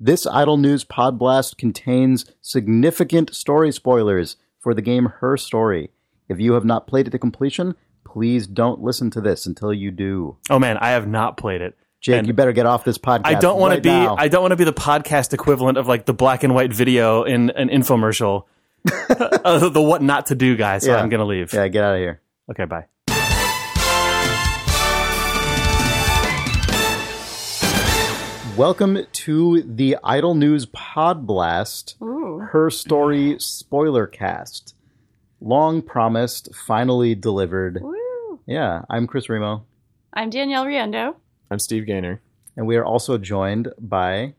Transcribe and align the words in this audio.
This 0.00 0.26
Idle 0.26 0.56
News 0.56 0.82
Pod 0.84 1.18
Blast 1.18 1.56
contains 1.56 2.24
significant 2.40 3.34
story 3.34 3.70
spoilers 3.70 4.36
for 4.58 4.74
the 4.74 4.82
game 4.82 5.06
Her 5.20 5.36
Story. 5.36 5.90
If 6.28 6.40
you 6.40 6.54
have 6.54 6.64
not 6.64 6.86
played 6.86 7.06
it 7.06 7.10
to 7.10 7.18
completion, 7.18 7.76
please 8.04 8.46
don't 8.46 8.82
listen 8.82 9.10
to 9.12 9.20
this 9.20 9.46
until 9.46 9.72
you 9.72 9.90
do. 9.92 10.36
Oh 10.50 10.58
man, 10.58 10.78
I 10.78 10.90
have 10.90 11.06
not 11.06 11.36
played 11.36 11.60
it. 11.60 11.76
Jake, 12.00 12.18
And 12.18 12.26
you 12.26 12.34
better 12.34 12.52
get 12.52 12.66
off 12.66 12.84
this 12.84 12.98
podcast. 12.98 13.26
I 13.26 13.34
don't 13.34 13.58
want 13.58 13.70
right 13.70 13.76
to 13.76 13.82
be. 13.82 13.88
now. 13.88 14.16
I 14.18 14.28
don't 14.28 14.42
want 14.42 14.52
to 14.52 14.56
be 14.56 14.64
the 14.64 14.72
podcast 14.72 15.32
equivalent 15.32 15.78
of 15.78 15.86
like 15.86 16.06
the 16.06 16.12
black 16.12 16.42
and 16.42 16.54
white 16.54 16.72
video 16.72 17.22
in 17.22 17.50
an 17.50 17.68
infomercial. 17.68 18.44
uh, 19.08 19.68
the 19.68 19.80
what 19.80 20.02
not 20.02 20.26
to 20.26 20.34
do 20.34 20.56
guy. 20.56 20.78
So 20.78 20.90
Yeah. 20.90 21.00
I'm 21.00 21.08
gonna 21.08 21.24
leave. 21.24 21.52
Yeah, 21.54 21.68
get 21.68 21.84
out 21.84 21.94
of 21.94 22.00
here. 22.00 22.20
Okay, 22.50 22.64
bye. 22.66 22.86
Welcome 28.56 28.98
to 29.12 29.62
the 29.62 29.96
Idle 30.04 30.36
News 30.36 30.64
Podblast, 30.66 32.00
Ooh. 32.00 32.38
Her 32.38 32.70
Story 32.70 33.34
spoiler 33.40 34.06
cast. 34.06 34.76
Long 35.40 35.82
promised, 35.82 36.54
finally 36.54 37.16
delivered. 37.16 37.80
Woo. 37.82 38.38
Yeah, 38.46 38.82
I'm 38.88 39.08
Chris 39.08 39.28
Remo, 39.28 39.64
I'm 40.12 40.30
Danielle 40.30 40.66
Riendeau. 40.66 41.16
I'm 41.50 41.58
Steve 41.58 41.84
Gaynor. 41.86 42.20
and 42.56 42.66
we 42.68 42.76
are 42.76 42.84
also 42.84 43.18
joined 43.18 43.72
by 43.78 44.34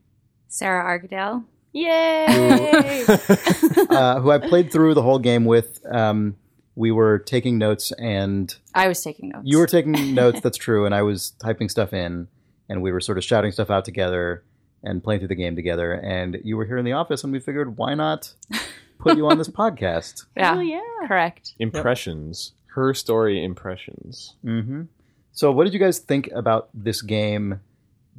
Sarah 0.47 0.85
Argadale. 0.97 1.43
Yay! 1.73 3.03
uh, 3.89 4.21
who 4.21 4.31
I 4.31 4.37
played 4.37 4.71
through 4.71 4.93
the 4.93 5.01
whole 5.01 5.19
game 5.19 5.43
with. 5.43 5.81
Um, 5.93 6.37
we 6.77 6.91
were 6.91 7.19
taking 7.19 7.57
notes, 7.57 7.91
and 7.93 8.53
I 8.73 8.87
was 8.87 9.01
taking 9.01 9.29
notes. 9.29 9.43
you 9.45 9.57
were 9.59 9.67
taking 9.67 10.13
notes. 10.13 10.39
That's 10.41 10.57
true, 10.57 10.85
and 10.85 10.95
I 10.95 11.01
was 11.01 11.31
typing 11.31 11.67
stuff 11.69 11.91
in, 11.93 12.27
and 12.69 12.81
we 12.81 12.91
were 12.91 12.99
sort 13.01 13.17
of 13.17 13.23
shouting 13.23 13.51
stuff 13.51 13.69
out 13.69 13.85
together 13.85 14.43
and 14.83 15.03
playing 15.03 15.19
through 15.19 15.29
the 15.29 15.35
game 15.35 15.55
together. 15.55 15.93
And 15.93 16.39
you 16.43 16.57
were 16.57 16.65
here 16.65 16.77
in 16.77 16.85
the 16.85 16.93
office, 16.93 17.23
and 17.23 17.33
we 17.33 17.39
figured, 17.39 17.77
why 17.77 17.95
not 17.95 18.33
put 18.99 19.17
you 19.17 19.27
on 19.27 19.37
this 19.37 19.49
podcast? 19.49 20.25
yeah, 20.37 20.53
Hell 20.53 20.63
yeah. 20.63 20.81
correct. 21.07 21.53
Impressions. 21.59 22.53
Her 22.67 22.93
story 22.93 23.43
impressions. 23.43 24.35
hmm 24.43 24.83
So, 25.31 25.51
what 25.51 25.63
did 25.63 25.73
you 25.73 25.79
guys 25.79 25.99
think 25.99 26.29
about 26.33 26.69
this 26.73 27.01
game? 27.01 27.61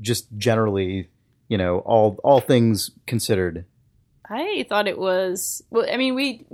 Just 0.01 0.27
generally, 0.37 1.09
you 1.49 1.57
know, 1.59 1.79
all 1.81 2.19
all 2.25 2.41
things 2.41 2.91
considered. 3.07 3.65
I 4.29 4.67
thought 4.69 4.89
it 4.89 4.99
was. 4.99 5.63
Well, 5.71 5.87
I 5.91 5.97
mean, 5.97 6.15
we 6.15 6.45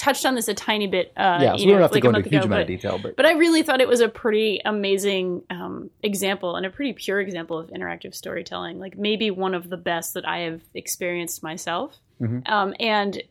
touched 0.00 0.24
on 0.24 0.34
this 0.34 0.48
a 0.48 0.54
tiny 0.54 0.86
bit. 0.86 1.12
Uh, 1.16 1.38
yeah, 1.40 1.52
so 1.52 1.58
you 1.58 1.66
we 1.66 1.72
don't 1.72 1.76
know, 1.76 1.82
have 1.82 1.90
to 1.90 1.94
like 1.96 2.02
go 2.02 2.08
a 2.10 2.14
into 2.16 2.20
a 2.28 2.30
huge 2.30 2.44
ago, 2.44 2.46
amount 2.46 2.62
of 2.62 2.66
but- 2.66 2.72
detail, 2.72 2.98
but 3.02 3.16
But 3.16 3.26
I 3.26 3.32
really 3.32 3.62
thought 3.62 3.80
it 3.80 3.88
was 3.88 4.00
a 4.00 4.08
pretty 4.08 4.60
amazing 4.64 5.42
um, 5.50 5.90
example 6.02 6.56
and 6.56 6.64
a 6.66 6.70
pretty 6.70 6.92
pure 6.94 7.20
example 7.20 7.58
of 7.58 7.68
interactive 7.68 8.14
storytelling. 8.14 8.78
Like 8.80 8.96
maybe 8.96 9.30
one 9.30 9.54
of 9.54 9.68
the 9.68 9.76
best 9.76 10.14
that 10.14 10.26
I 10.26 10.38
have 10.40 10.62
experienced 10.74 11.42
myself. 11.42 11.98
Mhm. 12.20 12.48
Um, 12.48 12.74
and 12.80 13.22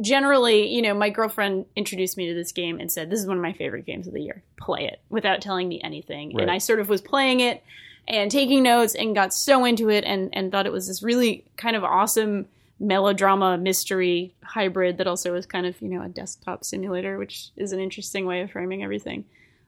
generally, 0.00 0.72
you 0.74 0.80
know, 0.82 0.94
my 0.94 1.10
girlfriend 1.10 1.66
introduced 1.76 2.16
me 2.16 2.28
to 2.28 2.34
this 2.34 2.52
game 2.52 2.80
and 2.80 2.90
said, 2.90 3.10
"This 3.10 3.20
is 3.20 3.26
one 3.26 3.36
of 3.36 3.42
my 3.42 3.52
favorite 3.52 3.84
games 3.86 4.06
of 4.06 4.14
the 4.14 4.22
year. 4.22 4.42
Play 4.60 4.84
it," 4.86 5.00
without 5.10 5.40
telling 5.42 5.68
me 5.68 5.80
anything. 5.82 6.34
Right. 6.34 6.42
And 6.42 6.50
I 6.50 6.58
sort 6.58 6.80
of 6.80 6.88
was 6.88 7.00
playing 7.00 7.40
it 7.40 7.62
and 8.08 8.30
taking 8.30 8.62
notes 8.62 8.94
and 8.94 9.14
got 9.14 9.32
so 9.34 9.64
into 9.64 9.88
it 9.90 10.04
and 10.04 10.30
and 10.32 10.50
thought 10.50 10.66
it 10.66 10.72
was 10.72 10.88
this 10.88 11.02
really 11.02 11.44
kind 11.56 11.76
of 11.76 11.84
awesome 11.84 12.46
melodrama 12.82 13.56
mystery 13.56 14.34
hybrid 14.42 14.98
that 14.98 15.06
also 15.06 15.32
was 15.32 15.46
kind 15.46 15.66
of 15.66 15.80
you 15.80 15.88
know 15.88 16.02
a 16.02 16.08
desktop 16.08 16.64
simulator 16.64 17.16
which 17.16 17.50
is 17.56 17.72
an 17.72 17.78
interesting 17.78 18.26
way 18.26 18.40
of 18.42 18.50
framing 18.50 18.82
everything. 18.82 19.24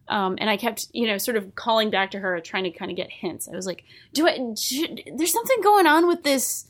Um, 0.07 0.37
and 0.39 0.51
i 0.51 0.59
kept 0.59 0.89
you 0.93 1.07
know 1.07 1.17
sort 1.17 1.39
of 1.39 1.55
calling 1.55 1.89
back 1.91 2.11
to 2.11 2.19
her 2.19 2.39
trying 2.41 2.65
to 2.65 2.71
kind 2.71 2.91
of 2.91 2.97
get 2.97 3.11
hints. 3.11 3.49
I 3.49 3.57
was 3.57 3.67
like 3.67 3.85
do 4.13 4.27
i 4.27 4.39
should, 4.59 5.03
there's 5.17 5.33
something 5.33 5.63
going 5.63 5.87
on 5.87 6.07
with 6.07 6.25
this 6.25 6.67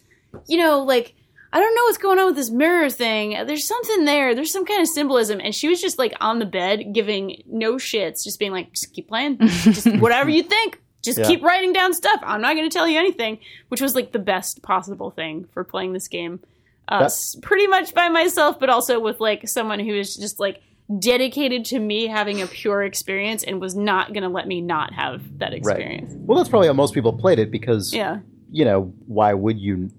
you 0.46 0.56
know 0.56 0.82
like 0.84 1.14
i 1.52 1.58
don't 1.58 1.74
know 1.74 1.82
what's 1.84 1.98
going 1.98 2.18
on 2.18 2.26
with 2.26 2.36
this 2.36 2.50
mirror 2.50 2.90
thing. 2.90 3.30
There's 3.46 3.66
something 3.66 4.04
there. 4.04 4.34
There's 4.34 4.52
some 4.52 4.66
kind 4.66 4.82
of 4.82 4.88
symbolism. 4.88 5.40
And 5.40 5.54
she 5.54 5.68
was 5.68 5.80
just 5.80 5.98
like 5.98 6.14
on 6.20 6.38
the 6.38 6.46
bed 6.46 6.92
giving 6.92 7.42
no 7.46 7.74
shits 7.74 8.22
just 8.22 8.38
being 8.38 8.52
like 8.52 8.72
just 8.72 8.92
keep 8.92 9.08
playing. 9.08 9.38
Just 9.38 9.86
whatever 9.98 10.30
you 10.30 10.42
think 10.42 10.80
just 11.04 11.18
Yeah. 11.18 11.26
keep 11.26 11.42
writing 11.42 11.72
down 11.72 11.92
stuff 11.94 12.20
i'm 12.22 12.40
not 12.40 12.54
going 12.56 12.68
to 12.68 12.72
tell 12.72 12.88
you 12.88 12.98
anything 12.98 13.38
which 13.68 13.80
was 13.80 13.94
like 13.94 14.12
the 14.12 14.18
best 14.18 14.62
possible 14.62 15.10
thing 15.10 15.46
for 15.52 15.64
playing 15.64 15.92
this 15.92 16.08
game 16.08 16.40
uh, 16.88 17.08
pretty 17.42 17.66
much 17.66 17.94
by 17.94 18.08
myself 18.08 18.58
but 18.60 18.68
also 18.68 19.00
with 19.00 19.20
like 19.20 19.48
someone 19.48 19.78
who 19.80 19.94
is 19.94 20.16
just 20.16 20.38
like 20.38 20.60
dedicated 20.98 21.64
to 21.64 21.78
me 21.78 22.06
having 22.06 22.42
a 22.42 22.46
pure 22.46 22.82
experience 22.82 23.42
and 23.42 23.60
was 23.60 23.74
not 23.74 24.12
going 24.12 24.22
to 24.22 24.28
let 24.28 24.46
me 24.46 24.60
not 24.60 24.92
have 24.92 25.38
that 25.38 25.54
experience 25.54 26.12
well, 26.16 26.36
that's 26.36 26.50
probably 26.50 26.66
how 26.68 26.74
most 26.74 26.92
people 26.92 27.12
played 27.12 27.38
it 27.38 27.50
because 27.50 27.92
yeah 27.94 28.18
you 28.54 28.64
know 28.64 28.92
why 29.06 29.34
would 29.34 29.58
you? 29.58 29.90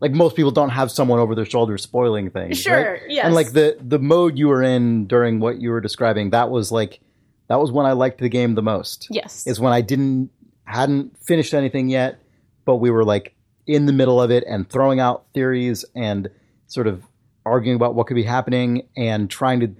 Like 0.00 0.12
most 0.12 0.34
people 0.34 0.50
don't 0.50 0.70
have 0.70 0.90
someone 0.90 1.18
over 1.18 1.34
their 1.34 1.44
shoulder 1.44 1.76
spoiling 1.76 2.30
things. 2.30 2.58
Sure, 2.58 2.92
right? 2.92 3.02
yes. 3.08 3.26
And 3.26 3.34
like 3.34 3.52
the 3.52 3.76
the 3.80 3.98
mode 3.98 4.38
you 4.38 4.48
were 4.48 4.62
in 4.62 5.06
during 5.06 5.40
what 5.40 5.60
you 5.60 5.70
were 5.70 5.80
describing, 5.82 6.30
that 6.30 6.48
was 6.48 6.72
like 6.72 7.00
that 7.48 7.56
was 7.60 7.70
when 7.70 7.84
I 7.84 7.92
liked 7.92 8.18
the 8.20 8.30
game 8.30 8.54
the 8.54 8.62
most. 8.62 9.08
yes 9.10 9.46
is 9.46 9.60
when 9.60 9.72
I 9.74 9.82
didn't 9.82 10.30
hadn't 10.68 11.18
finished 11.18 11.54
anything 11.54 11.88
yet, 11.88 12.20
but 12.64 12.76
we 12.76 12.90
were 12.90 13.04
like 13.04 13.34
in 13.66 13.86
the 13.86 13.92
middle 13.92 14.20
of 14.20 14.30
it 14.30 14.44
and 14.46 14.68
throwing 14.68 15.00
out 15.00 15.24
theories 15.34 15.84
and 15.94 16.28
sort 16.66 16.86
of 16.86 17.02
arguing 17.44 17.76
about 17.76 17.94
what 17.94 18.06
could 18.06 18.14
be 18.14 18.22
happening 18.22 18.86
and 18.96 19.30
trying 19.30 19.60
to 19.60 19.74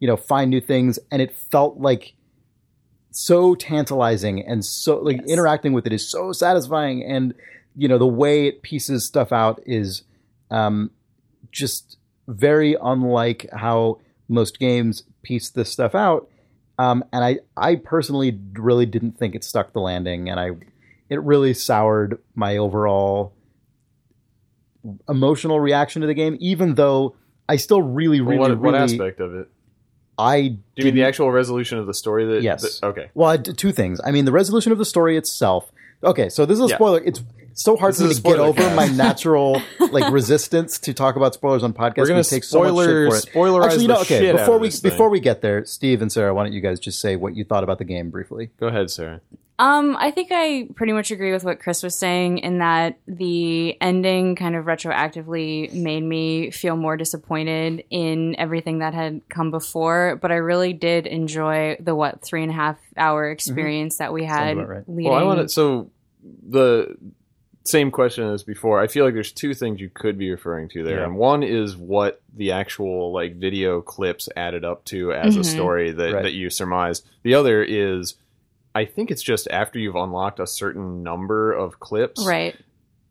you 0.00 0.06
know 0.06 0.16
find 0.16 0.50
new 0.50 0.60
things. 0.60 0.98
And 1.10 1.22
it 1.22 1.34
felt 1.34 1.78
like 1.78 2.14
so 3.10 3.54
tantalizing 3.54 4.44
and 4.46 4.64
so 4.64 4.98
like 4.98 5.18
Yes. 5.18 5.28
interacting 5.28 5.72
with 5.72 5.86
it 5.86 5.92
is 5.92 6.08
so 6.08 6.32
satisfying. 6.32 7.02
And 7.02 7.34
you 7.76 7.88
know 7.88 7.98
the 7.98 8.06
way 8.06 8.46
it 8.46 8.62
pieces 8.62 9.04
stuff 9.04 9.32
out 9.32 9.60
is 9.66 10.02
um 10.50 10.90
just 11.52 11.96
very 12.28 12.76
unlike 12.82 13.48
how 13.52 14.00
most 14.28 14.58
games 14.58 15.04
piece 15.22 15.50
this 15.50 15.70
stuff 15.70 15.94
out 15.94 16.28
um, 16.78 17.04
and 17.12 17.24
I, 17.24 17.38
I 17.56 17.76
personally 17.76 18.38
really 18.54 18.86
didn't 18.86 19.18
think 19.18 19.34
it 19.34 19.44
stuck 19.44 19.72
the 19.72 19.80
landing, 19.80 20.28
and 20.28 20.38
I, 20.40 20.50
it 21.08 21.22
really 21.22 21.54
soured 21.54 22.18
my 22.34 22.56
overall 22.56 23.32
emotional 25.08 25.60
reaction 25.60 26.02
to 26.02 26.06
the 26.06 26.14
game. 26.14 26.36
Even 26.40 26.74
though 26.74 27.16
I 27.48 27.56
still 27.56 27.82
really, 27.82 28.20
really, 28.20 28.38
what, 28.38 28.50
what 28.58 28.72
really, 28.74 28.78
aspect 28.84 29.20
of 29.20 29.34
it? 29.34 29.48
I 30.16 30.48
Do 30.48 30.58
you 30.76 30.84
mean 30.84 30.94
the 30.94 31.04
actual 31.04 31.30
resolution 31.32 31.78
of 31.78 31.86
the 31.86 31.94
story? 31.94 32.24
That 32.26 32.42
Yes. 32.42 32.62
that- 32.80 32.86
okay. 32.88 33.10
Well, 33.14 33.30
I 33.30 33.36
two 33.36 33.72
things. 33.72 34.00
I 34.04 34.10
mean, 34.12 34.24
the 34.24 34.32
resolution 34.32 34.70
of 34.72 34.78
the 34.78 34.84
story 34.84 35.16
itself. 35.16 35.72
Okay, 36.02 36.28
so 36.28 36.46
this 36.46 36.58
is 36.58 36.64
a 36.66 36.68
Yeah. 36.68 36.76
spoiler. 36.76 37.00
It's 37.04 37.22
so 37.54 37.76
hard 37.76 37.94
This 37.94 38.00
for 38.00 38.08
me 38.08 38.14
to 38.14 38.20
a 38.20 38.22
get 38.22 38.40
over 38.40 38.62
cast. 38.62 38.76
my 38.76 38.86
natural 39.04 39.62
like 39.92 40.12
resistance 40.12 40.78
to 40.80 40.94
talk 40.94 41.16
about 41.16 41.34
spoilers 41.34 41.62
on 41.62 41.72
podcasts. 41.72 41.98
We're 41.98 42.06
gonna 42.08 42.18
We 42.20 42.24
take 42.24 42.44
so 42.44 42.58
spoiler 42.58 43.10
shit 43.10 43.32
spoilerize 43.32 43.64
Actually, 43.64 43.82
you 43.82 43.88
know, 43.88 43.94
the 43.94 44.00
okay. 44.00 44.20
shit 44.20 44.34
out 44.34 44.38
Before 44.40 44.58
we 44.58 44.68
this 44.68 44.80
thing. 44.80 44.90
before 44.90 45.08
we 45.10 45.20
get 45.20 45.40
there, 45.40 45.64
Steve 45.64 46.02
and 46.02 46.10
Sarah, 46.12 46.34
why 46.34 46.44
don't 46.44 46.52
you 46.52 46.60
guys 46.60 46.80
just 46.80 47.00
say 47.00 47.16
what 47.16 47.36
you 47.36 47.44
thought 47.44 47.64
about 47.64 47.78
the 47.78 47.84
game 47.84 48.10
briefly? 48.10 48.50
Go 48.58 48.68
ahead, 48.68 48.90
Sarah. 48.90 49.20
Um, 49.56 49.96
I 49.96 50.10
think 50.10 50.30
I 50.32 50.66
pretty 50.74 50.92
much 50.92 51.12
agree 51.12 51.30
with 51.30 51.44
what 51.44 51.60
Chris 51.60 51.84
was 51.84 51.96
saying 51.96 52.38
in 52.38 52.58
that 52.58 52.98
the 53.06 53.80
ending 53.80 54.34
kind 54.34 54.56
of 54.56 54.64
retroactively 54.64 55.72
made 55.72 56.02
me 56.02 56.50
feel 56.50 56.74
more 56.74 56.96
disappointed 56.96 57.84
in 57.88 58.34
everything 58.36 58.80
that 58.80 58.94
had 58.94 59.20
come 59.28 59.52
before. 59.52 60.18
But 60.20 60.32
I 60.32 60.36
really 60.36 60.72
did 60.72 61.06
enjoy 61.06 61.76
the 61.78 61.94
what 61.94 62.20
three 62.20 62.42
and 62.42 62.50
a 62.50 62.54
half 62.54 62.78
hour 62.96 63.30
experience 63.30 63.98
that 63.98 64.12
we 64.12 64.24
had 64.24 64.56
right. 64.56 64.88
leading. 64.88 65.12
Well, 65.12 65.20
I 65.20 65.22
want 65.22 65.40
to. 65.40 65.48
So 65.48 65.88
the 66.48 66.96
same 67.66 67.90
question 67.90 68.28
as 68.28 68.42
before. 68.42 68.80
I 68.80 68.86
feel 68.86 69.04
like 69.04 69.14
there's 69.14 69.32
two 69.32 69.54
things 69.54 69.80
you 69.80 69.88
could 69.92 70.18
be 70.18 70.30
referring 70.30 70.68
to 70.70 70.82
there, 70.82 70.98
Yeah. 70.98 71.04
and 71.04 71.16
one 71.16 71.42
is 71.42 71.76
what 71.76 72.20
the 72.36 72.52
actual 72.52 73.12
like 73.12 73.36
video 73.36 73.80
clips 73.80 74.28
added 74.36 74.64
up 74.64 74.84
to 74.86 75.12
as 75.12 75.36
a 75.36 75.40
Mhm. 75.40 75.44
story 75.46 75.90
that 75.92 76.12
Right. 76.12 76.22
that 76.24 76.32
you 76.34 76.50
surmised. 76.50 77.06
The 77.22 77.34
other 77.34 77.62
is. 77.62 78.16
I 78.76 78.84
think 78.86 79.12
it's 79.12 79.22
just 79.22 79.46
after 79.52 79.78
you've 79.78 79.94
unlocked 79.94 80.40
a 80.40 80.48
certain 80.48 81.04
number 81.04 81.52
of 81.52 81.78
clips, 81.78 82.26
right. 82.26 82.56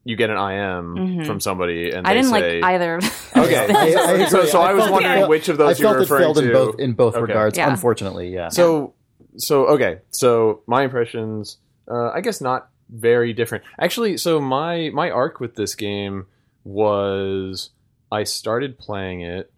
you 0.03 0.17
get 0.17 0.29
an 0.29 0.35
IM 0.37 0.95
Mhm. 0.97 1.25
from 1.25 1.39
somebody, 1.39 1.89
and 1.91 2.05
I 2.05 2.09
they 2.13 2.19
didn't 2.21 2.31
say, 2.33 2.59
like 2.61 2.63
either. 2.73 2.95
of 2.97 3.03
Okay. 3.37 3.65
I- 3.73 4.23
I. 4.23 4.25
So- 4.25 4.43
so 4.45 4.59
I 4.61 4.73
was 4.73 4.83
felt 4.83 4.89
it 4.89 4.91
wondering 4.91 5.13
failed- 5.15 5.29
which 5.29 5.47
of 5.49 5.57
those 5.57 5.79
I 5.79 5.81
you 5.81 5.87
were 5.87 5.93
felt 5.93 6.03
it 6.03 6.09
failed 6.09 6.37
referring 6.37 6.49
in 6.49 6.53
to. 6.53 6.65
both 6.71 6.79
in 6.81 6.93
both 6.93 7.13
Okay. 7.15 7.21
regards. 7.21 7.57
Yeah. 7.57 7.69
Unfortunately, 7.71 8.27
yeah. 8.33 8.49
So, 8.49 8.93
so 9.37 9.65
okay. 9.67 9.99
So 10.11 10.63
my 10.67 10.83
impressions, 10.83 11.57
uh, 11.89 12.09
I 12.13 12.19
guess, 12.19 12.41
not 12.41 12.67
very 12.93 13.33
different. 13.33 13.63
Actually, 13.79 14.17
so 14.17 14.39
my 14.39 14.89
my 14.93 15.09
arc 15.09 15.39
with 15.39 15.55
this 15.55 15.75
game 15.75 16.27
was 16.63 17.71
I 18.11 18.23
started 18.23 18.77
playing 18.77 19.21
it, 19.21 19.51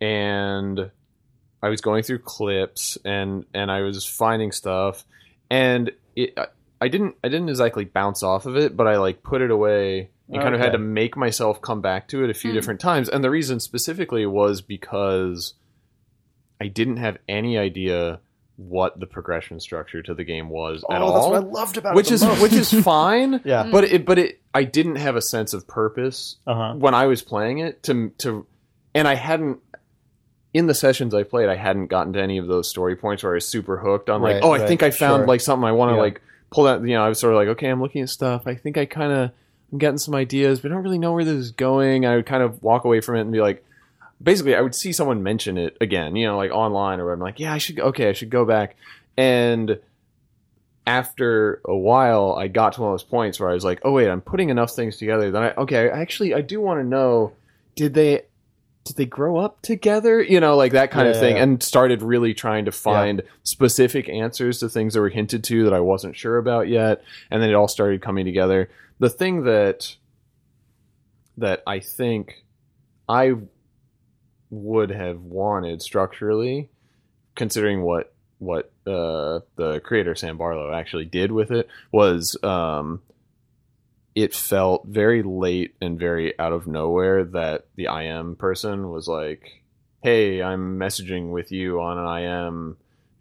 and 0.00 0.90
I 1.62 1.68
was 1.68 1.80
going 1.80 2.02
through 2.02 2.20
clips, 2.20 2.96
and 3.04 3.44
and 3.52 3.70
I 3.70 3.82
was 3.82 4.04
finding 4.06 4.52
stuff, 4.52 5.04
and 5.50 5.90
it. 6.14 6.32
I, 6.36 6.46
I 6.78 6.88
didn't. 6.88 7.16
I 7.24 7.28
didn't 7.28 7.48
exactly 7.48 7.86
bounce 7.86 8.22
off 8.22 8.44
of 8.44 8.54
it, 8.58 8.76
but 8.76 8.86
I 8.86 8.98
like 8.98 9.22
put 9.22 9.40
it 9.40 9.50
away 9.50 10.10
and 10.28 10.42
kind 10.42 10.54
of 10.54 10.60
had 10.60 10.72
to 10.72 10.78
make 10.78 11.16
myself 11.16 11.62
come 11.62 11.80
back 11.80 12.06
to 12.08 12.22
it 12.22 12.28
a 12.28 12.34
few 12.34 12.50
Mm. 12.50 12.54
different 12.54 12.80
times. 12.80 13.08
And 13.08 13.24
the 13.24 13.30
reason 13.30 13.60
specifically 13.60 14.26
was 14.26 14.60
because 14.60 15.54
I 16.60 16.66
didn't 16.66 16.98
have 16.98 17.16
any 17.28 17.56
idea 17.56 18.20
what 18.56 18.98
the 18.98 19.06
progression 19.06 19.60
structure 19.60 20.02
to 20.02 20.14
the 20.14 20.24
game 20.24 20.48
was 20.48 20.82
at 20.90 21.02
oh, 21.02 21.04
all. 21.06 21.12
that's 21.12 21.26
what 21.26 21.36
I 21.58 21.60
loved 21.60 21.76
about 21.76 21.94
which 21.94 22.10
it. 22.10 22.14
is 22.14 22.24
most. 22.24 22.40
which 22.42 22.52
is 22.54 22.72
fine. 22.84 23.40
Yeah. 23.44 23.68
But 23.70 23.84
it 23.84 24.04
but 24.06 24.18
it 24.18 24.40
I 24.54 24.64
didn't 24.64 24.96
have 24.96 25.14
a 25.16 25.20
sense 25.22 25.52
of 25.52 25.66
purpose 25.68 26.36
Uh-huh. 26.46 26.74
when 26.76 26.94
I 26.94 27.06
was 27.06 27.22
playing 27.22 27.58
it 27.58 27.82
to 27.84 28.10
to 28.18 28.46
and 28.94 29.06
I 29.06 29.14
hadn't 29.14 29.60
in 30.54 30.66
the 30.66 30.74
sessions 30.74 31.12
I 31.14 31.22
played 31.22 31.50
I 31.50 31.56
hadn't 31.56 31.88
gotten 31.88 32.14
to 32.14 32.20
any 32.22 32.38
of 32.38 32.46
those 32.46 32.68
story 32.70 32.96
points 32.96 33.22
where 33.22 33.32
I 33.32 33.34
was 33.34 33.46
super 33.46 33.76
hooked 33.76 34.08
on 34.08 34.22
like 34.22 34.34
Right, 34.36 34.42
oh 34.42 34.52
I 34.52 34.66
think 34.66 34.82
I 34.82 34.90
found 34.90 35.20
sure. 35.20 35.26
like 35.26 35.42
something 35.42 35.64
I 35.68 35.72
want 35.72 35.90
to 35.90 35.96
Yeah. 35.96 36.00
like 36.00 36.22
pull 36.50 36.66
out 36.66 36.80
you 36.80 36.94
know 36.94 37.04
I 37.04 37.08
was 37.10 37.18
sort 37.20 37.34
of 37.34 37.38
like 37.38 37.48
okay 37.48 37.68
I'm 37.68 37.82
looking 37.82 38.00
at 38.02 38.08
stuff 38.08 38.46
I 38.46 38.54
think 38.54 38.78
I 38.78 38.86
kind 38.86 39.12
of 39.12 39.32
I'm 39.70 39.76
getting 39.78 39.98
some 39.98 40.14
ideas 40.14 40.60
but 40.60 40.70
I 40.70 40.74
don't 40.74 40.82
really 40.84 40.98
know 40.98 41.12
where 41.12 41.24
this 41.24 41.34
is 41.36 41.50
going 41.50 42.06
I 42.06 42.16
would 42.16 42.24
kind 42.26 42.42
of 42.42 42.62
walk 42.62 42.84
away 42.86 43.00
from 43.02 43.16
it 43.16 43.20
and 43.22 43.32
be 43.32 43.40
like 43.42 43.62
basically 44.22 44.54
I 44.54 44.60
would 44.60 44.74
see 44.74 44.92
someone 44.92 45.22
mention 45.22 45.58
it 45.58 45.76
again, 45.80 46.16
you 46.16 46.26
know, 46.26 46.36
like 46.36 46.50
online 46.50 47.00
or. 47.00 47.12
I'm 47.12 47.20
like, 47.20 47.40
yeah, 47.40 47.52
I 47.52 47.58
should 47.58 47.78
okay, 47.80 48.08
I 48.08 48.12
should 48.12 48.30
go 48.30 48.44
back. 48.44 48.76
And 49.16 49.78
after 50.86 51.60
a 51.64 51.76
while, 51.76 52.34
I 52.38 52.48
got 52.48 52.74
to 52.74 52.82
one 52.82 52.92
of 52.92 52.94
those 52.94 53.02
points 53.08 53.40
where 53.40 53.50
I 53.50 53.54
was 53.54 53.64
like, 53.64 53.80
oh 53.84 53.92
wait, 53.92 54.08
I'm 54.08 54.20
putting 54.20 54.50
enough 54.50 54.70
things 54.72 54.96
together 54.98 55.30
that 55.32 55.42
I 55.42 55.60
okay, 55.62 55.90
I 55.90 56.00
actually 56.00 56.34
I 56.34 56.40
do 56.40 56.60
want 56.60 56.80
to 56.80 56.84
know 56.84 57.32
did 57.74 57.94
they 57.94 58.22
did 58.84 58.96
they 58.96 59.04
grow 59.06 59.36
up 59.38 59.62
together? 59.62 60.22
You 60.22 60.38
know, 60.38 60.56
like 60.56 60.72
that 60.72 60.92
kind 60.92 61.06
Yeah, 61.06 61.10
of 61.10 61.16
yeah, 61.16 61.20
thing, 61.20 61.36
yeah. 61.36 61.42
and 61.42 61.62
started 61.62 62.02
really 62.02 62.34
trying 62.34 62.66
to 62.66 62.72
find 62.72 63.22
specific 63.42 64.08
answers 64.08 64.60
to 64.60 64.68
things 64.68 64.94
that 64.94 65.00
were 65.00 65.08
hinted 65.08 65.42
to 65.44 65.64
that 65.64 65.72
I 65.72 65.80
wasn't 65.80 66.16
sure 66.16 66.38
about 66.38 66.68
yet, 66.68 67.02
and 67.30 67.42
then 67.42 67.50
it 67.50 67.54
all 67.54 67.66
started 67.66 68.00
coming 68.00 68.24
together. 68.24 68.70
The 69.00 69.10
thing 69.10 69.42
that 69.42 69.96
that 71.36 71.62
I 71.66 71.80
think 71.80 72.44
I 73.08 73.34
would 74.50 74.90
have 74.90 75.20
wanted 75.22 75.82
structurally, 75.82 76.70
considering 77.34 77.82
what 77.82 78.12
what 78.38 78.70
uh, 78.86 79.40
the 79.56 79.80
creator 79.82 80.14
Sam 80.14 80.36
Barlow 80.36 80.72
actually 80.72 81.06
did 81.06 81.32
with 81.32 81.50
it, 81.50 81.68
was 81.90 82.36
um, 82.42 83.00
it 84.14 84.34
felt 84.34 84.86
very 84.86 85.22
late 85.22 85.74
and 85.80 85.98
very 85.98 86.38
out 86.38 86.52
of 86.52 86.66
nowhere 86.66 87.24
that 87.24 87.66
the 87.76 87.86
IM 87.86 88.36
person 88.36 88.90
was 88.90 89.08
like, 89.08 89.62
"Hey, 90.02 90.42
I'm 90.42 90.78
messaging 90.78 91.30
with 91.30 91.52
you 91.52 91.80
on 91.80 91.98
an 91.98 92.24
IM." 92.24 92.76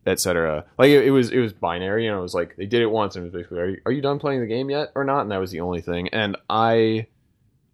etc. 0.07 0.65
Like 0.77 0.89
it, 0.89 1.07
it 1.07 1.11
was, 1.11 1.31
it 1.31 1.39
was 1.39 1.53
binary, 1.53 2.07
and 2.07 2.17
it 2.17 2.21
was 2.21 2.33
like 2.33 2.55
they 2.57 2.65
did 2.65 2.81
it 2.81 2.91
once, 2.91 3.15
and 3.15 3.23
it 3.23 3.31
was 3.31 3.33
basically, 3.33 3.59
"Are 3.59 3.69
you, 3.69 3.81
are 3.85 3.91
you 3.91 4.01
done 4.01 4.19
playing 4.19 4.41
the 4.41 4.47
game 4.47 4.69
yet, 4.69 4.91
or 4.95 5.03
not?" 5.03 5.21
And 5.21 5.31
that 5.31 5.39
was 5.39 5.51
the 5.51 5.61
only 5.61 5.81
thing. 5.81 6.09
And 6.09 6.37
I, 6.49 7.07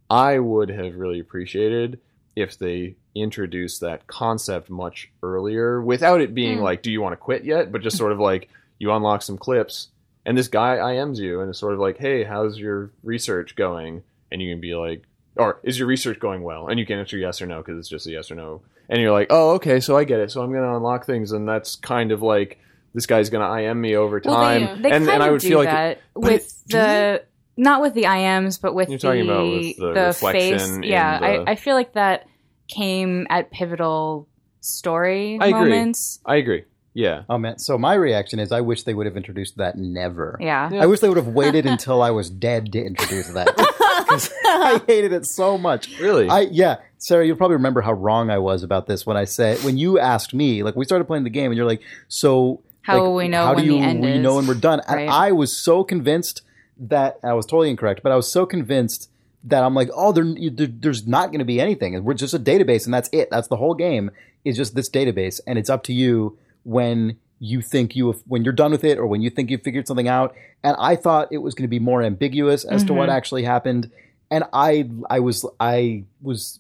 I 0.10 0.40
would 0.40 0.70
have 0.70 0.96
really 0.96 1.20
appreciated 1.20 2.00
if 2.36 2.58
they 2.58 2.96
introduced 3.16 3.82
that 3.82 4.08
concept 4.08 4.70
much 4.70 5.10
earlier 5.22 5.82
without 5.82 6.22
it 6.22 6.34
being 6.34 6.60
Mm. 6.60 6.64
like, 6.64 6.82
do 6.82 6.92
you 6.92 7.02
want 7.02 7.14
to 7.14 7.18
quit 7.18 7.44
yet? 7.44 7.72
But 7.72 7.82
just 7.82 7.98
sort 7.98 8.12
of 8.12 8.20
like, 8.20 8.50
you 8.80 8.92
unlock 8.92 9.22
some 9.22 9.38
clips 9.38 9.90
and 10.26 10.38
this 10.38 10.48
guy 10.48 10.78
IMs 10.78 11.18
you 11.18 11.42
and 11.42 11.50
it's 11.50 11.60
sort 11.60 11.74
of 11.74 11.80
like, 11.80 11.98
hey, 11.98 12.24
how's 12.24 12.58
your 12.58 12.90
research 13.04 13.56
going? 13.56 14.04
And 14.32 14.42
you 14.42 14.52
can 14.54 14.62
be 14.62 14.76
like, 14.76 15.04
or 15.36 15.60
is 15.64 15.78
your 15.78 15.88
research 15.88 16.20
going 16.20 16.42
well? 16.44 16.68
And 16.68 16.80
you 16.80 16.86
can 16.86 17.00
answer 17.00 17.18
yes 17.18 17.42
or 17.42 17.46
no 17.48 17.58
because 17.58 17.78
it's 17.80 17.90
just 17.90 18.08
a 18.08 18.12
yes 18.12 18.32
or 18.32 18.36
no. 18.36 18.62
And 18.90 19.02
you're 19.02 19.12
like, 19.12 19.28
oh, 19.30 19.52
okay, 19.52 19.80
so 19.80 19.96
I 19.98 20.04
get 20.04 20.20
it. 20.20 20.32
So 20.32 20.42
I'm 20.42 20.52
going 20.52 20.64
to 20.64 20.76
unlock 20.76 21.06
things. 21.06 21.32
And 21.32 21.48
that's 21.48 21.76
kind 21.76 22.12
of 22.12 22.22
like, 22.22 22.60
this 22.94 23.06
guy's 23.06 23.30
going 23.30 23.48
to 23.48 23.64
IM 23.70 23.80
me 23.80 23.96
over 23.96 24.22
Well, 24.24 24.36
time. 24.36 24.82
they, 24.82 24.90
they 24.90 24.96
and, 24.96 25.10
and 25.10 25.24
I 25.24 25.32
would 25.32 25.42
feel 25.42 25.60
like, 25.60 25.70
that 25.70 26.00
but 26.14 26.24
with 26.24 26.64
it- 26.68 26.72
the 26.72 27.24
not 27.58 27.82
with 27.82 27.94
the 27.94 28.04
IMs, 28.04 28.60
but 28.62 28.74
with 28.74 28.90
You're 28.90 28.98
the 28.98 29.08
talking 29.08 29.22
about 29.30 29.44
with 29.48 29.78
the 29.78 29.94
reflection 29.94 30.82
face. 30.82 30.90
Yeah, 30.90 31.20
the- 31.20 31.26
I, 31.26 31.52
I 31.52 31.56
feel 31.56 31.76
like 31.76 31.94
that 31.94 32.26
came 32.72 33.28
at 33.30 33.52
pivotal 33.52 34.28
story 34.62 35.38
I 35.40 35.48
agree. 35.48 35.60
moments. 35.60 36.20
I 36.26 36.36
agree. 36.38 36.64
Yeah. 36.94 37.24
Oh 37.30 37.38
man! 37.38 37.58
So 37.58 37.78
my 37.78 37.94
reaction 37.94 38.40
is, 38.40 38.52
I 38.52 38.60
wish 38.62 38.84
they 38.84 38.94
would 38.94 39.06
have 39.06 39.16
introduced 39.16 39.58
that 39.58 39.78
never. 39.78 40.38
Yeah. 40.42 40.70
I 40.74 40.86
wish 40.88 41.00
they 41.00 41.08
would 41.08 41.18
have 41.18 41.28
waited 41.30 41.66
until 41.66 42.02
I 42.02 42.12
was 42.12 42.30
dead 42.30 42.72
to 42.74 42.84
introduce 42.84 43.28
that. 43.30 43.48
'Cause 44.08 44.30
I 44.46 44.82
hated 44.88 45.14
it 45.14 45.26
so 45.26 45.58
much. 45.58 45.98
Really? 46.02 46.28
I 46.28 46.42
yeah, 46.52 46.78
Sarah, 46.98 47.26
you'll 47.26 47.38
probably 47.38 47.56
remember 47.56 47.80
how 47.80 47.94
wrong 47.94 48.30
I 48.30 48.40
was 48.40 48.62
about 48.64 48.88
this 48.88 49.06
when 49.06 49.16
I 49.16 49.24
said 49.24 49.60
when 49.64 49.78
you 49.78 50.00
asked 50.00 50.34
me, 50.34 50.64
like 50.64 50.76
we 50.76 50.84
started 50.84 51.06
playing 51.06 51.24
the 51.24 51.30
game, 51.30 51.50
and 51.50 51.56
you're 51.58 51.66
like, 51.68 51.82
so 52.10 52.62
How 52.82 52.96
like, 52.96 53.02
will 53.04 53.16
we 53.16 53.28
know 53.30 53.46
how 53.46 53.56
when 53.56 53.64
do 53.66 53.74
you 53.74 53.80
the 53.80 53.86
end 53.86 54.02
we 54.02 54.12
is? 54.12 54.22
know 54.22 54.36
when 54.36 54.48
we're 54.48 54.56
done? 54.56 54.82
Right. 54.90 55.02
And 55.04 55.10
I 55.10 55.32
was 55.32 55.56
so 55.58 55.86
convinced 55.86 56.42
that 56.78 57.20
I 57.24 57.34
was 57.34 57.46
totally 57.46 57.70
incorrect, 57.70 58.02
but 58.04 58.12
I 58.12 58.18
was 58.18 58.30
so 58.30 58.46
convinced 58.46 59.10
that 59.44 59.64
I'm 59.64 59.74
like, 59.74 59.90
oh, 59.96 60.12
there, 60.12 60.26
there, 60.52 60.68
there's 60.68 61.08
not 61.08 61.28
going 61.28 61.40
to 61.40 61.46
be 61.46 61.60
anything. 61.60 62.04
We're 62.04 62.14
just 62.14 62.34
a 62.34 62.40
database, 62.40 62.86
and 62.86 62.94
that's 62.94 63.10
it. 63.12 63.30
That's 63.32 63.48
the 63.48 63.58
whole 63.58 63.74
game. 63.74 64.12
Is 64.44 64.58
just 64.58 64.76
this 64.76 64.90
database, 64.90 65.40
and 65.46 65.58
it's 65.60 65.70
up 65.70 65.84
to 65.84 65.94
you 65.94 66.38
when 66.64 67.18
you 67.40 67.62
think 67.62 67.96
you 67.96 68.08
have, 68.12 68.22
when 68.28 68.44
you're 68.44 68.54
done 68.54 68.72
with 68.72 68.84
it, 68.84 68.98
or 69.00 69.06
when 69.08 69.22
you 69.22 69.30
think 69.30 69.50
you've 69.50 69.62
figured 69.64 69.88
something 69.88 70.08
out. 70.08 70.36
And 70.64 70.76
I 70.80 70.96
thought 70.96 71.28
it 71.32 71.40
was 71.40 71.54
going 71.56 71.64
to 71.64 71.70
be 71.70 71.80
more 71.80 72.02
ambiguous 72.04 72.64
as 72.64 72.84
to 72.86 72.94
what 72.94 73.10
Mhm. 73.10 73.14
actually 73.14 73.44
happened, 73.44 73.90
and 74.30 74.44
I 74.54 74.90
I 75.10 75.20
was 75.20 75.46
I 75.60 76.04
was 76.22 76.60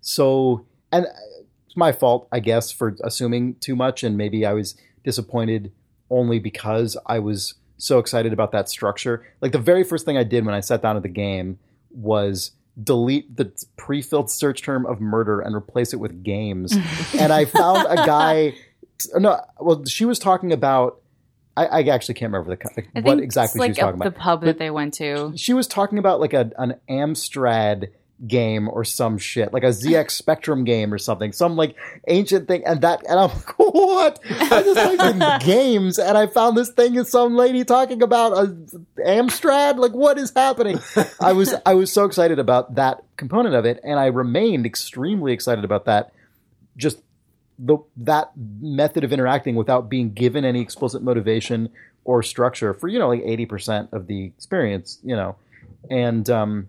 so 0.00 0.64
and 0.92 1.06
it's 1.66 1.76
my 1.76 1.92
fault, 1.92 2.28
I 2.30 2.40
guess, 2.40 2.70
for 2.70 2.96
assuming 3.02 3.56
too 3.56 3.74
much, 3.76 4.02
and 4.02 4.16
maybe 4.16 4.46
I 4.46 4.52
was 4.52 4.76
disappointed 5.02 5.72
only 6.10 6.38
because 6.38 6.96
I 7.06 7.18
was 7.18 7.54
so 7.76 7.98
excited 7.98 8.32
about 8.32 8.52
that 8.52 8.68
structure. 8.68 9.26
Like 9.40 9.52
the 9.52 9.58
very 9.58 9.82
first 9.84 10.04
thing 10.06 10.16
I 10.16 10.24
did 10.24 10.44
when 10.46 10.54
I 10.54 10.60
sat 10.60 10.80
down 10.82 10.96
at 10.96 11.02
the 11.02 11.08
game 11.08 11.58
was 11.94 12.52
delete 12.82 13.36
the 13.36 13.52
pre-filled 13.76 14.30
search 14.30 14.62
term 14.62 14.84
of 14.86 15.00
murder 15.00 15.40
and 15.40 15.54
replace 15.54 15.92
it 15.92 15.98
with 15.98 16.22
games. 16.22 16.76
and 17.18 17.32
I 17.32 17.44
found 17.44 17.86
a 17.88 17.96
guy. 18.04 18.54
No, 19.14 19.40
well, 19.60 19.84
she 19.84 20.04
was 20.04 20.18
talking 20.18 20.52
about. 20.52 21.00
I, 21.56 21.66
I 21.66 21.80
actually 21.82 22.14
can't 22.14 22.32
remember 22.32 22.56
the, 22.56 22.82
I 22.96 23.00
what 23.00 23.20
exactly 23.20 23.60
like 23.60 23.68
she 23.68 23.70
was 23.70 23.78
talking 23.78 24.00
about 24.00 24.12
the 24.14 24.18
pub 24.18 24.40
But- 24.40 24.46
that 24.46 24.58
they 24.58 24.70
went 24.70 24.94
to. 24.94 25.32
she 25.36 25.52
was 25.52 25.68
talking 25.68 25.98
about 25.98 26.18
like 26.20 26.32
a 26.32 26.50
an 26.58 26.80
Amstrad 26.88 27.90
game 28.26 28.68
or 28.68 28.84
some 28.84 29.18
shit, 29.18 29.52
like 29.52 29.62
a 29.62 29.68
ZX 29.68 30.10
Spectrum 30.12 30.64
game 30.64 30.92
or 30.92 30.98
something, 30.98 31.32
some 31.32 31.56
like 31.56 31.76
ancient 32.08 32.48
thing, 32.48 32.62
and 32.64 32.80
that, 32.82 33.02
and 33.08 33.18
I'm 33.18 33.28
like, 33.28 33.58
what? 33.58 34.20
I 34.30 34.62
just 34.62 35.14
in 35.14 35.38
games, 35.46 35.98
and 35.98 36.16
I 36.16 36.26
found 36.26 36.56
this 36.56 36.70
thing 36.70 36.94
is 36.96 37.10
some 37.10 37.36
lady 37.36 37.64
talking 37.64 38.02
about 38.02 38.32
a 38.32 38.46
Amstrad. 39.06 39.78
Like, 39.78 39.92
what 39.92 40.18
is 40.18 40.32
happening? 40.34 40.78
I 41.20 41.32
was 41.32 41.54
I 41.66 41.74
was 41.74 41.92
so 41.92 42.04
excited 42.04 42.38
about 42.38 42.76
that 42.76 43.02
component 43.16 43.54
of 43.54 43.64
it, 43.64 43.80
and 43.82 43.98
I 43.98 44.06
remained 44.06 44.66
extremely 44.66 45.32
excited 45.32 45.64
about 45.64 45.84
that. 45.86 46.12
Just 46.76 46.98
the 47.58 47.78
that 47.96 48.32
method 48.36 49.04
of 49.04 49.12
interacting 49.12 49.54
without 49.54 49.88
being 49.88 50.12
given 50.12 50.44
any 50.44 50.60
explicit 50.60 51.02
motivation 51.02 51.70
or 52.04 52.22
structure 52.22 52.74
for 52.74 52.88
you 52.88 52.98
know 52.98 53.08
like 53.08 53.22
80% 53.22 53.92
of 53.92 54.08
the 54.08 54.24
experience 54.24 54.98
you 55.04 55.14
know 55.14 55.36
and 55.88 56.28
um 56.30 56.68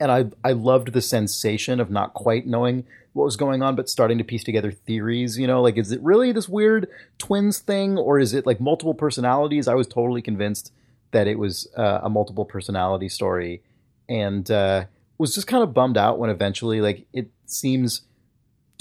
and 0.00 0.10
i 0.10 0.24
i 0.44 0.52
loved 0.52 0.92
the 0.92 1.00
sensation 1.00 1.80
of 1.80 1.90
not 1.90 2.14
quite 2.14 2.46
knowing 2.46 2.84
what 3.12 3.24
was 3.24 3.36
going 3.36 3.62
on 3.62 3.76
but 3.76 3.88
starting 3.88 4.18
to 4.18 4.24
piece 4.24 4.44
together 4.44 4.70
theories 4.70 5.38
you 5.38 5.46
know 5.46 5.60
like 5.60 5.76
is 5.76 5.92
it 5.92 6.02
really 6.02 6.32
this 6.32 6.48
weird 6.48 6.88
twins 7.18 7.58
thing 7.58 7.98
or 7.98 8.18
is 8.18 8.32
it 8.32 8.46
like 8.46 8.60
multiple 8.60 8.94
personalities 8.94 9.68
i 9.68 9.74
was 9.74 9.86
totally 9.86 10.22
convinced 10.22 10.72
that 11.10 11.26
it 11.26 11.38
was 11.38 11.68
uh, 11.76 12.00
a 12.02 12.08
multiple 12.08 12.44
personality 12.44 13.08
story 13.08 13.62
and 14.08 14.50
uh 14.50 14.84
was 15.18 15.34
just 15.34 15.46
kind 15.46 15.62
of 15.62 15.72
bummed 15.72 15.96
out 15.96 16.18
when 16.18 16.30
eventually 16.30 16.80
like 16.80 17.06
it 17.12 17.30
seems 17.46 18.02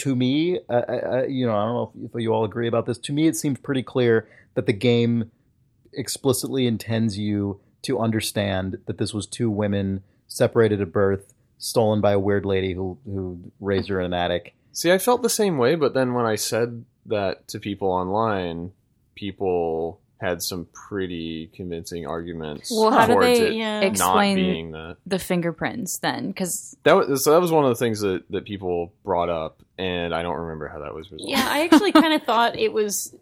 to 0.01 0.15
me, 0.15 0.59
uh, 0.67 0.73
uh, 0.73 1.25
you 1.29 1.45
know, 1.45 1.55
I 1.55 1.65
don't 1.65 1.75
know 1.75 1.91
if, 2.05 2.15
if 2.15 2.21
you 2.21 2.33
all 2.33 2.43
agree 2.43 2.67
about 2.67 2.87
this. 2.87 2.97
To 2.97 3.13
me, 3.13 3.27
it 3.27 3.35
seems 3.35 3.59
pretty 3.59 3.83
clear 3.83 4.27
that 4.55 4.65
the 4.65 4.73
game 4.73 5.29
explicitly 5.93 6.65
intends 6.65 7.19
you 7.19 7.59
to 7.83 7.99
understand 7.99 8.79
that 8.87 8.97
this 8.97 9.13
was 9.13 9.27
two 9.27 9.51
women 9.51 10.01
separated 10.31 10.79
at 10.81 10.91
birth, 10.93 11.33
stolen 11.57 11.99
by 11.99 12.13
a 12.13 12.19
weird 12.19 12.45
lady 12.45 12.73
who 12.73 12.97
who 13.05 13.51
raised 13.59 13.89
her 13.89 13.99
in 13.99 14.07
an 14.07 14.13
attic. 14.13 14.55
See, 14.71 14.91
I 14.91 14.97
felt 14.97 15.21
the 15.21 15.29
same 15.29 15.57
way, 15.57 15.75
but 15.75 15.93
then 15.93 16.13
when 16.13 16.25
I 16.25 16.35
said 16.35 16.85
that 17.07 17.47
to 17.49 17.59
people 17.59 17.89
online, 17.89 18.71
people 19.15 19.99
had 20.21 20.41
some 20.41 20.67
pretty 20.71 21.47
convincing 21.47 22.05
arguments 22.05 22.71
Well, 22.71 22.91
how 22.91 23.07
do 23.07 23.13
towards 23.13 23.25
they 23.39 23.47
it 23.47 23.53
yeah. 23.55 23.79
not 23.79 23.87
explain 23.87 24.35
being 24.35 24.71
that. 24.71 24.97
the 25.05 25.17
fingerprints 25.19 25.97
then? 25.97 26.27
Because 26.27 26.77
That 26.83 26.93
was 26.93 27.23
so 27.23 27.31
that 27.31 27.41
was 27.41 27.51
one 27.51 27.65
of 27.65 27.69
the 27.69 27.75
things 27.75 27.99
that, 28.01 28.23
that 28.29 28.45
people 28.45 28.93
brought 29.03 29.29
up, 29.29 29.61
and 29.77 30.13
I 30.15 30.21
don't 30.21 30.37
remember 30.37 30.67
how 30.69 30.79
that 30.79 30.93
was 30.93 31.11
resolved. 31.11 31.29
Yeah, 31.29 31.45
I 31.45 31.63
actually 31.63 31.91
kind 31.91 32.13
of 32.13 32.23
thought 32.23 32.57
it 32.57 32.71
was 32.71 33.13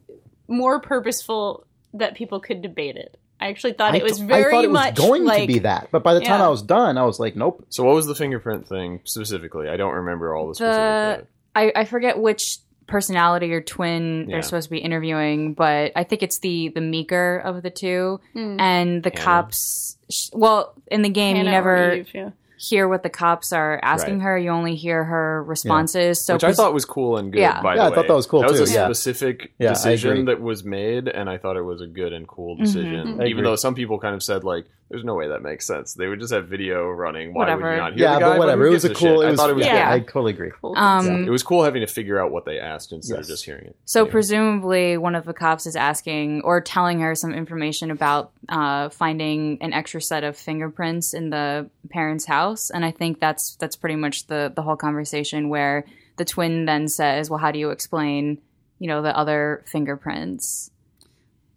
more 0.47 0.79
purposeful 0.79 1.65
that 1.93 2.15
people 2.15 2.39
could 2.39 2.61
debate 2.61 2.97
it. 2.97 3.17
I 3.41 3.47
actually 3.47 3.73
thought 3.73 3.95
it 3.95 4.03
was 4.03 4.17
th- 4.17 4.27
very 4.27 4.45
I 4.47 4.51
thought 4.51 4.63
it 4.65 4.67
was 4.67 4.73
much 4.73 4.95
going 4.95 5.23
like 5.25 5.41
to 5.41 5.47
be 5.47 5.59
that, 5.59 5.89
but 5.91 6.03
by 6.03 6.13
the 6.13 6.19
time 6.19 6.39
Yeah. 6.39 6.45
I 6.47 6.49
was 6.49 6.61
done, 6.61 6.97
I 6.97 7.05
was 7.05 7.19
like, 7.19 7.35
nope. 7.35 7.65
So 7.69 7.83
what 7.85 7.95
was 7.95 8.05
the 8.07 8.15
fingerprint 8.15 8.67
thing 8.67 8.99
specifically? 9.05 9.69
I 9.69 9.77
don't 9.77 9.93
remember 9.93 10.35
all 10.35 10.47
the 10.49 10.55
specifics. 10.55 10.77
The- 10.77 11.13
of 11.13 11.19
it. 11.19 11.27
I, 11.55 11.81
I 11.81 11.85
forget 11.85 12.19
which 12.19 12.57
personality 12.87 13.53
or 13.53 13.61
twin 13.61 14.25
Yeah. 14.27 14.35
they're 14.35 14.41
supposed 14.41 14.65
to 14.67 14.71
be 14.71 14.79
interviewing, 14.79 15.53
but 15.53 15.91
I 15.95 16.03
think 16.03 16.23
it's 16.23 16.39
the 16.39 16.69
the 16.69 16.81
meeker 16.81 17.37
of 17.37 17.61
the 17.63 17.69
two, 17.69 18.19
Hmm. 18.33 18.59
and 18.59 19.03
the 19.03 19.09
Hannah. 19.11 19.23
cops. 19.23 19.97
sh- 20.09 20.29
Well, 20.33 20.73
in 20.91 21.01
the 21.03 21.09
game, 21.09 21.35
Hannah 21.37 21.49
you 21.51 21.55
or 21.55 21.59
never 21.59 21.93
Eve, 21.93 22.09
yeah. 22.13 22.29
Hear 22.61 22.89
what 22.89 23.03
the 23.03 23.09
cops 23.09 23.53
are 23.53 23.79
asking 23.81 24.15
Right. 24.19 24.23
her. 24.25 24.37
You 24.37 24.49
only 24.51 24.75
hear 24.75 25.05
her 25.05 25.43
responses. 25.45 26.23
So 26.25 26.33
which 26.33 26.43
I 26.43 26.47
pres- 26.47 26.57
thought 26.57 26.73
was 26.73 26.83
cool 26.83 27.15
and 27.17 27.31
good. 27.31 27.39
Yeah. 27.39 27.61
by 27.61 27.75
Yeah, 27.75 27.85
the 27.85 27.91
I 27.91 27.95
thought 27.95 28.07
that 28.09 28.15
was 28.15 28.27
cool, 28.27 28.41
That 28.41 28.51
was 28.51 28.69
a 28.69 28.73
yeah. 28.73 28.85
specific 28.85 29.53
Yeah, 29.57 29.69
I 29.69 29.71
agree. 29.71 29.73
decision 29.93 30.25
that 30.25 30.41
was 30.41 30.65
made, 30.65 31.07
and 31.07 31.29
I 31.29 31.37
thought 31.37 31.55
it 31.55 31.61
was 31.63 31.79
a 31.79 31.87
good 31.87 32.11
and 32.11 32.27
cool 32.27 32.55
mm-hmm. 32.55 32.63
decision. 32.65 33.07
Mm-hmm. 33.07 33.21
I 33.21 33.25
Even 33.27 33.43
though 33.45 33.55
some 33.55 33.75
people 33.75 33.97
kind 33.97 34.13
of 34.13 34.21
said 34.21 34.43
like, 34.43 34.65
"There's 34.89 35.03
no 35.03 35.13
way 35.15 35.27
that 35.29 35.41
makes 35.41 35.65
sense." 35.67 35.93
They 35.93 36.07
would 36.07 36.19
just 36.19 36.33
have 36.33 36.47
video 36.47 36.89
running. 36.89 37.33
Why 37.33 37.45
would 37.45 37.61
Whatever. 37.61 37.71
you 37.71 37.77
not 37.77 37.93
hear 37.93 38.01
yeah, 38.03 38.13
the 38.15 38.19
guy? 38.21 38.29
but 38.29 38.39
whatever. 38.39 38.67
It 38.67 38.71
was 38.71 38.85
a 38.85 38.89
cool. 38.89 38.95
shit? 38.95 39.11
It 39.11 39.15
was, 39.17 39.25
I 39.25 39.35
thought 39.35 39.49
it 39.49 39.55
was 39.55 39.65
yeah, 39.65 39.75
Yeah. 39.75 39.91
I 39.91 39.99
totally 39.99 40.33
agree. 40.33 40.51
Cool. 40.61 40.77
um, 40.77 41.25
It 41.25 41.29
was 41.29 41.43
cool 41.43 41.63
having 41.63 41.81
to 41.81 41.87
figure 41.87 42.19
out 42.19 42.31
what 42.31 42.45
they 42.45 42.59
asked 42.59 42.91
instead 42.91 43.17
Yes. 43.17 43.25
of 43.25 43.29
just 43.29 43.45
hearing 43.45 43.65
it. 43.67 43.75
So 43.85 44.05
Yeah. 44.05 44.11
presumably, 44.11 44.97
one 44.97 45.15
of 45.15 45.25
the 45.25 45.33
cops 45.33 45.65
is 45.65 45.75
asking 45.75 46.41
or 46.43 46.61
telling 46.61 46.99
her 47.01 47.13
some 47.15 47.33
information 47.33 47.91
about 47.91 48.31
uh, 48.49 48.89
finding 48.89 49.57
an 49.61 49.73
extra 49.73 50.01
set 50.01 50.23
of 50.23 50.35
fingerprints 50.37 51.13
in 51.13 51.29
the 51.29 51.69
parents' 51.89 52.25
house, 52.25 52.69
and 52.69 52.83
I 52.83 52.91
think 52.91 53.19
that's 53.19 53.55
that's 53.55 53.75
pretty 53.75 53.95
much 53.95 54.27
the 54.27 54.51
the 54.55 54.61
whole 54.61 54.75
conversation 54.75 55.49
where 55.49 55.85
the 56.17 56.25
twin 56.25 56.65
then 56.65 56.87
says, 56.87 57.29
"Well, 57.29 57.39
how 57.39 57.51
do 57.51 57.59
you 57.59 57.69
explain, 57.69 58.39
you 58.79 58.87
know, 58.87 59.01
the 59.01 59.15
other 59.15 59.63
fingerprints?" 59.65 60.71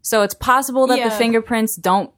So 0.03 0.23
it's 0.23 0.35
possible 0.35 0.87
that 0.89 1.03
the 1.03 1.11
fingerprints 1.11 1.77
don't 1.77 2.11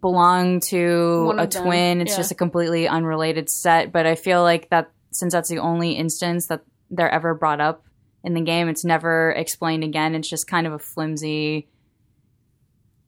belong 0.00 0.60
to 0.60 1.26
One 1.26 1.38
a 1.38 1.46
twin. 1.46 2.00
It's 2.00 2.12
yeah. 2.12 2.16
just 2.16 2.32
a 2.32 2.34
completely 2.34 2.88
unrelated 2.88 3.48
set. 3.50 3.92
But 3.92 4.06
I 4.06 4.14
feel 4.14 4.42
like 4.42 4.70
that 4.70 4.90
since 5.12 5.32
that's 5.32 5.48
the 5.48 5.58
only 5.58 5.92
instance 5.92 6.46
that 6.46 6.62
they're 6.90 7.10
ever 7.10 7.34
brought 7.34 7.60
up 7.60 7.84
in 8.22 8.34
the 8.34 8.40
game, 8.40 8.68
it's 8.68 8.84
never 8.84 9.30
explained 9.30 9.84
again. 9.84 10.14
It's 10.14 10.28
just 10.28 10.46
kind 10.46 10.66
of 10.66 10.72
a 10.72 10.78
flimsy 10.78 11.68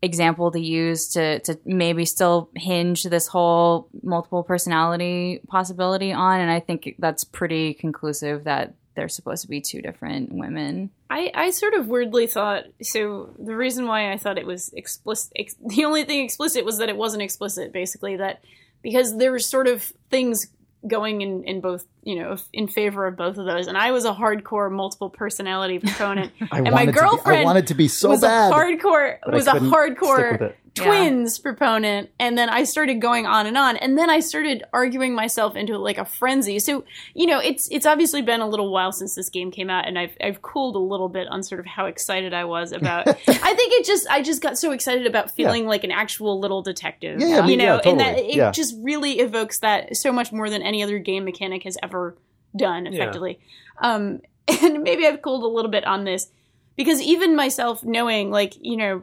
example 0.00 0.52
to 0.52 0.60
use 0.60 1.08
to 1.08 1.40
to 1.40 1.58
maybe 1.64 2.04
still 2.04 2.50
hinge 2.54 3.02
this 3.02 3.26
whole 3.26 3.88
multiple 4.02 4.44
personality 4.44 5.40
possibility 5.48 6.12
on. 6.12 6.40
And 6.40 6.50
I 6.50 6.60
think 6.60 6.94
that's 6.98 7.24
pretty 7.24 7.74
conclusive 7.74 8.44
that 8.44 8.74
they're 8.98 9.08
supposed 9.08 9.42
to 9.42 9.48
be 9.48 9.60
two 9.60 9.80
different 9.80 10.32
women. 10.32 10.90
I, 11.08 11.30
I 11.32 11.50
sort 11.50 11.74
of 11.74 11.86
weirdly 11.86 12.26
thought 12.26 12.64
so 12.82 13.32
the 13.38 13.54
reason 13.54 13.86
why 13.86 14.12
I 14.12 14.18
thought 14.18 14.38
it 14.38 14.46
was 14.46 14.72
explicit 14.74 15.32
ex, 15.36 15.54
the 15.64 15.84
only 15.84 16.04
thing 16.04 16.24
explicit 16.24 16.64
was 16.64 16.78
that 16.78 16.88
it 16.88 16.96
wasn't 16.96 17.22
explicit 17.22 17.72
basically 17.72 18.16
that 18.16 18.42
because 18.82 19.16
there 19.16 19.30
were 19.30 19.38
sort 19.38 19.68
of 19.68 19.92
things 20.10 20.48
going 20.86 21.20
in, 21.20 21.44
in 21.44 21.60
both 21.60 21.86
you 22.02 22.16
know 22.16 22.36
in 22.52 22.66
favor 22.66 23.06
of 23.06 23.16
both 23.16 23.38
of 23.38 23.46
those 23.46 23.68
and 23.68 23.78
I 23.78 23.92
was 23.92 24.04
a 24.04 24.12
hardcore 24.12 24.70
multiple 24.70 25.10
personality 25.10 25.78
proponent 25.78 26.32
and 26.40 26.50
my 26.50 26.70
wanted 26.70 26.86
to 26.86 26.92
be- 26.92 26.98
girlfriend 26.98 27.40
I 27.40 27.44
wanted 27.44 27.66
to 27.68 27.74
be 27.74 27.88
so 27.88 28.08
was 28.10 28.22
bad. 28.22 28.50
a 28.50 28.54
hardcore 28.54 29.18
was 29.32 29.46
a 29.46 29.52
couldn't 29.52 29.68
stick 29.68 29.78
hardcore 29.78 30.52
it. 30.80 30.84
Yeah. 30.84 30.90
twins 30.90 31.38
proponent 31.38 32.10
and 32.18 32.36
then 32.38 32.48
I 32.48 32.64
started 32.64 33.00
going 33.00 33.26
on 33.26 33.46
and 33.46 33.56
on 33.56 33.76
and 33.76 33.96
then 33.98 34.08
I 34.10 34.20
started 34.20 34.64
arguing 34.72 35.14
myself 35.14 35.56
into 35.56 35.78
like 35.78 35.98
a 35.98 36.04
frenzy. 36.04 36.58
So, 36.58 36.84
you 37.14 37.26
know, 37.26 37.38
it's 37.38 37.68
it's 37.70 37.86
obviously 37.86 38.22
been 38.22 38.40
a 38.40 38.48
little 38.48 38.70
while 38.72 38.92
since 38.92 39.14
this 39.14 39.28
game 39.28 39.50
came 39.50 39.70
out 39.70 39.86
and 39.86 39.98
I've 39.98 40.16
I've 40.22 40.42
cooled 40.42 40.76
a 40.76 40.78
little 40.80 41.08
bit 41.08 41.28
on 41.28 41.42
sort 41.42 41.60
of 41.60 41.66
how 41.66 41.86
excited 41.86 42.32
I 42.34 42.44
was 42.44 42.72
about 42.72 43.08
I 43.08 43.12
think 43.14 43.72
it 43.74 43.84
just 43.86 44.08
I 44.08 44.22
just 44.22 44.42
got 44.42 44.58
so 44.58 44.72
excited 44.72 45.06
about 45.06 45.30
feeling 45.30 45.66
like 45.66 45.84
an 45.84 45.90
actual 45.90 46.38
little 46.40 46.62
detective. 46.62 47.20
Yeah, 47.20 47.26
yeah, 47.28 47.46
you 47.46 47.56
know, 47.56 47.80
yeah, 47.84 47.90
and 47.90 48.00
that 48.00 48.18
it 48.18 48.34
Yeah. 48.36 48.50
just 48.50 48.74
really 48.80 49.18
evokes 49.20 49.58
that 49.60 49.96
so 49.96 50.12
much 50.12 50.32
more 50.32 50.48
than 50.50 50.62
any 50.62 50.82
other 50.82 50.98
game 50.98 51.24
mechanic 51.24 51.62
has 51.64 51.76
ever 51.82 52.16
done 52.56 52.86
effectively. 52.86 53.38
Um 53.80 54.20
and 54.62 54.82
maybe 54.82 55.06
I've 55.06 55.20
cooled 55.22 55.42
a 55.42 55.46
little 55.46 55.70
bit 55.70 55.84
on 55.86 56.04
this 56.04 56.28
because 56.74 57.02
even 57.02 57.36
myself 57.36 57.84
knowing 57.84 58.30
like, 58.30 58.54
you 58.62 58.76
know, 58.76 59.02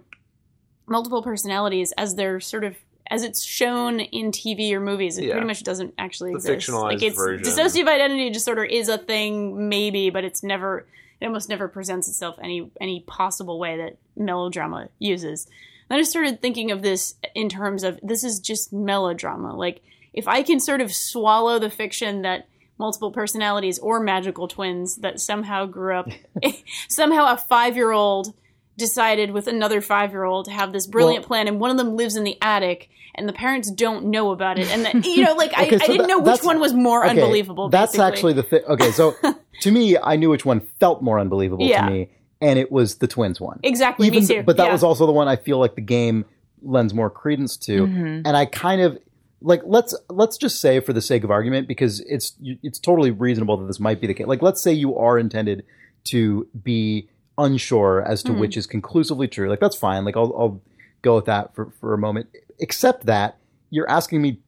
multiple 0.88 1.22
personalities 1.24 1.92
as 1.98 2.16
they're 2.16 2.40
sort 2.40 2.64
of 2.64 2.76
as 3.12 3.22
it's 3.22 3.44
shown 3.44 4.00
in 4.00 4.32
TV 4.32 4.72
or 4.74 4.80
movies, 4.80 5.20
it 5.20 5.26
Yeah. 5.26 5.34
pretty 5.34 5.46
much 5.46 5.62
doesn't 5.64 5.94
actually 6.00 6.32
The 6.32 6.38
exist. 6.38 6.68
fictionalized 6.70 6.84
like 6.84 7.04
it's 7.04 7.16
version. 7.16 7.46
dissociative 7.46 7.88
identity 7.88 8.32
disorder 8.32 8.64
is 8.64 8.90
a 8.90 8.98
thing, 8.98 9.70
maybe, 9.70 10.10
but 10.10 10.24
it's 10.24 10.42
never 10.44 10.88
it 11.22 11.26
almost 11.28 11.48
never 11.48 11.68
presents 11.68 12.08
itself 12.10 12.36
any 12.42 12.70
any 12.82 13.02
possible 13.02 13.60
way 13.60 13.78
that 13.78 13.98
melodrama 14.18 14.90
uses. 15.00 15.48
And 15.90 15.96
I 15.98 16.02
just 16.02 16.10
started 16.12 16.42
thinking 16.42 16.72
of 16.72 16.82
this 16.82 17.14
in 17.36 17.48
terms 17.48 17.84
of 17.84 18.00
this 18.02 18.24
is 18.24 18.40
just 18.40 18.74
melodrama. 18.74 19.56
Like 19.56 19.82
if 20.14 20.28
I 20.28 20.42
can 20.42 20.60
sort 20.60 20.82
of 20.82 20.92
swallow 20.94 21.60
the 21.60 21.70
fiction 21.70 22.24
that 22.24 22.48
multiple 22.80 23.12
personalities 23.12 23.78
or 23.80 24.00
magical 24.00 24.48
twins 24.48 24.96
that 24.98 25.20
somehow 25.22 25.66
grew 25.68 25.96
up 25.96 26.10
somehow 26.90 27.32
a 27.34 27.38
five 27.38 27.76
year 27.76 27.92
old 27.92 28.34
decided 28.78 29.32
with 29.32 29.48
another 29.48 29.82
five 29.82 30.12
year 30.12 30.24
old 30.24 30.46
to 30.46 30.52
have 30.52 30.74
this 30.74 30.88
brilliant 30.88 31.24
Well- 31.24 31.28
plan 31.28 31.48
and 31.48 31.60
one 31.60 31.72
of 31.72 31.78
them 31.78 31.96
lives 31.96 32.16
in 32.16 32.24
the 32.24 32.38
attic 32.42 32.90
and 33.16 33.30
the 33.30 33.34
parents 33.34 33.72
don't 33.72 34.06
know 34.08 34.32
about 34.32 34.60
it 34.60 34.70
and 34.70 35.06
you 35.06 35.24
know 35.24 35.34
like 35.36 35.54
I, 35.58 35.68
Okay, 35.68 35.76
I 35.76 35.80
so 35.80 35.86
didn't 35.88 36.02
that- 36.04 36.08
know 36.10 36.20
which 36.20 36.44
one 36.44 36.60
was 36.60 36.74
more 36.74 37.06
Okay, 37.06 37.12
unbelievable 37.22 37.70
That's 37.70 37.94
basically. 37.94 38.06
actually 38.12 38.34
the 38.34 38.44
thing. 38.44 38.62
Okay, 38.68 38.92
so 38.92 39.16
to 39.62 39.72
me, 39.72 39.98
I 39.98 40.16
knew 40.18 40.30
which 40.30 40.46
one 40.46 40.62
felt 40.80 41.02
more 41.02 41.20
unbelievable 41.20 41.66
Yeah. 41.66 41.86
to 41.86 41.92
me, 41.92 42.10
and 42.42 42.60
it 42.60 42.72
was 42.72 42.96
the 42.96 43.08
twins 43.08 43.40
one. 43.40 43.60
exactly 43.64 44.08
Even 44.08 44.20
me 44.22 44.28
too 44.28 44.44
but 44.44 44.58
that 44.58 44.66
yeah. 44.68 44.74
was 44.74 44.84
also 44.84 45.06
the 45.06 45.14
one 45.14 45.28
I 45.30 45.38
feel 45.38 45.60
like 45.60 45.76
the 45.76 45.82
game 45.82 46.26
lends 46.62 46.94
more 46.94 47.10
credence 47.10 47.56
to, 47.58 47.84
Mm-hmm. 47.88 48.22
and 48.28 48.36
I 48.36 48.46
kind 48.46 48.82
of 48.82 48.98
like 49.42 49.62
let's 49.66 49.94
let's 50.10 50.38
just 50.38 50.60
say 50.60 50.80
for 50.80 50.92
the 50.92 51.02
sake 51.02 51.24
of 51.24 51.30
argument 51.32 51.68
because 51.68 52.00
it's 52.02 52.34
it's 52.42 52.80
totally 52.80 53.12
reasonable 53.12 53.58
that 53.58 53.68
this 53.68 53.80
might 53.80 54.02
be 54.02 54.08
the 54.08 54.14
case. 54.14 54.26
Like 54.28 54.42
let's 54.42 54.62
say 54.62 54.74
you 54.74 54.98
are 54.98 55.20
intended 55.20 55.64
to 56.06 56.48
be 56.64 57.08
unsure 57.38 58.02
as 58.02 58.24
to 58.24 58.34
which 58.34 58.58
is 58.58 58.66
conclusively 58.66 59.28
true. 59.28 59.50
Like 59.50 59.60
that's 59.60 59.76
fine. 59.76 60.06
Like 60.06 60.16
I'll, 60.16 60.34
I'll 60.38 60.62
go 61.02 61.16
with 61.16 61.26
that 61.26 61.54
for 61.56 61.72
for 61.80 61.94
a 61.94 61.98
moment. 61.98 62.30
Except 62.60 63.06
that 63.06 63.38
you're 63.70 63.90
asking 63.90 64.22
me 64.22 64.40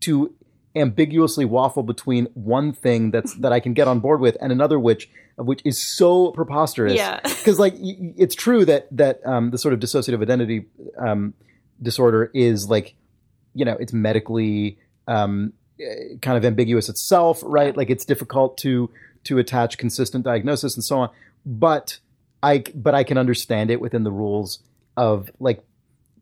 to 0.00 0.34
ambiguously 0.74 1.44
waffle 1.44 1.82
between 1.82 2.26
one 2.34 2.72
thing 2.72 3.10
that's 3.10 3.34
that 3.36 3.52
I 3.52 3.60
can 3.60 3.72
get 3.72 3.88
on 3.88 4.00
board 4.00 4.20
with 4.20 4.36
and 4.40 4.52
another 4.52 4.78
which 4.78 5.08
which 5.36 5.60
is 5.64 5.82
so 5.82 6.32
preposterous. 6.32 6.94
Yeah. 6.94 7.20
because 7.22 7.58
like 7.58 7.74
it's 7.78 8.34
true 8.34 8.64
that 8.64 8.88
that 8.96 9.20
um, 9.24 9.50
the 9.50 9.58
sort 9.58 9.74
of 9.74 9.80
dissociative 9.80 10.22
identity 10.22 10.66
um, 10.98 11.34
disorder 11.82 12.30
is 12.34 12.68
like 12.68 12.94
you 13.54 13.64
know 13.64 13.76
it's 13.78 13.92
medically 13.92 14.78
um, 15.08 15.52
eh, 15.80 16.16
kind 16.20 16.36
of 16.36 16.44
ambiguous 16.44 16.88
itself, 16.88 17.42
right? 17.44 17.76
Like 17.76 17.90
it's 17.90 18.04
difficult 18.04 18.58
to 18.58 18.90
to 19.24 19.38
attach 19.38 19.78
consistent 19.78 20.24
diagnosis 20.24 20.74
and 20.74 20.84
so 20.84 21.00
on. 21.00 21.10
But 21.44 21.98
I 22.50 22.64
but 22.74 22.94
I 22.94 23.02
can 23.04 23.18
understand 23.18 23.70
it 23.70 23.80
within 23.80 24.02
the 24.04 24.10
rules 24.12 24.60
of 24.96 25.30
like 25.40 25.62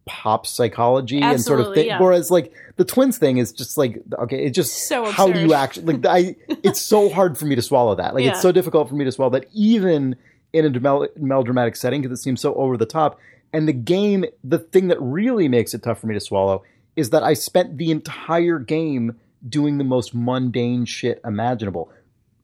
pop 0.07 0.47
psychology 0.47 1.21
and 1.21 1.41
sort 1.41 1.61
of 1.61 1.67
Absolutely, 1.67 1.83
thing. 1.83 1.87
yeah. 1.89 2.01
Whereas 2.01 2.31
like 2.31 2.53
the 2.77 2.85
twins 2.85 3.17
thing 3.19 3.39
is 3.39 3.53
just 3.53 3.79
like 3.79 4.03
okay, 4.19 4.45
it's 4.45 4.55
just 4.55 4.87
So 4.89 5.11
how 5.11 5.31
do 5.33 5.41
you 5.41 5.55
actually 5.55 5.95
like 5.95 6.07
I 6.07 6.37
it's 6.63 6.81
so 6.83 7.09
hard 7.19 7.39
for 7.39 7.47
me 7.47 7.55
to 7.55 7.63
swallow 7.63 7.95
that. 7.95 8.15
Like 8.15 8.25
Yeah. 8.25 8.33
it's 8.33 8.43
so 8.43 8.53
difficult 8.53 8.89
for 8.89 8.97
me 8.97 9.05
to 9.05 9.13
swallow 9.13 9.31
that 9.31 9.47
even 9.55 10.17
in 10.53 10.67
a 10.67 10.81
mel- 10.81 11.09
melodramatic 11.17 11.75
setting 11.77 12.03
because 12.03 12.19
it 12.19 12.23
seems 12.23 12.41
so 12.41 12.55
over 12.55 12.77
the 12.77 12.87
top. 12.87 13.19
And 13.53 13.67
the 13.69 13.73
game, 13.73 14.25
the 14.43 14.59
thing 14.59 14.89
that 14.89 15.01
really 15.01 15.49
makes 15.49 15.75
it 15.75 15.83
tough 15.83 16.01
for 16.01 16.07
me 16.07 16.15
to 16.15 16.21
swallow 16.21 16.65
is 16.97 17.11
that 17.11 17.23
I 17.23 17.35
spent 17.35 17.79
the 17.79 17.91
entire 17.91 18.59
game 18.59 19.19
doing 19.49 19.79
the 19.79 19.85
most 19.85 20.15
mundane 20.15 20.85
shit 20.85 21.21
imaginable, 21.25 21.91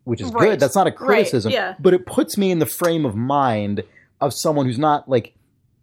which 0.05 0.21
is 0.21 0.33
Right. 0.33 0.51
good. 0.51 0.61
That's 0.61 0.75
not 0.75 0.87
a 0.87 0.91
Right, 0.91 0.97
criticism, 0.97 1.53
yeah. 1.53 1.75
but 1.79 1.95
it 1.95 2.07
puts 2.07 2.37
me 2.39 2.51
in 2.51 2.59
the 2.59 2.67
frame 2.67 3.05
of 3.05 3.15
mind 3.17 3.83
of 4.21 4.33
someone 4.35 4.67
who's 4.67 4.79
not 4.79 5.09
like 5.09 5.35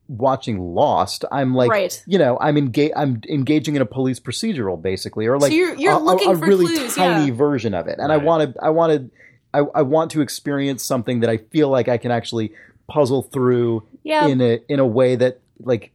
watching 0.07 0.57
Lost. 0.59 1.25
I'm 1.31 1.53
like, 1.53 1.69
Right. 1.69 2.03
you 2.07 2.17
know, 2.17 2.37
I'm 2.39 2.57
engage, 2.57 2.91
I'm 2.95 3.21
engaging 3.29 3.75
in 3.75 3.81
a 3.81 3.85
police 3.85 4.19
procedural 4.19 4.81
basically, 4.81 5.25
or 5.27 5.37
like 5.37 5.51
you're- 5.51 5.75
you're 5.77 5.93
a, 5.93 5.97
a- 5.97 5.99
looking 5.99 6.31
a 6.31 6.37
for 6.37 6.45
really 6.45 6.65
clues, 6.65 6.95
tiny 6.95 7.27
yeah. 7.27 7.33
version 7.33 7.73
of 7.73 7.87
it. 7.87 7.99
And 7.99 8.11
I 8.11 8.15
Right. 8.15 8.23
want 8.25 8.53
to, 8.55 8.63
I 8.63 8.69
wanted, 8.69 9.11
I, 9.53 9.59
I 9.75 9.81
want 9.81 10.11
to 10.11 10.21
experience 10.21 10.83
something 10.83 11.21
that 11.21 11.29
I 11.29 11.37
feel 11.37 11.69
like 11.69 11.87
I 11.89 11.97
can 11.97 12.11
actually 12.11 12.53
puzzle 12.87 13.21
through 13.23 13.83
Yeah. 14.03 14.27
in 14.27 14.39
a 14.41 14.59
in 14.69 14.79
a 14.79 14.85
way 14.87 15.15
that 15.17 15.39
like 15.59 15.91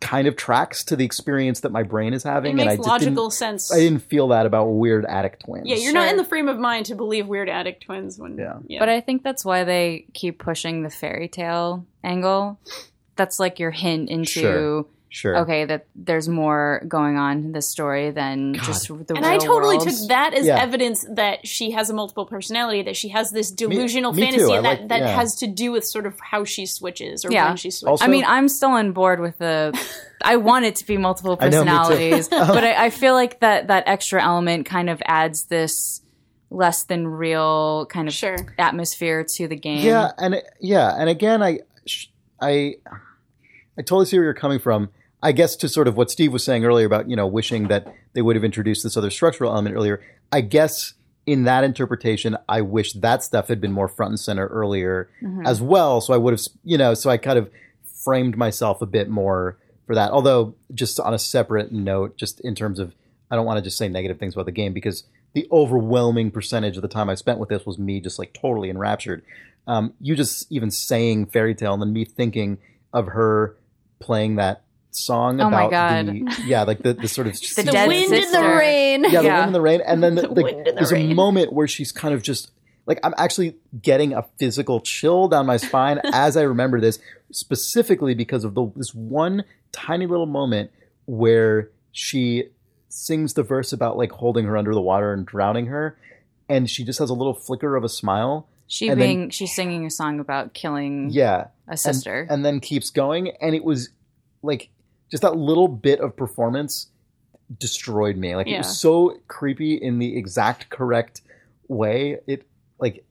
kind 0.00 0.26
of 0.26 0.34
tracks 0.34 0.82
to 0.84 0.96
the 0.96 1.04
experience 1.04 1.60
that 1.60 1.70
my 1.72 1.82
brain 1.82 2.14
is 2.14 2.24
it 2.24 2.28
having. 2.28 2.52
and 2.58 2.68
I 2.68 2.76
makes 2.76 2.86
logical 2.86 3.24
didn't, 3.28 3.34
sense 3.34 3.72
I 3.72 3.78
didn't 3.80 4.00
feel 4.00 4.28
that 4.28 4.46
about 4.46 4.66
weird 4.66 5.04
addict 5.04 5.44
twins. 5.44 5.66
yeah 5.66 5.76
you're 5.76 5.92
not 5.92 6.08
in 6.08 6.16
the 6.16 6.24
frame 6.24 6.48
of 6.48 6.58
mind 6.58 6.86
to 6.86 6.94
believe 6.94 7.26
weird 7.26 7.48
addict 7.50 7.84
twins 7.84 8.18
when 8.18 8.38
Yeah. 8.66 8.78
But 8.78 8.88
I 8.88 9.00
think 9.02 9.22
that's 9.22 9.44
why 9.44 9.64
they 9.64 10.06
keep 10.14 10.38
pushing 10.38 10.82
the 10.82 10.90
fairy 10.90 11.28
tale 11.28 11.84
angle. 12.02 12.58
That's 13.16 13.38
like 13.38 13.58
your 13.58 13.70
hint 13.70 14.08
into 14.08 14.30
Sure. 14.40 14.86
Sure. 15.12 15.38
okay 15.38 15.64
that 15.64 15.86
there's 15.96 16.28
more 16.28 16.82
going 16.86 17.16
on 17.16 17.38
in 17.38 17.52
this 17.52 17.68
story 17.68 18.12
than 18.12 18.54
just 18.54 18.86
the 18.86 19.14
and 19.16 19.26
I 19.26 19.38
totally 19.38 19.76
world. 19.76 19.88
took 19.88 20.08
that 20.08 20.34
as 20.34 20.46
Yeah. 20.46 20.62
evidence 20.62 21.04
that 21.10 21.46
she 21.46 21.72
has 21.72 21.90
a 21.90 21.94
multiple 21.94 22.26
personality, 22.26 22.82
that 22.82 22.96
she 22.96 23.08
has 23.08 23.30
this 23.32 23.50
delusional 23.50 24.12
me 24.12 24.20
too. 24.22 24.30
fantasy, 24.30 24.52
that, 24.52 24.62
like- 24.62 24.88
that 24.88 25.00
yeah. 25.00 25.08
has 25.16 25.34
to 25.36 25.48
do 25.48 25.72
with 25.72 25.84
sort 25.84 26.06
of 26.06 26.14
how 26.20 26.44
she 26.44 26.64
switches 26.64 27.24
or 27.24 27.32
Yeah. 27.32 27.48
when 27.48 27.56
she 27.56 27.70
switches. 27.72 27.88
Also- 27.88 28.04
I 28.04 28.08
mean, 28.08 28.24
I'm 28.24 28.48
still 28.48 28.70
on 28.70 28.92
board 28.92 29.18
with 29.20 29.36
the. 29.38 29.76
I 30.22 30.36
want 30.36 30.64
it 30.66 30.76
to 30.76 30.86
be 30.86 30.96
multiple 30.96 31.36
I 31.40 31.48
know, 31.48 31.58
personalities, 31.64 32.28
but 32.30 32.62
I, 32.62 32.84
I 32.86 32.90
feel 32.90 33.14
like 33.14 33.40
that 33.40 33.66
that 33.66 33.84
extra 33.88 34.22
element 34.22 34.64
kind 34.66 34.88
of 34.90 35.02
adds 35.06 35.46
this 35.46 36.02
less 36.50 36.84
than 36.84 37.06
real 37.08 37.86
kind 37.86 38.06
of 38.06 38.14
Sure. 38.14 38.36
atmosphere 38.58 39.24
to 39.36 39.48
the 39.48 39.56
game. 39.56 39.84
Yeah, 39.84 40.12
and 40.18 40.40
yeah, 40.60 40.94
and 40.96 41.08
again, 41.08 41.42
I, 41.42 41.60
I, 42.40 42.74
I 43.78 43.82
totally 43.82 44.06
see 44.06 44.18
where 44.18 44.24
you're 44.24 44.34
coming 44.34 44.58
from. 44.58 44.90
I 45.22 45.32
guess 45.32 45.56
to 45.56 45.68
sort 45.68 45.88
of 45.88 45.96
what 45.96 46.10
Steve 46.10 46.32
was 46.32 46.44
saying 46.44 46.64
earlier 46.64 46.86
about 46.86 47.08
you 47.08 47.16
know 47.16 47.26
wishing 47.26 47.68
that 47.68 47.92
they 48.14 48.22
would 48.22 48.36
have 48.36 48.44
introduced 48.44 48.82
this 48.82 48.96
other 48.96 49.10
structural 49.10 49.52
element 49.52 49.76
earlier. 49.76 50.02
I 50.32 50.40
guess 50.40 50.94
in 51.26 51.44
that 51.44 51.64
interpretation, 51.64 52.36
I 52.48 52.62
wish 52.62 52.94
that 52.94 53.22
stuff 53.22 53.48
had 53.48 53.60
been 53.60 53.72
more 53.72 53.88
front 53.88 54.10
and 54.10 54.20
center 54.20 54.46
earlier 54.46 55.10
as 55.44 55.60
well. 55.60 56.00
So 56.00 56.14
I 56.14 56.16
would 56.16 56.32
have 56.32 56.40
you 56.64 56.78
know 56.78 56.94
so 56.94 57.10
I 57.10 57.16
kind 57.16 57.38
of 57.38 57.50
framed 58.04 58.36
myself 58.36 58.80
a 58.80 58.86
bit 58.86 59.08
more 59.08 59.58
for 59.86 59.94
that. 59.94 60.10
Although 60.10 60.54
just 60.74 60.98
on 60.98 61.12
a 61.12 61.18
separate 61.18 61.72
note, 61.72 62.16
just 62.16 62.40
in 62.40 62.54
terms 62.54 62.78
of 62.78 62.94
I 63.30 63.36
don't 63.36 63.46
want 63.46 63.58
to 63.58 63.62
just 63.62 63.76
say 63.76 63.88
negative 63.88 64.18
things 64.18 64.34
about 64.34 64.46
the 64.46 64.52
game 64.52 64.72
because 64.72 65.04
the 65.34 65.46
overwhelming 65.52 66.30
percentage 66.30 66.76
of 66.76 66.82
the 66.82 66.88
time 66.88 67.08
I 67.08 67.14
spent 67.14 67.38
with 67.38 67.48
this 67.48 67.64
was 67.64 67.78
me 67.78 68.00
just 68.00 68.18
like 68.18 68.32
totally 68.32 68.70
enraptured. 68.70 69.22
Um, 69.66 69.92
you 70.00 70.16
just 70.16 70.50
even 70.50 70.70
saying 70.70 71.26
fairy 71.26 71.54
tale 71.54 71.74
and 71.74 71.82
then 71.82 71.92
me 71.92 72.04
thinking 72.04 72.58
of 72.92 73.08
her 73.08 73.56
playing 74.00 74.36
that 74.36 74.64
song 74.92 75.40
Oh 75.40 75.48
my 75.50 75.64
about 75.66 75.70
God. 75.70 76.06
the 76.06 76.42
yeah 76.46 76.62
like 76.64 76.80
the, 76.80 76.94
the 76.94 77.08
sort 77.08 77.26
of 77.26 77.34
The 77.34 77.62
The 77.62 77.70
dead 77.72 77.88
wind 77.88 78.12
and 78.12 78.34
the 78.34 78.56
rain. 78.58 79.04
yeah, 79.04 79.20
the 79.20 79.24
Yeah. 79.26 79.34
wind 79.38 79.46
and 79.46 79.54
the 79.54 79.60
rain, 79.60 79.80
and 79.86 80.02
then 80.02 80.14
the, 80.16 80.22
The 80.22 80.34
the- 80.34 80.42
wind 80.42 80.56
and 80.58 80.66
the 80.66 80.72
there's 80.72 80.92
a 80.92 81.14
moment 81.14 81.52
where 81.52 81.68
she's 81.68 81.92
kind 81.92 82.14
of 82.14 82.22
just 82.22 82.50
like 82.86 82.98
I'm 83.04 83.14
actually 83.18 83.56
getting 83.80 84.14
a 84.14 84.24
physical 84.38 84.80
chill 84.80 85.28
down 85.28 85.46
my 85.46 85.58
spine 85.58 86.00
as 86.12 86.36
I 86.36 86.42
remember 86.42 86.80
this, 86.80 86.98
specifically 87.30 88.14
because 88.14 88.44
of 88.44 88.54
the 88.54 88.70
this 88.76 88.94
one 88.94 89.44
tiny 89.72 90.06
little 90.06 90.26
moment 90.26 90.70
where 91.06 91.70
she 91.92 92.44
sings 92.88 93.34
the 93.34 93.42
verse 93.42 93.72
about 93.72 93.96
like 93.96 94.10
holding 94.12 94.44
her 94.46 94.56
under 94.56 94.74
the 94.74 94.80
water 94.80 95.12
and 95.12 95.24
drowning 95.26 95.66
her, 95.66 95.96
and 96.48 96.68
she 96.68 96.84
just 96.84 96.98
has 96.98 97.10
a 97.10 97.14
little 97.14 97.34
flicker 97.34 97.76
of 97.76 97.84
a 97.84 97.88
smile. 97.88 98.48
She 98.66 98.88
And 98.88 99.00
then- 99.00 99.08
being 99.08 99.30
she's 99.30 99.54
singing 99.54 99.84
a 99.86 99.90
song 99.90 100.20
about 100.20 100.54
killing 100.54 101.10
Yeah, 101.10 101.48
a 101.68 101.76
sister. 101.76 102.26
and 102.30 102.44
then 102.44 102.60
keeps 102.60 102.90
going, 102.90 103.30
and 103.40 103.54
it 103.54 103.64
was 103.64 103.90
like 104.42 104.70
just 105.10 105.22
that 105.22 105.36
little 105.36 105.68
bit 105.68 106.00
of 106.00 106.16
performance 106.16 106.88
destroyed 107.58 108.16
me. 108.16 108.36
Like 108.36 108.46
it 108.46 108.58
was 108.58 108.78
so 108.78 109.16
creepy 109.28 109.74
in 109.74 109.98
the 109.98 110.16
exact 110.16 110.68
correct 110.70 111.22
way. 111.68 112.18
It 112.26 112.46
like 112.78 113.04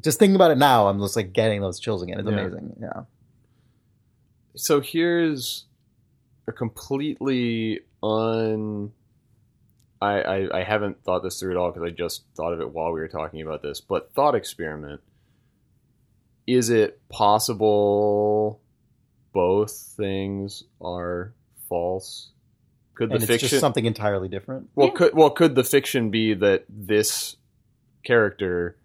just 0.00 0.18
thinking 0.18 0.36
about 0.36 0.50
it 0.50 0.58
now, 0.58 0.88
I'm 0.88 1.00
just 1.00 1.16
like 1.16 1.32
getting 1.32 1.60
those 1.60 1.80
chills 1.80 2.02
again. 2.02 2.18
It's 2.20 2.28
Yeah. 2.28 2.38
amazing. 2.38 2.76
Yeah. 2.80 3.02
so 4.54 4.80
here's 4.80 5.64
a 6.46 6.52
completely 6.52 7.80
un 8.02 8.92
I, 10.00 10.20
I, 10.20 10.58
I 10.60 10.62
haven't 10.62 11.02
thought 11.04 11.22
this 11.22 11.40
through 11.40 11.52
at 11.52 11.56
all 11.56 11.70
because 11.72 11.86
I 11.86 11.90
just 11.90 12.24
thought 12.36 12.52
of 12.52 12.60
it 12.60 12.70
while 12.70 12.92
we 12.92 13.00
were 13.00 13.08
talking 13.08 13.40
about 13.40 13.62
this. 13.62 13.80
But 13.80 14.12
thought 14.12 14.34
experiment: 14.34 15.00
Is 16.46 16.68
it 16.68 17.00
possible 17.08 18.60
both 19.32 19.72
things 19.96 20.64
are 20.82 21.32
false? 21.68 22.30
Could 22.94 23.10
the 23.10 23.14
and 23.14 23.22
it's 23.22 23.30
fiction 23.30 23.48
just 23.48 23.60
something 23.60 23.84
entirely 23.84 24.28
different. 24.28 24.70
well 24.74 24.88
Yeah. 24.88 24.94
could 24.94 25.14
well 25.14 25.30
could 25.30 25.54
the 25.54 25.64
fiction 25.64 26.10
be 26.10 26.32
that 26.34 26.64
this 26.68 27.36
character 28.04 28.76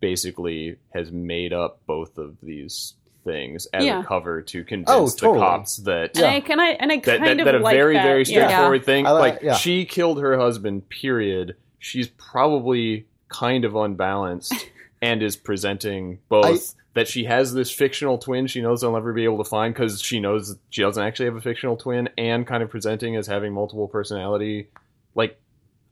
basically 0.00 0.76
has 0.92 1.12
made 1.12 1.52
up 1.52 1.80
both 1.86 2.18
of 2.18 2.36
these 2.42 2.94
things 3.24 3.66
as 3.72 3.84
Yeah. 3.84 4.00
a 4.00 4.04
cover 4.04 4.42
to 4.42 4.64
convince 4.64 4.90
Oh, 4.90 5.06
the 5.08 5.38
cops 5.38 5.76
that 5.78 6.16
And 6.16 6.26
I 6.26 6.40
can 6.40 6.58
I 6.58 6.70
and 6.70 6.90
I 6.90 6.96
that, 6.96 7.04
kind 7.04 7.24
that, 7.24 7.38
of 7.40 7.44
that 7.44 7.54
a 7.54 7.58
like 7.60 7.76
very 7.76 7.94
that. 7.94 8.02
very 8.02 8.24
Yeah. 8.24 8.46
straightforward 8.48 8.84
thing 8.84 9.06
I 9.06 9.10
like- 9.12 9.34
like 9.34 9.42
yeah. 9.42 9.54
she 9.54 9.84
killed 9.84 10.20
her 10.20 10.36
husband 10.36 10.88
period 10.88 11.54
she's 11.78 12.08
probably 12.08 13.06
kind 13.28 13.64
of 13.64 13.76
unbalanced 13.76 14.68
and 15.02 15.22
is 15.22 15.36
presenting 15.36 16.18
both 16.28 16.74
that 16.94 17.08
she 17.08 17.24
has 17.24 17.52
this 17.54 17.70
fictional 17.70 18.18
twin 18.18 18.46
she 18.46 18.60
knows 18.60 18.80
they'll 18.80 18.92
never 18.92 19.12
be 19.12 19.24
able 19.24 19.42
to 19.42 19.48
find 19.48 19.72
because 19.74 20.00
she 20.00 20.20
knows 20.20 20.56
she 20.70 20.82
doesn't 20.82 21.02
actually 21.02 21.26
have 21.26 21.36
a 21.36 21.40
fictional 21.40 21.76
twin 21.76 22.08
and 22.18 22.46
kind 22.46 22.62
of 22.62 22.70
presenting 22.70 23.16
as 23.16 23.26
having 23.26 23.52
multiple 23.52 23.88
personality 23.88 24.68
like 25.14 25.38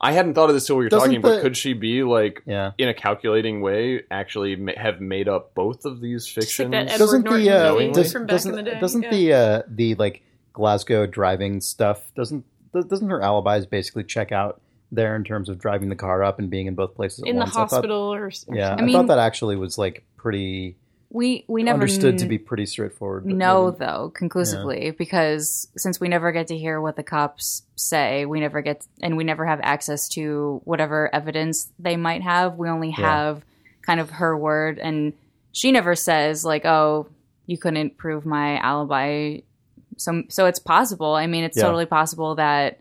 i 0.00 0.12
hadn't 0.12 0.34
thought 0.34 0.48
of 0.50 0.54
this 0.54 0.66
till 0.66 0.76
we 0.76 0.84
were 0.84 0.88
Doesn't 0.90 1.08
talking 1.08 1.20
but 1.22 1.42
could 1.42 1.56
she 1.56 1.72
be 1.72 2.02
like 2.02 2.42
Yeah. 2.46 2.72
in 2.78 2.88
a 2.88 2.94
calculating 2.94 3.60
way 3.60 4.02
actually 4.10 4.56
ma- 4.56 4.72
have 4.76 5.00
made 5.00 5.28
up 5.28 5.54
both 5.54 5.84
of 5.84 6.00
these 6.00 6.26
Just 6.26 6.36
like 6.36 6.44
fictions 6.46 6.70
that 6.72 6.98
Doesn't 6.98 7.24
Norton 7.24 7.44
the 7.44 7.50
uh, 7.50 7.92
does, 7.92 8.12
doesn't, 8.12 8.64
the 8.64 8.76
doesn't 8.80 9.02
yeah. 9.04 9.10
the 9.10 9.32
uh, 9.32 9.62
the 9.68 9.94
like 9.96 10.22
Glasgow 10.52 11.06
driving 11.06 11.60
stuff 11.60 12.12
doesn't 12.14 12.44
doesn't 12.72 13.08
her 13.08 13.22
alibis 13.22 13.66
basically 13.66 14.04
check 14.04 14.32
out 14.32 14.60
there 14.92 15.14
in 15.16 15.22
terms 15.24 15.48
of 15.48 15.58
driving 15.58 15.88
the 15.88 15.96
car 15.96 16.22
up 16.24 16.38
and 16.38 16.50
being 16.50 16.66
in 16.66 16.74
both 16.74 16.94
places 16.94 17.20
at 17.22 17.28
in 17.28 17.36
the 17.36 17.40
once? 17.40 17.50
I 17.52 17.54
thought- 17.54 17.70
hospital 17.70 18.12
or, 18.14 18.24
or 18.26 18.30
Yeah, 18.52 18.66
I, 18.66 18.76
something. 18.76 18.88
I 18.88 18.92
thought 18.92 19.06
that 19.08 19.18
actually 19.18 19.56
was 19.56 19.78
like 19.78 20.04
pretty 20.16 20.76
we 21.12 21.44
we 21.48 21.62
never 21.64 21.74
understood 21.74 22.18
to 22.18 22.26
be 22.26 22.38
pretty 22.38 22.64
straightforward. 22.66 23.24
but 23.24 23.34
know 23.34 23.66
maybe- 23.66 23.76
though 23.78 24.10
conclusively 24.14 24.92
because 24.92 25.66
since 25.76 25.98
we 26.00 26.08
never 26.08 26.30
get 26.32 26.46
to 26.48 26.56
hear 26.56 26.80
what 26.80 26.94
the 26.96 27.02
cops 27.02 27.62
say 27.74 28.24
we 28.26 28.38
never 28.40 28.62
get 28.62 28.86
and 29.02 29.16
we 29.16 29.24
never 29.24 29.44
have 29.44 29.58
access 29.62 30.08
to 30.08 30.60
whatever 30.64 31.12
evidence 31.14 31.68
they 31.78 31.96
might 31.96 32.22
have 32.22 32.56
we 32.56 32.68
only 32.68 32.90
Yeah. 32.90 32.96
have 33.10 33.44
kind 33.82 33.98
of 33.98 34.10
her 34.10 34.36
word 34.38 34.78
and 34.78 35.12
she 35.52 35.72
never 35.72 35.96
says 35.96 36.44
like 36.44 36.64
oh 36.64 37.08
you 37.46 37.58
couldn't 37.58 37.96
prove 37.96 38.24
my 38.24 38.58
alibi 38.58 39.38
so 39.96 40.22
so 40.28 40.46
it's 40.46 40.60
possible 40.60 41.14
i 41.14 41.26
mean 41.26 41.42
it's 41.42 41.56
Yeah. 41.56 41.64
totally 41.64 41.86
possible 41.86 42.36
that 42.36 42.78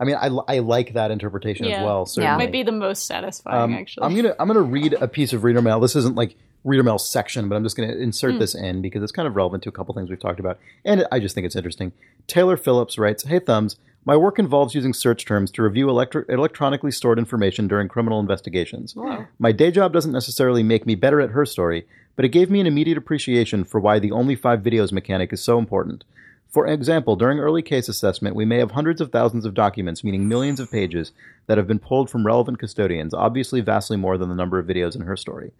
I 0.00 0.04
mean, 0.04 0.16
I, 0.16 0.26
I 0.48 0.58
like 0.58 0.94
that 0.94 1.12
interpretation 1.12 1.66
Yeah. 1.66 1.76
as 1.78 1.84
well. 1.84 2.00
Yeah. 2.00 2.04
Certainly. 2.06 2.36
might 2.38 2.52
be 2.52 2.64
the 2.64 2.72
most 2.72 3.06
satisfying 3.06 3.62
Um, 3.62 3.74
actually. 3.74 4.04
I'm 4.06 4.16
gonna 4.16 4.34
I'm 4.40 4.48
gonna 4.48 4.60
read 4.60 4.92
a 4.94 5.06
piece 5.06 5.32
of 5.32 5.44
reader 5.44 5.62
mail. 5.62 5.78
This 5.78 5.94
isn't 5.94 6.16
like 6.16 6.36
reader 6.64 6.82
mail 6.82 6.98
section, 6.98 7.48
but 7.48 7.56
I'm 7.56 7.62
just 7.62 7.76
gonna 7.76 7.92
insert 7.92 8.32
hmm. 8.32 8.38
this 8.38 8.54
in 8.54 8.82
because 8.82 9.02
it's 9.02 9.12
kind 9.12 9.28
of 9.28 9.36
relevant 9.36 9.62
to 9.64 9.68
a 9.68 9.72
couple 9.72 9.94
things 9.94 10.10
we've 10.10 10.18
talked 10.18 10.40
about, 10.40 10.58
and 10.84 11.06
I 11.12 11.20
just 11.20 11.34
think 11.34 11.44
it's 11.44 11.56
interesting. 11.56 11.92
Taylor 12.26 12.56
Phillips 12.56 12.98
writes, 12.98 13.24
"Hey 13.24 13.38
Thumbs, 13.38 13.76
my 14.04 14.16
work 14.16 14.38
involves 14.38 14.74
using 14.74 14.92
search 14.92 15.24
terms 15.24 15.50
to 15.52 15.62
review 15.62 15.88
electro- 15.88 16.24
electronically 16.28 16.90
stored 16.90 17.18
information 17.18 17.68
during 17.68 17.88
criminal 17.88 18.20
investigations. 18.20 18.96
Wow. 18.96 19.26
My 19.38 19.52
day 19.52 19.70
job 19.70 19.92
doesn't 19.92 20.12
necessarily 20.12 20.62
make 20.62 20.86
me 20.86 20.94
better 20.94 21.20
at 21.20 21.30
her 21.30 21.46
story, 21.46 21.86
but 22.16 22.24
it 22.24 22.30
gave 22.30 22.50
me 22.50 22.60
an 22.60 22.66
immediate 22.66 22.98
appreciation 22.98 23.64
for 23.64 23.78
why 23.78 23.98
the 23.98 24.12
only 24.12 24.34
five 24.34 24.60
videos 24.60 24.92
mechanic 24.92 25.32
is 25.32 25.42
so 25.42 25.58
important." 25.58 26.04
For 26.54 26.68
example, 26.68 27.16
during 27.16 27.40
early 27.40 27.62
case 27.62 27.88
assessment, 27.88 28.36
we 28.36 28.44
may 28.44 28.58
have 28.58 28.70
hundreds 28.70 29.00
of 29.00 29.10
thousands 29.10 29.44
of 29.44 29.54
documents, 29.54 30.04
meaning 30.04 30.28
millions 30.28 30.60
of 30.60 30.70
pages, 30.70 31.10
that 31.48 31.58
have 31.58 31.66
been 31.66 31.80
pulled 31.80 32.08
from 32.08 32.24
relevant 32.24 32.60
custodians, 32.60 33.12
obviously 33.12 33.60
vastly 33.60 33.96
more 33.96 34.16
than 34.16 34.28
the 34.28 34.36
number 34.36 34.60
of 34.60 34.66
videos 34.66 34.94
in 34.94 35.02
her 35.02 35.16
story. 35.16 35.50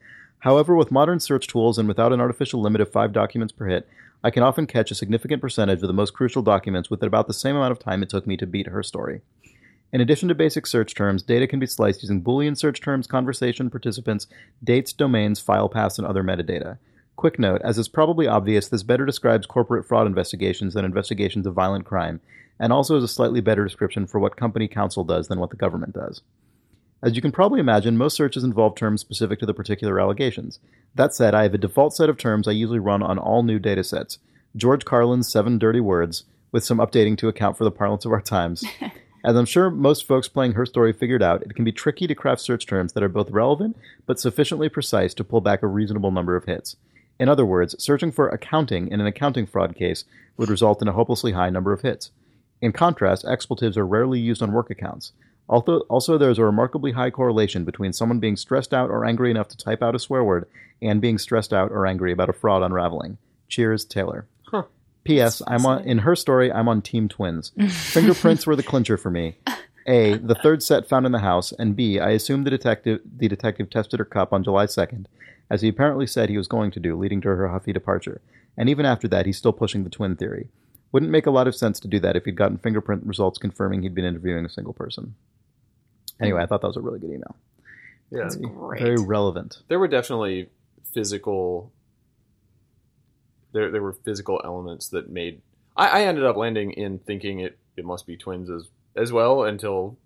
However, 0.44 0.76
with 0.76 0.90
modern 0.90 1.20
search 1.20 1.46
tools 1.46 1.78
and 1.78 1.88
without 1.88 2.12
an 2.12 2.20
artificial 2.20 2.60
limit 2.60 2.82
of 2.82 2.92
five 2.92 3.14
documents 3.14 3.50
per 3.50 3.66
hit, 3.66 3.88
I 4.22 4.28
can 4.28 4.42
often 4.42 4.66
catch 4.66 4.90
a 4.90 4.94
significant 4.94 5.40
percentage 5.40 5.80
of 5.80 5.86
the 5.86 5.94
most 5.94 6.12
crucial 6.12 6.42
documents 6.42 6.90
within 6.90 7.06
about 7.06 7.28
the 7.28 7.32
same 7.32 7.56
amount 7.56 7.72
of 7.72 7.78
time 7.78 8.02
it 8.02 8.10
took 8.10 8.26
me 8.26 8.36
to 8.36 8.46
beat 8.46 8.66
her 8.66 8.82
story. 8.82 9.22
In 9.90 10.02
addition 10.02 10.28
to 10.28 10.34
basic 10.34 10.66
search 10.66 10.94
terms, 10.94 11.22
data 11.22 11.46
can 11.46 11.60
be 11.60 11.66
sliced 11.66 12.02
using 12.02 12.22
Boolean 12.22 12.58
search 12.58 12.82
terms, 12.82 13.06
conversation 13.06 13.70
participants, 13.70 14.26
dates, 14.62 14.92
domains, 14.92 15.40
file 15.40 15.70
paths, 15.70 15.96
and 15.96 16.06
other 16.06 16.22
metadata. 16.22 16.76
Quick 17.16 17.38
note, 17.38 17.62
as 17.64 17.78
is 17.78 17.88
probably 17.88 18.26
obvious, 18.26 18.68
this 18.68 18.82
better 18.82 19.06
describes 19.06 19.46
corporate 19.46 19.86
fraud 19.86 20.06
investigations 20.06 20.74
than 20.74 20.84
investigations 20.84 21.46
of 21.46 21.54
violent 21.54 21.86
crime, 21.86 22.20
and 22.60 22.70
also 22.70 22.98
is 22.98 23.04
a 23.04 23.08
slightly 23.08 23.40
better 23.40 23.64
description 23.64 24.06
for 24.06 24.18
what 24.18 24.36
company 24.36 24.68
counsel 24.68 25.04
does 25.04 25.28
than 25.28 25.40
what 25.40 25.48
the 25.48 25.56
government 25.56 25.94
does. 25.94 26.20
As 27.04 27.14
you 27.14 27.20
can 27.20 27.32
probably 27.32 27.60
imagine, 27.60 27.98
most 27.98 28.16
searches 28.16 28.44
involve 28.44 28.76
terms 28.76 29.02
specific 29.02 29.38
to 29.40 29.44
the 29.44 29.52
particular 29.52 30.00
allegations. 30.00 30.58
That 30.94 31.14
said, 31.14 31.34
I 31.34 31.42
have 31.42 31.52
a 31.52 31.58
default 31.58 31.94
set 31.94 32.08
of 32.08 32.16
terms 32.16 32.48
I 32.48 32.52
usually 32.52 32.78
run 32.78 33.02
on 33.02 33.18
all 33.18 33.42
new 33.42 33.58
datasets. 33.58 34.16
George 34.56 34.86
Carlin's 34.86 35.30
Seven 35.30 35.58
Dirty 35.58 35.80
Words, 35.80 36.24
with 36.50 36.64
some 36.64 36.78
updating 36.78 37.18
to 37.18 37.28
account 37.28 37.58
for 37.58 37.64
the 37.64 37.70
parlance 37.70 38.06
of 38.06 38.12
our 38.12 38.22
times. 38.22 38.64
As 39.24 39.36
I'm 39.36 39.44
sure 39.44 39.68
most 39.68 40.06
folks 40.06 40.28
playing 40.28 40.52
her 40.52 40.64
story 40.64 40.94
figured 40.94 41.22
out, 41.22 41.42
it 41.42 41.54
can 41.54 41.66
be 41.66 41.72
tricky 41.72 42.06
to 42.06 42.14
craft 42.14 42.40
search 42.40 42.64
terms 42.64 42.94
that 42.94 43.02
are 43.02 43.08
both 43.10 43.30
relevant 43.30 43.76
but 44.06 44.18
sufficiently 44.18 44.70
precise 44.70 45.12
to 45.12 45.24
pull 45.24 45.42
back 45.42 45.62
a 45.62 45.66
reasonable 45.66 46.10
number 46.10 46.36
of 46.36 46.46
hits. 46.46 46.76
In 47.20 47.28
other 47.28 47.44
words, 47.44 47.76
searching 47.78 48.12
for 48.12 48.30
accounting 48.30 48.88
in 48.88 49.02
an 49.02 49.06
accounting 49.06 49.44
fraud 49.44 49.76
case 49.76 50.06
would 50.38 50.48
result 50.48 50.80
in 50.80 50.88
a 50.88 50.92
hopelessly 50.92 51.32
high 51.32 51.50
number 51.50 51.74
of 51.74 51.82
hits. 51.82 52.12
In 52.62 52.72
contrast, 52.72 53.26
expletives 53.26 53.76
are 53.76 53.86
rarely 53.86 54.20
used 54.20 54.40
on 54.40 54.52
work 54.52 54.70
accounts. 54.70 55.12
Also, 55.48 55.80
also, 55.90 56.16
there 56.16 56.30
is 56.30 56.38
a 56.38 56.44
remarkably 56.44 56.92
high 56.92 57.10
correlation 57.10 57.64
between 57.64 57.92
someone 57.92 58.18
being 58.18 58.36
stressed 58.36 58.72
out 58.72 58.90
or 58.90 59.04
angry 59.04 59.30
enough 59.30 59.48
to 59.48 59.56
type 59.56 59.82
out 59.82 59.94
a 59.94 59.98
swear 59.98 60.24
word 60.24 60.48
and 60.80 61.00
being 61.00 61.18
stressed 61.18 61.52
out 61.52 61.70
or 61.70 61.86
angry 61.86 62.12
about 62.12 62.30
a 62.30 62.32
fraud 62.32 62.62
unraveling. 62.62 63.18
Cheers, 63.48 63.84
Taylor. 63.84 64.26
P.S. 65.04 65.42
I'm 65.46 65.66
on 65.66 65.84
in 65.84 65.98
her 65.98 66.16
story. 66.16 66.50
I'm 66.50 66.68
on 66.68 66.80
Team 66.80 67.08
Twins. 67.08 67.52
Fingerprints 67.68 68.46
were 68.46 68.56
the 68.56 68.62
clincher 68.62 68.96
for 68.96 69.10
me. 69.10 69.36
A. 69.86 70.16
The 70.16 70.34
third 70.34 70.62
set 70.62 70.88
found 70.88 71.04
in 71.04 71.12
the 71.12 71.18
house, 71.18 71.52
and 71.52 71.76
B. 71.76 72.00
I 72.00 72.10
assume 72.10 72.44
the 72.44 72.50
detective 72.50 73.02
the 73.04 73.28
detective 73.28 73.68
tested 73.68 73.98
her 73.98 74.04
cup 74.06 74.32
on 74.32 74.42
July 74.42 74.64
2nd, 74.64 75.04
as 75.50 75.60
he 75.60 75.68
apparently 75.68 76.06
said 76.06 76.30
he 76.30 76.38
was 76.38 76.48
going 76.48 76.70
to 76.70 76.80
do, 76.80 76.96
leading 76.96 77.20
to 77.20 77.28
her 77.28 77.48
huffy 77.48 77.72
departure. 77.72 78.22
And 78.56 78.68
even 78.70 78.86
after 78.86 79.06
that, 79.08 79.26
he's 79.26 79.36
still 79.36 79.52
pushing 79.52 79.84
the 79.84 79.90
twin 79.90 80.16
theory. 80.16 80.48
Wouldn't 80.90 81.12
make 81.12 81.26
a 81.26 81.30
lot 81.30 81.48
of 81.48 81.56
sense 81.56 81.80
to 81.80 81.88
do 81.88 82.00
that 82.00 82.16
if 82.16 82.24
he'd 82.24 82.36
gotten 82.36 82.56
fingerprint 82.56 83.04
results 83.04 83.38
confirming 83.38 83.82
he'd 83.82 83.94
been 83.94 84.04
interviewing 84.04 84.46
a 84.46 84.50
single 84.50 84.72
person. 84.72 85.16
Anyway, 86.20 86.42
I 86.42 86.46
thought 86.46 86.60
that 86.60 86.66
was 86.68 86.76
a 86.76 86.80
really 86.80 86.98
good 87.00 87.10
email. 87.10 87.36
yeah 88.10 88.28
Great. 88.40 88.82
Very 88.82 88.96
relevant. 89.04 89.58
there 89.68 89.78
were 89.78 89.88
definitely 89.88 90.48
physical 90.92 91.72
there 93.52 93.70
there 93.70 93.82
were 93.82 93.92
physical 93.92 94.40
elements 94.44 94.88
that 94.88 95.10
made 95.10 95.40
I, 95.76 95.88
I 95.88 96.02
ended 96.02 96.24
up 96.24 96.36
landing 96.36 96.72
in 96.72 96.98
thinking 96.98 97.40
it 97.40 97.58
it 97.76 97.84
must 97.84 98.06
be 98.06 98.16
twins 98.16 98.50
as 98.50 98.68
as 98.96 99.12
well 99.12 99.44
until 99.44 99.96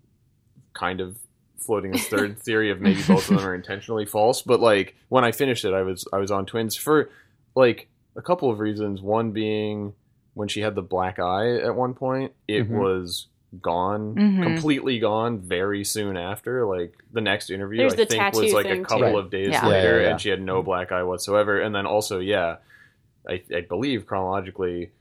kind 0.73 1.01
of 1.01 1.17
floating 1.57 1.91
this 1.91 2.07
third 2.07 2.39
theory 2.43 2.71
of 2.71 2.79
maybe 2.81 3.01
both 3.07 3.29
of 3.29 3.37
them 3.37 3.45
are 3.45 3.53
intentionally 3.53 4.05
false. 4.05 4.41
But 4.41 4.59
like 4.59 4.95
when 5.09 5.23
I 5.23 5.31
finished 5.31 5.65
it, 5.65 5.73
I 5.73 5.81
was 5.83 6.07
I 6.13 6.17
was 6.17 6.31
on 6.31 6.45
twins 6.45 6.75
for 6.75 7.09
like 7.55 7.87
a 8.15 8.21
couple 8.21 8.49
of 8.49 8.59
reasons. 8.59 9.01
One 9.01 9.31
being 9.31 9.93
when 10.33 10.47
she 10.47 10.61
had 10.61 10.73
the 10.75 10.81
black 10.81 11.19
eye 11.19 11.57
at 11.57 11.75
one 11.75 11.93
point, 11.93 12.33
it 12.47 12.67
Mhm. 12.69 12.79
was 12.79 13.27
gone, 13.61 14.15
Mhm. 14.15 14.43
completely 14.43 14.99
gone 14.99 15.39
very 15.39 15.83
soon 15.83 16.17
after. 16.17 16.65
Like 16.65 16.93
the 17.11 17.21
next 17.21 17.49
interview, 17.49 17.79
There's 17.79 17.93
I 17.93 18.05
think 18.05 18.35
was 18.35 18.53
like 18.53 18.67
a 18.67 18.79
couple 18.81 19.11
too. 19.11 19.17
of 19.17 19.29
days 19.31 19.49
Yeah. 19.49 19.63
Yeah, 19.65 19.69
later, 19.71 19.95
yeah, 19.97 20.03
yeah. 20.03 20.09
and 20.11 20.21
she 20.21 20.29
had 20.29 20.41
no 20.41 20.61
black 20.61 20.91
eye 20.91 21.03
whatsoever. 21.03 21.59
And 21.59 21.73
then 21.73 21.85
also, 21.85 22.19
yeah, 22.19 22.57
I, 23.27 23.41
I 23.55 23.61
believe 23.61 24.05
chronologically, 24.05 24.91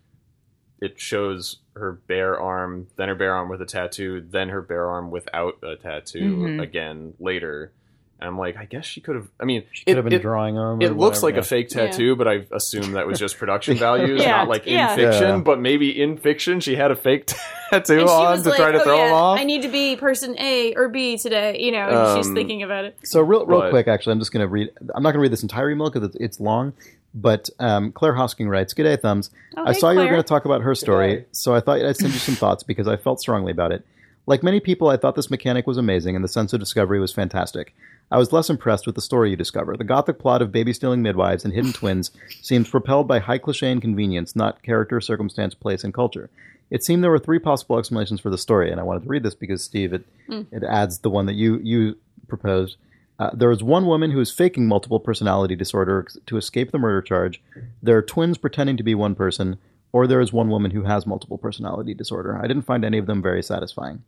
it 0.80 0.98
shows 0.98 1.58
her 1.74 1.92
bare 1.92 2.38
arm, 2.40 2.86
then 2.96 3.08
her 3.08 3.14
bare 3.14 3.34
arm 3.34 3.48
with 3.48 3.60
a 3.60 3.66
tattoo, 3.66 4.20
then 4.30 4.48
her 4.48 4.62
bare 4.62 4.86
arm 4.86 5.10
without 5.10 5.58
a 5.62 5.76
tattoo 5.76 6.36
Mhm. 6.38 6.62
again 6.62 7.14
later. 7.18 7.72
And 8.20 8.26
I'm 8.28 8.36
like, 8.38 8.56
I 8.56 8.64
guess 8.64 8.84
she 8.84 9.00
could 9.00 9.14
have. 9.14 9.28
I 9.38 9.44
mean, 9.44 9.62
She 9.70 9.84
could 9.84 9.92
it, 9.92 9.96
have 9.96 10.04
been 10.04 10.14
it, 10.14 10.22
drawing 10.22 10.56
them. 10.56 10.82
it 10.82 10.86
or 10.86 10.94
looks 10.94 11.22
whatever, 11.22 11.26
like 11.26 11.34
yeah. 11.34 11.40
a 11.40 11.44
fake 11.44 11.72
Yeah. 11.74 11.86
tattoo, 11.86 12.16
but 12.16 12.26
I 12.26 12.46
assume 12.52 12.92
that 12.92 13.06
was 13.06 13.16
just 13.18 13.38
production 13.38 13.76
values, 13.78 14.20
Yeah, 14.20 14.38
not 14.38 14.48
like 14.48 14.66
in 14.66 14.72
yeah. 14.74 14.96
fiction. 14.96 15.22
Yeah. 15.28 15.38
But 15.38 15.60
maybe 15.60 16.00
in 16.02 16.16
fiction, 16.16 16.58
she 16.58 16.74
had 16.74 16.90
a 16.90 16.96
fake 16.96 17.26
tattoo 17.70 18.00
on 18.08 18.42
to 18.42 18.48
like, 18.48 18.58
try 18.58 18.72
to 18.72 18.80
"Oh, 18.80 18.84
throw 18.84 18.96
yeah, 18.96 19.06
him 19.08 19.14
off. 19.14 19.38
I 19.38 19.44
need 19.44 19.62
to 19.62 19.68
be 19.68 19.94
person 19.94 20.36
A 20.40 20.74
or 20.74 20.88
B 20.88 21.16
today. 21.16 21.60
You 21.60 21.70
know, 21.70 21.78
and 21.88 22.18
she's 22.18 22.26
Um, 22.28 22.34
thinking 22.34 22.64
about 22.64 22.86
it. 22.86 22.98
So 23.04 23.20
real, 23.20 23.46
real 23.46 23.60
But- 23.60 23.70
quick, 23.70 23.86
actually, 23.86 24.12
I'm 24.14 24.18
just 24.18 24.32
going 24.32 24.42
to 24.44 24.48
read. 24.48 24.70
I'm 24.94 25.02
not 25.04 25.10
going 25.12 25.20
to 25.20 25.22
read 25.22 25.32
this 25.32 25.42
entire 25.42 25.70
email 25.70 25.88
because 25.88 26.08
it's, 26.08 26.16
it's 26.16 26.40
long. 26.40 26.72
But 27.14 27.48
um, 27.60 27.92
Claire 27.92 28.14
Hosking 28.14 28.48
writes, 28.50 28.74
"Good 28.74 28.82
day, 28.82 28.96
thumbs. 28.96 29.30
Oh, 29.56 29.62
I 29.64 29.72
hey, 29.72 29.78
saw 29.78 29.90
you 29.92 30.00
were 30.00 30.06
going 30.06 30.16
to 30.16 30.22
talk 30.24 30.44
about 30.44 30.62
her 30.62 30.74
story, 30.74 31.24
so 31.30 31.54
I 31.54 31.60
thought 31.60 31.80
I'd 31.80 31.96
send 31.96 32.12
you 32.12 32.18
some 32.18 32.34
thoughts 32.34 32.64
because 32.64 32.86
I 32.88 32.96
felt 32.96 33.20
strongly 33.20 33.52
about 33.52 33.70
it. 33.72 33.84
Like 34.26 34.42
many 34.42 34.60
people, 34.60 34.88
I 34.88 34.98
thought 34.98 35.14
this 35.14 35.30
mechanic 35.30 35.66
was 35.66 35.78
amazing 35.78 36.14
and 36.14 36.22
the 36.22 36.28
sense 36.28 36.52
of 36.52 36.60
discovery 36.60 37.00
was 37.00 37.10
fantastic. 37.12 37.74
I 38.10 38.18
was 38.18 38.32
less 38.32 38.48
impressed 38.48 38.86
with 38.86 38.94
the 38.94 39.02
story 39.02 39.30
you 39.30 39.36
discover. 39.36 39.76
The 39.76 39.84
gothic 39.84 40.18
plot 40.18 40.40
of 40.40 40.52
baby 40.52 40.72
stealing 40.72 41.02
midwives 41.02 41.44
and 41.44 41.52
hidden 41.52 41.72
twins 41.72 42.10
seems 42.40 42.68
propelled 42.68 43.06
by 43.06 43.18
high 43.18 43.38
cliche 43.38 43.70
and 43.70 43.82
convenience, 43.82 44.34
not 44.34 44.62
character, 44.62 45.00
circumstance, 45.00 45.54
place, 45.54 45.84
and 45.84 45.92
culture. 45.92 46.30
It 46.70 46.84
seemed 46.84 47.02
there 47.02 47.10
were 47.10 47.18
three 47.18 47.38
possible 47.38 47.78
explanations 47.78 48.20
for 48.20 48.30
the 48.30 48.38
story, 48.38 48.70
and 48.70 48.80
I 48.80 48.84
wanted 48.84 49.02
to 49.02 49.08
read 49.08 49.22
this 49.22 49.34
because 49.34 49.62
Steve, 49.62 49.92
it, 49.92 50.04
it 50.50 50.62
adds 50.64 50.98
the 50.98 51.10
one 51.10 51.26
that 51.26 51.34
you 51.34 51.58
you 51.62 51.96
proposed. 52.28 52.76
Uh, 53.18 53.30
there 53.34 53.50
is 53.50 53.62
one 53.62 53.86
woman 53.86 54.10
who 54.10 54.20
is 54.20 54.30
faking 54.30 54.66
multiple 54.66 55.00
personality 55.00 55.56
disorder 55.56 56.06
to 56.26 56.36
escape 56.36 56.70
the 56.70 56.78
murder 56.78 57.02
charge. 57.02 57.42
There 57.82 57.96
are 57.96 58.02
twins 58.02 58.38
pretending 58.38 58.76
to 58.76 58.82
be 58.82 58.94
one 58.94 59.14
person, 59.14 59.58
or 59.92 60.06
there 60.06 60.20
is 60.20 60.32
one 60.32 60.50
woman 60.50 60.70
who 60.70 60.84
has 60.84 61.06
multiple 61.06 61.38
personality 61.38 61.94
disorder. 61.94 62.38
I 62.38 62.46
didn't 62.46 62.62
find 62.62 62.84
any 62.84 62.98
of 62.98 63.06
them 63.06 63.20
very 63.20 63.42
satisfying. 63.42 64.04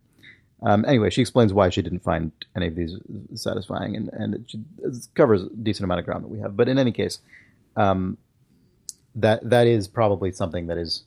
Um, 0.62 0.84
anyway, 0.84 1.10
she 1.10 1.22
explains 1.22 1.52
why 1.52 1.70
she 1.70 1.80
didn't 1.82 2.00
find 2.00 2.32
any 2.54 2.66
of 2.66 2.74
these 2.74 2.96
satisfying, 3.34 3.96
and, 3.96 4.10
and 4.12 4.34
it, 4.34 4.42
it 4.82 4.94
covers 5.14 5.42
a 5.42 5.48
decent 5.48 5.84
amount 5.84 6.00
of 6.00 6.06
ground 6.06 6.24
that 6.24 6.28
we 6.28 6.40
have. 6.40 6.56
But 6.56 6.68
in 6.68 6.78
any 6.78 6.92
case, 6.92 7.20
um, 7.76 8.18
that 9.14 9.48
that 9.48 9.66
is 9.66 9.88
probably 9.88 10.32
something 10.32 10.66
that 10.66 10.76
is 10.76 11.04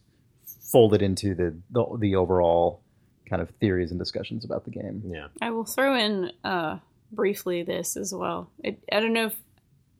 folded 0.71 1.01
into 1.01 1.35
the, 1.35 1.55
the 1.69 1.97
the 1.99 2.15
overall 2.15 2.81
kind 3.29 3.41
of 3.41 3.49
theories 3.61 3.91
and 3.91 3.99
discussions 3.99 4.43
about 4.43 4.65
the 4.65 4.71
game. 4.71 5.01
yeah. 5.05 5.27
I 5.41 5.51
will 5.51 5.65
throw 5.65 5.95
in 5.95 6.31
uh, 6.43 6.79
briefly 7.11 7.63
this 7.63 7.95
as 7.95 8.13
well. 8.13 8.49
It, 8.63 8.79
I 8.91 8.99
don't 8.99 9.13
know 9.13 9.27
if 9.27 9.35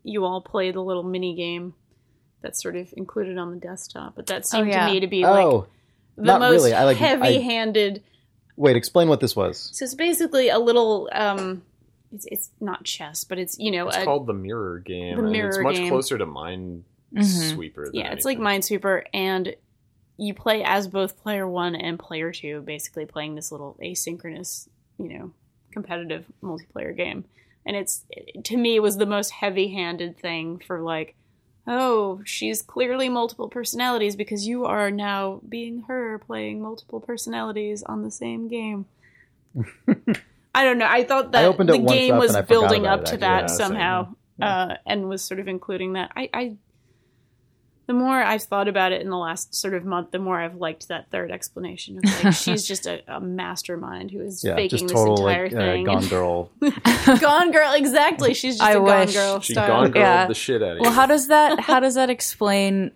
you 0.04 0.26
all 0.26 0.42
play 0.42 0.72
the 0.72 0.82
little 0.82 1.04
mini 1.04 1.36
game 1.36 1.74
that's 2.42 2.62
sort 2.62 2.76
of 2.76 2.94
included 2.98 3.38
on 3.38 3.52
the 3.52 3.58
desktop, 3.58 4.16
but 4.16 4.28
that 4.28 4.46
seemed 4.46 4.68
yeah. 4.68 4.88
to 4.88 4.94
me 4.94 5.00
to 5.00 5.08
be 5.08 5.24
like 5.24 5.46
oh, 5.46 5.68
the 6.18 6.38
most 6.38 6.64
really. 6.64 6.72
Like- 6.72 6.98
heavy-handed. 6.98 8.04
Wait, 8.56 8.76
explain 8.76 9.08
what 9.10 9.20
this 9.20 9.36
was. 9.36 9.70
So 9.74 9.86
it's 9.86 9.96
basically 9.96 10.50
a 10.50 10.60
little. 10.60 11.10
Um, 11.12 11.64
it's, 12.14 12.26
it's 12.30 12.52
not 12.60 12.84
chess, 12.84 13.24
but 13.24 13.40
it's 13.40 13.58
you 13.58 13.72
know 13.72 13.88
It's 13.88 13.98
a, 13.98 14.04
called 14.04 14.28
the 14.28 14.34
Mirror 14.34 14.80
Game. 14.80 15.18
The 15.18 15.24
and 15.24 15.36
it's 15.36 15.58
Mirror 15.58 15.64
much 15.64 15.76
Game. 15.76 15.90
closer 15.90 16.18
to 16.18 16.26
Minesweeper. 16.26 16.84
Mhm. 17.14 17.74
Than 17.76 17.92
yeah, 17.94 18.12
it's 18.12 18.26
like 18.26 18.38
anything. 18.40 18.62
Minesweeper, 18.80 19.04
and 19.14 19.56
you 20.18 20.34
play 20.34 20.64
as 20.64 20.88
both 20.88 21.18
player 21.22 21.48
one 21.48 21.76
and 21.76 21.98
player 21.98 22.32
two, 22.32 22.62
basically 22.62 23.06
playing 23.06 23.36
this 23.36 23.52
little 23.52 23.76
asynchronous, 23.82 24.68
you 25.00 25.10
know, 25.10 25.32
competitive 25.72 26.26
multiplayer 26.44 26.96
game. 26.96 27.26
And 27.66 27.76
it's 27.76 28.06
to 28.44 28.58
me 28.58 28.76
it 28.76 28.82
was 28.82 28.98
the 28.98 29.06
most 29.08 29.32
heavy-handed 29.32 30.20
thing 30.20 30.62
for 30.68 30.82
like, 30.82 31.16
oh, 31.68 32.22
she's 32.26 32.62
clearly 32.62 33.10
multiple 33.10 33.50
personalities 33.50 34.16
because 34.16 34.48
you 34.48 34.66
are 34.66 34.92
now 34.92 35.42
being 35.48 35.84
her 35.84 36.20
playing 36.20 36.62
multiple 36.62 37.00
personalities 37.00 37.84
on 37.84 38.04
the 38.04 38.12
same 38.12 38.48
game. 38.48 38.86
I 40.56 40.64
don't 40.64 40.78
know. 40.78 40.88
I 40.88 41.04
thought 41.04 41.32
that 41.32 41.46
I 41.46 41.64
the 41.64 41.80
game 41.80 42.18
was 42.18 42.30
and 42.30 42.38
I 42.38 42.42
forgot 42.42 42.70
building 42.70 42.86
up 42.86 43.06
to 43.06 43.18
that 43.18 43.42
Yeah, 43.44 43.48
somehow, 43.48 44.16
uh, 44.42 44.76
and 44.86 45.10
was 45.10 45.24
sort 45.24 45.40
of 45.40 45.48
including 45.48 45.94
that. 45.94 46.12
I, 46.16 46.30
I 46.34 46.58
the 47.86 47.94
more 47.94 48.24
I've 48.24 48.44
thought 48.44 48.68
about 48.68 48.92
it 48.94 49.02
in 49.02 49.10
the 49.10 49.18
last 49.18 49.54
sort 49.54 49.74
of 49.74 49.84
month, 49.84 50.12
the 50.12 50.20
more 50.20 50.40
I've 50.40 50.56
liked 50.56 50.88
that 50.88 51.10
third 51.12 51.32
explanation 51.32 51.98
of 51.98 52.04
like 52.24 52.34
she's 52.44 52.66
just 52.68 52.86
a, 52.86 53.02
a 53.14 53.20
mastermind 53.20 54.12
who 54.12 54.22
is 54.22 54.44
Yeah, 54.44 54.56
faking 54.56 54.70
just 54.70 54.84
this 54.86 54.92
total 54.94 55.28
entire 55.28 55.44
like 55.50 55.54
uh, 55.54 55.58
thing. 55.58 55.86
Gone 55.86 56.08
Girl. 56.08 56.50
Gone 57.20 57.52
girl, 57.52 57.74
exactly. 57.74 58.34
She's 58.34 58.58
just 58.58 58.64
I 58.70 58.72
a 58.74 58.80
gone 58.80 59.08
girl 59.12 59.40
She 59.42 59.54
style. 59.54 59.68
gone 59.68 59.92
girl 59.92 60.02
Yeah. 60.02 60.28
the 60.28 60.34
shit 60.34 60.64
out 60.64 60.78
of 60.78 60.80
Well, 60.80 60.92
you. 60.92 60.96
how 60.96 61.06
does 61.06 61.28
that 61.28 61.60
how 61.60 61.80
does 61.80 61.96
that 61.96 62.10
explain 62.18 62.92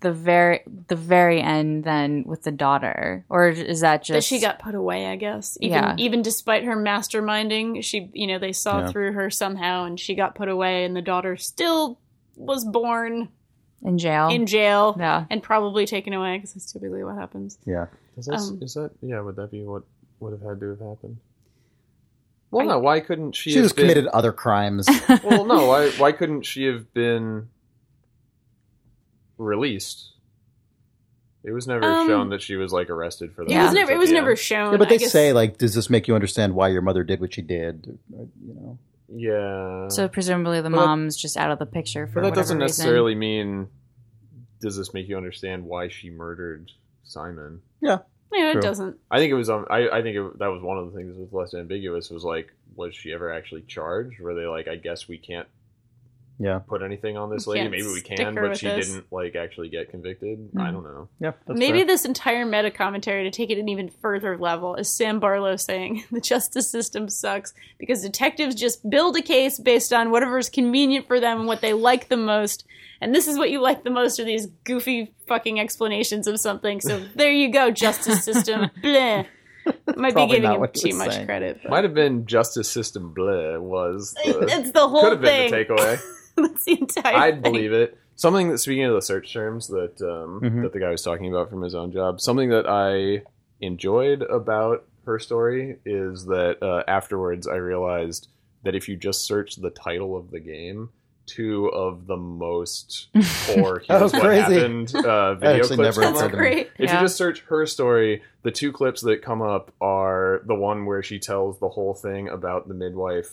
the 0.00 0.12
very 0.12 0.60
the 0.86 0.94
very 0.96 1.40
end 1.42 1.82
then 1.82 2.22
with 2.24 2.44
the 2.44 2.52
daughter, 2.52 3.24
or 3.28 3.48
is 3.48 3.80
that 3.80 4.04
just 4.04 4.14
That 4.14 4.22
she 4.24 4.40
got 4.40 4.60
put 4.60 4.76
away, 4.76 5.06
I 5.06 5.16
guess. 5.16 5.58
Even 5.60 5.76
Yeah. 5.78 5.94
even 5.98 6.22
despite 6.22 6.62
her 6.64 6.76
masterminding, 6.76 7.82
she 7.82 8.08
you 8.12 8.28
know 8.28 8.38
they 8.38 8.52
saw 8.52 8.78
Yeah. 8.80 8.90
through 8.92 9.12
her 9.12 9.28
somehow, 9.28 9.84
and 9.84 9.98
she 9.98 10.14
got 10.14 10.34
put 10.36 10.48
away, 10.48 10.84
and 10.84 10.94
the 10.96 11.02
daughter 11.02 11.36
still 11.36 11.98
was 12.36 12.64
born 12.64 13.28
in 13.84 13.98
jail? 13.98 14.28
in 14.28 14.46
jail 14.46 14.96
yeah, 14.98 15.24
and 15.30 15.42
probably 15.42 15.86
taken 15.86 16.12
away 16.12 16.36
because 16.38 16.54
that's 16.54 16.72
typically 16.72 17.02
what 17.04 17.16
happens. 17.16 17.58
Yeah. 17.66 17.86
Is 18.16 18.26
that, 18.26 18.34
Um, 18.40 18.58
is 18.62 18.74
that 18.74 18.90
yeah? 19.00 19.20
Would 19.20 19.36
that 19.36 19.50
be 19.50 19.62
what 19.64 19.82
would 20.20 20.32
have 20.32 20.42
had 20.42 20.60
to 20.60 20.70
have 20.70 20.80
happened? 20.80 21.16
Well, 22.50 22.62
I- 22.66 22.72
no. 22.74 22.78
Why 22.80 23.00
couldn't 23.00 23.32
she? 23.32 23.50
She 23.50 23.56
have 23.56 23.64
just 23.64 23.76
been- 23.76 23.84
committed 23.88 24.06
other 24.08 24.32
crimes. 24.32 24.86
Well, 25.24 25.44
no. 25.46 25.66
Why 25.66 25.90
why 25.92 26.12
couldn't 26.12 26.42
she 26.42 26.64
have 26.64 26.92
been 26.92 27.48
released? 29.38 30.08
It 31.44 31.50
was 31.50 31.66
never 31.66 31.84
Um, 31.84 32.06
shown 32.06 32.28
that 32.30 32.40
she 32.40 32.54
was 32.54 32.72
like 32.72 32.88
arrested 32.88 33.32
for 33.34 33.44
that. 33.44 33.50
It 33.50 33.56
was 33.56 33.66
Yeah. 33.66 33.72
never 33.72 33.92
it 33.92 33.98
was 33.98 34.12
never 34.12 34.36
shown. 34.36 34.72
yeah, 34.72 34.78
but 34.78 34.88
they 34.88 34.94
I 34.94 34.98
guess- 34.98 35.10
say 35.12 35.32
like, 35.32 35.58
does 35.58 35.74
this 35.74 35.90
make 35.90 36.06
you 36.06 36.14
understand 36.14 36.54
why 36.54 36.68
your 36.68 36.82
mother 36.82 37.02
did 37.02 37.20
what 37.20 37.34
she 37.34 37.42
did? 37.42 37.98
Or, 38.16 38.28
you 38.46 38.54
know. 38.54 38.78
Yeah. 39.08 39.88
so 39.88 40.08
presumably 40.08 40.60
the 40.60 40.70
But 40.70 40.76
that- 40.80 40.86
mom's 40.86 41.16
just 41.16 41.36
out 41.36 41.50
of 41.50 41.58
the 41.58 41.66
picture 41.66 42.06
for 42.06 42.20
but 42.22 42.30
that 42.30 42.34
doesn't 42.34 42.58
reason. 42.58 42.66
necessarily 42.66 43.14
mean. 43.14 43.68
Does 44.60 44.76
this 44.76 44.94
make 44.94 45.08
you 45.08 45.16
understand 45.16 45.64
why 45.64 45.88
she 45.88 46.08
murdered 46.10 46.70
Simon? 47.02 47.62
yeah, 47.80 47.98
it 48.32 48.52
True. 48.52 48.60
doesn't. 48.62 48.96
I 49.10 49.18
think 49.18 49.30
it 49.32 49.34
was. 49.34 49.50
Um, 49.50 49.66
I, 49.68 49.88
I 49.88 50.02
think 50.02 50.16
it, 50.16 50.38
that 50.38 50.46
was 50.46 50.62
one 50.62 50.78
of 50.78 50.90
the 50.92 50.96
things 50.96 51.14
that 51.16 51.20
was 51.20 51.32
less 51.32 51.52
ambiguous. 51.52 52.10
Was 52.10 52.22
like, 52.24 52.52
was 52.76 52.94
she 52.94 53.12
ever 53.12 53.32
actually 53.32 53.62
charged? 53.62 54.20
Were 54.20 54.34
they 54.34 54.46
like, 54.46 54.68
I 54.68 54.76
guess 54.76 55.08
we 55.08 55.18
can't 55.18 55.48
Yeah. 56.42 56.58
put 56.58 56.82
anything 56.82 57.16
on 57.16 57.30
this 57.30 57.46
We 57.46 57.52
lady? 57.54 57.62
can't 57.62 57.70
Maybe 57.70 57.82
we 57.86 58.00
stick 58.00 58.16
can, 58.16 58.34
her 58.36 58.42
but 58.42 58.50
with 58.50 58.58
she 58.58 58.66
this. 58.68 58.88
didn't 58.88 59.06
like 59.12 59.36
actually 59.36 59.68
get 59.68 59.90
convicted. 59.90 60.48
I 60.56 60.66
Hmm. 60.68 60.72
don't 60.74 60.82
know. 60.84 61.08
Yeah. 61.20 61.32
That's 61.46 61.58
Maybe 61.58 61.78
fair. 61.78 61.86
this 61.86 62.04
entire 62.04 62.44
meta 62.44 62.70
commentary 62.70 63.24
to 63.24 63.30
take 63.30 63.50
it 63.50 63.58
an 63.58 63.68
even 63.68 63.88
further 63.88 64.36
level 64.36 64.74
is 64.74 64.94
Sam 64.96 65.20
Barlow 65.20 65.56
saying 65.56 66.04
the 66.10 66.20
justice 66.20 66.70
system 66.70 67.08
sucks 67.08 67.52
because 67.78 68.02
detectives 68.02 68.54
just 68.54 68.88
build 68.90 69.16
a 69.16 69.22
case 69.22 69.58
based 69.58 69.92
on 69.92 70.10
whatever's 70.10 70.50
convenient 70.50 71.06
for 71.06 71.20
them 71.20 71.38
and 71.38 71.46
what 71.46 71.60
they 71.60 71.72
like 71.74 72.08
the 72.08 72.16
most. 72.16 72.64
And 73.00 73.14
this 73.14 73.26
is 73.26 73.36
what 73.38 73.50
you 73.50 73.60
like 73.60 73.84
the 73.84 73.90
most 73.90 74.18
are 74.20 74.24
these 74.24 74.46
goofy 74.64 75.12
fucking 75.28 75.58
explanations 75.60 76.26
of 76.26 76.38
something. 76.40 76.80
So 76.80 77.00
there 77.16 77.32
you 77.32 77.50
go, 77.52 77.70
justice 77.70 78.24
system. 78.24 78.70
Bleh. 78.82 79.26
Might 79.96 80.12
Probably 80.12 80.26
be 80.26 80.26
giving 80.26 80.42
not 80.42 80.54
him 80.56 80.60
what 80.60 80.76
he 80.76 80.90
too 80.90 80.96
was 80.96 81.06
much 81.06 81.14
saying. 81.14 81.26
credit. 81.26 81.60
but- 81.62 81.70
Might 81.70 81.84
have 81.84 81.94
been 81.94 82.26
justice 82.26 82.68
system 82.68 83.14
bleh 83.16 83.60
was 83.60 84.12
the, 84.24 84.40
It's 84.50 84.72
the 84.72 84.88
whole 84.88 85.02
could 85.02 85.12
have 85.12 85.20
thing. 85.22 85.50
been 85.52 85.66
the 85.68 85.74
takeaway. 85.74 86.00
That's 86.36 86.64
the 86.64 86.78
entire 86.80 87.16
I'd 87.16 87.42
thing. 87.42 87.52
believe 87.52 87.72
it. 87.72 87.98
Something 88.14 88.50
that 88.50 88.58
speaking 88.58 88.84
of 88.84 88.94
the 88.94 89.02
search 89.02 89.32
terms 89.32 89.68
that 89.68 90.00
um, 90.02 90.40
Mhm. 90.42 90.62
that 90.62 90.72
the 90.72 90.80
guy 90.80 90.90
was 90.90 91.02
talking 91.02 91.30
about 91.30 91.50
from 91.50 91.62
his 91.62 91.74
own 91.74 91.92
job, 91.92 92.20
something 92.20 92.50
that 92.50 92.66
I 92.68 93.22
enjoyed 93.60 94.22
about 94.22 94.84
her 95.06 95.18
story 95.18 95.78
is 95.84 96.26
that 96.26 96.62
uh, 96.62 96.84
afterwards 96.86 97.46
I 97.48 97.56
realized 97.56 98.28
that 98.64 98.74
if 98.74 98.88
you 98.88 98.96
just 98.96 99.26
search 99.26 99.56
the 99.56 99.70
title 99.70 100.16
of 100.16 100.30
the 100.30 100.38
game, 100.40 100.90
two 101.26 101.66
of 101.68 102.06
the 102.06 102.16
most 102.16 103.08
or 103.56 103.80
here's 103.80 103.88
Oh, 103.90 104.04
what 104.04 104.20
crazy. 104.22 104.40
happened 104.54 104.94
uh, 104.94 105.34
video 105.36 105.56
actually 105.62 105.76
clips 105.76 105.96
never 105.96 106.02
come 106.02 106.14
occurred 106.14 106.22
That's 106.22 106.32
up. 106.34 106.38
great. 106.38 106.66
If 106.78 106.90
Yeah. 106.90 106.94
you 107.00 107.04
just 107.04 107.16
search 107.16 107.40
her 107.48 107.66
story, 107.66 108.22
the 108.42 108.50
two 108.50 108.72
clips 108.72 109.00
that 109.02 109.22
come 109.22 109.42
up 109.42 109.72
are 109.80 110.42
the 110.46 110.54
one 110.54 110.84
where 110.86 111.02
she 111.02 111.18
tells 111.18 111.58
the 111.58 111.68
whole 111.70 111.94
thing 111.94 112.28
about 112.28 112.68
the 112.68 112.74
midwife 112.74 113.30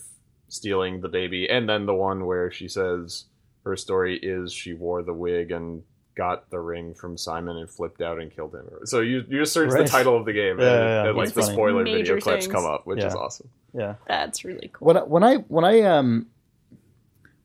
stealing 0.49 1.01
the 1.01 1.07
baby, 1.09 1.47
and 1.49 1.69
then 1.69 1.85
the 1.85 1.93
one 1.93 2.25
where 2.25 2.51
she 2.51 2.67
says 2.67 3.25
her 3.63 3.75
story 3.75 4.17
is 4.21 4.51
she 4.51 4.73
wore 4.73 5.01
the 5.03 5.13
wig 5.13 5.51
and 5.51 5.83
got 6.15 6.49
the 6.49 6.59
ring 6.59 6.93
from 6.93 7.17
Simon 7.17 7.55
and 7.57 7.69
flipped 7.69 8.01
out 8.01 8.19
and 8.19 8.29
killed 8.35 8.53
him. 8.53 8.65
So 8.85 8.99
you 8.99 9.23
you 9.29 9.39
just 9.39 9.53
search 9.53 9.71
Right. 9.71 9.85
the 9.85 9.89
title 9.89 10.17
of 10.17 10.25
the 10.25 10.33
game 10.33 10.59
Yeah, 10.59 10.65
and, 10.65 10.83
yeah, 10.83 11.03
yeah. 11.03 11.07
and, 11.09 11.17
like 11.17 11.27
It's 11.27 11.35
the 11.35 11.43
spoiler 11.43 11.83
Major 11.83 11.97
video 12.15 12.19
clips 12.19 12.45
things. 12.45 12.53
come 12.53 12.65
up, 12.65 12.85
which 12.85 13.01
is 13.03 13.15
awesome. 13.15 13.49
Yeah. 13.73 13.95
That's 14.07 14.43
really 14.43 14.69
cool. 14.73 14.87
when 14.87 14.97
I, 14.97 15.01
when 15.01 15.23
I 15.23 15.35
when 15.47 15.63
I 15.65 15.81
um 15.81 16.27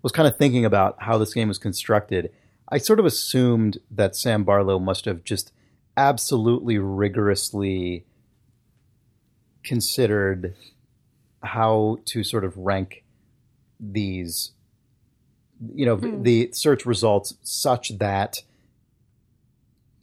was 0.03 0.11
kind 0.13 0.27
of 0.27 0.37
thinking 0.37 0.65
about 0.65 0.97
how 1.03 1.19
this 1.19 1.33
game 1.35 1.49
was 1.49 1.59
constructed, 1.59 2.33
I 2.69 2.79
sort 2.79 2.99
of 2.99 3.07
assumed 3.07 3.79
that 3.91 4.17
Sam 4.17 4.43
Barlow 4.45 4.79
must 4.79 5.05
have 5.05 5.23
just 5.23 5.53
absolutely 5.97 6.79
rigorously 6.79 8.05
considered 9.63 10.55
how 11.45 11.99
to 12.07 12.25
sort 12.25 12.45
of 12.45 12.57
rank 12.57 13.05
these 13.79 14.53
you 15.75 15.87
know 15.87 15.97
Hmm. 15.97 16.23
the 16.23 16.51
search 16.53 16.85
results 16.87 17.35
such 17.43 17.99
that 17.99 18.43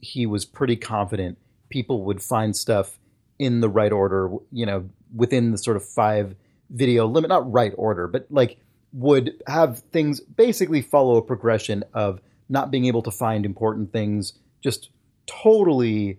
he 0.00 0.26
was 0.26 0.44
pretty 0.44 0.76
confident 0.76 1.38
people 1.68 2.04
would 2.04 2.22
find 2.22 2.56
stuff 2.56 2.98
in 3.38 3.60
the 3.60 3.68
right 3.68 3.92
order 3.92 4.30
you 4.50 4.66
know 4.66 4.88
within 5.14 5.50
the 5.52 5.58
sort 5.58 5.76
of 5.76 5.84
five 5.84 6.34
video 6.70 7.06
limit 7.06 7.28
not 7.28 7.50
right 7.50 7.72
order 7.76 8.06
but 8.06 8.26
like 8.30 8.58
would 8.92 9.32
have 9.46 9.78
things 9.92 10.20
basically 10.20 10.82
follow 10.82 11.16
a 11.16 11.22
progression 11.22 11.82
of 11.94 12.20
not 12.48 12.70
being 12.70 12.84
able 12.84 13.02
to 13.02 13.10
find 13.10 13.44
important 13.46 13.92
things 13.92 14.34
just 14.60 14.90
totally 15.26 16.18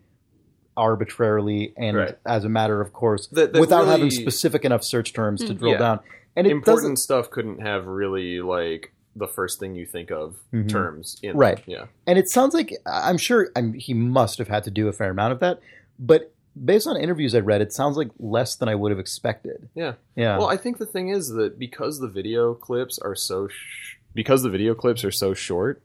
arbitrarily 0.75 1.73
and 1.77 1.97
Right. 1.97 2.17
as 2.25 2.45
a 2.45 2.49
matter 2.49 2.81
of 2.81 2.93
course 2.93 3.27
That- 3.27 3.53
that 3.53 3.59
without 3.59 3.85
having 3.87 4.09
specific 4.09 4.65
enough 4.65 4.83
search 4.83 5.13
terms 5.13 5.43
to 5.45 5.53
Mm. 5.53 5.57
drill 5.59 5.71
Yeah. 5.73 5.77
down 5.77 5.99
and 6.35 6.47
it 6.47 6.51
Important 6.51 6.99
stuff 6.99 7.29
couldn't 7.29 7.59
have 7.61 7.85
really 7.85 8.41
like 8.41 8.91
the 9.15 9.27
first 9.27 9.59
thing 9.59 9.75
you 9.75 9.85
think 9.85 10.09
of 10.11 10.37
Mhm. 10.51 10.67
terms 10.69 11.19
in 11.21 11.37
Right. 11.37 11.61
Yeah. 11.67 11.85
and 12.07 12.17
it 12.17 12.29
sounds 12.29 12.53
like 12.55 12.73
I'm 12.87 13.17
sure 13.17 13.49
I'm, 13.55 13.73
he 13.73 13.93
must 13.93 14.39
have 14.39 14.47
had 14.47 14.63
to 14.63 14.71
do 14.71 14.87
a 14.87 14.91
fair 14.93 15.11
amount 15.11 15.33
of 15.33 15.39
that, 15.41 15.59
but 15.99 16.31
based 16.65 16.87
on 16.87 16.97
interviews 16.97 17.33
I 17.35 17.39
read, 17.39 17.61
it 17.61 17.71
sounds 17.73 17.95
like 17.97 18.09
less 18.19 18.55
than 18.55 18.69
I 18.69 18.75
would 18.75 18.91
have 18.91 18.99
expected. 18.99 19.69
Yeah. 19.75 19.93
Yeah, 20.15 20.37
Well, 20.37 20.47
I 20.49 20.57
think 20.57 20.77
the 20.79 20.85
thing 20.87 21.09
is 21.09 21.29
that 21.29 21.59
because 21.59 21.99
the 21.99 22.07
video 22.07 22.53
clips 22.55 22.97
are 22.99 23.15
so 23.15 23.47
sh- 23.47 23.97
because 24.15 24.41
the 24.43 24.49
video 24.49 24.73
clips 24.73 25.03
are 25.03 25.11
so 25.11 25.33
short 25.35 25.81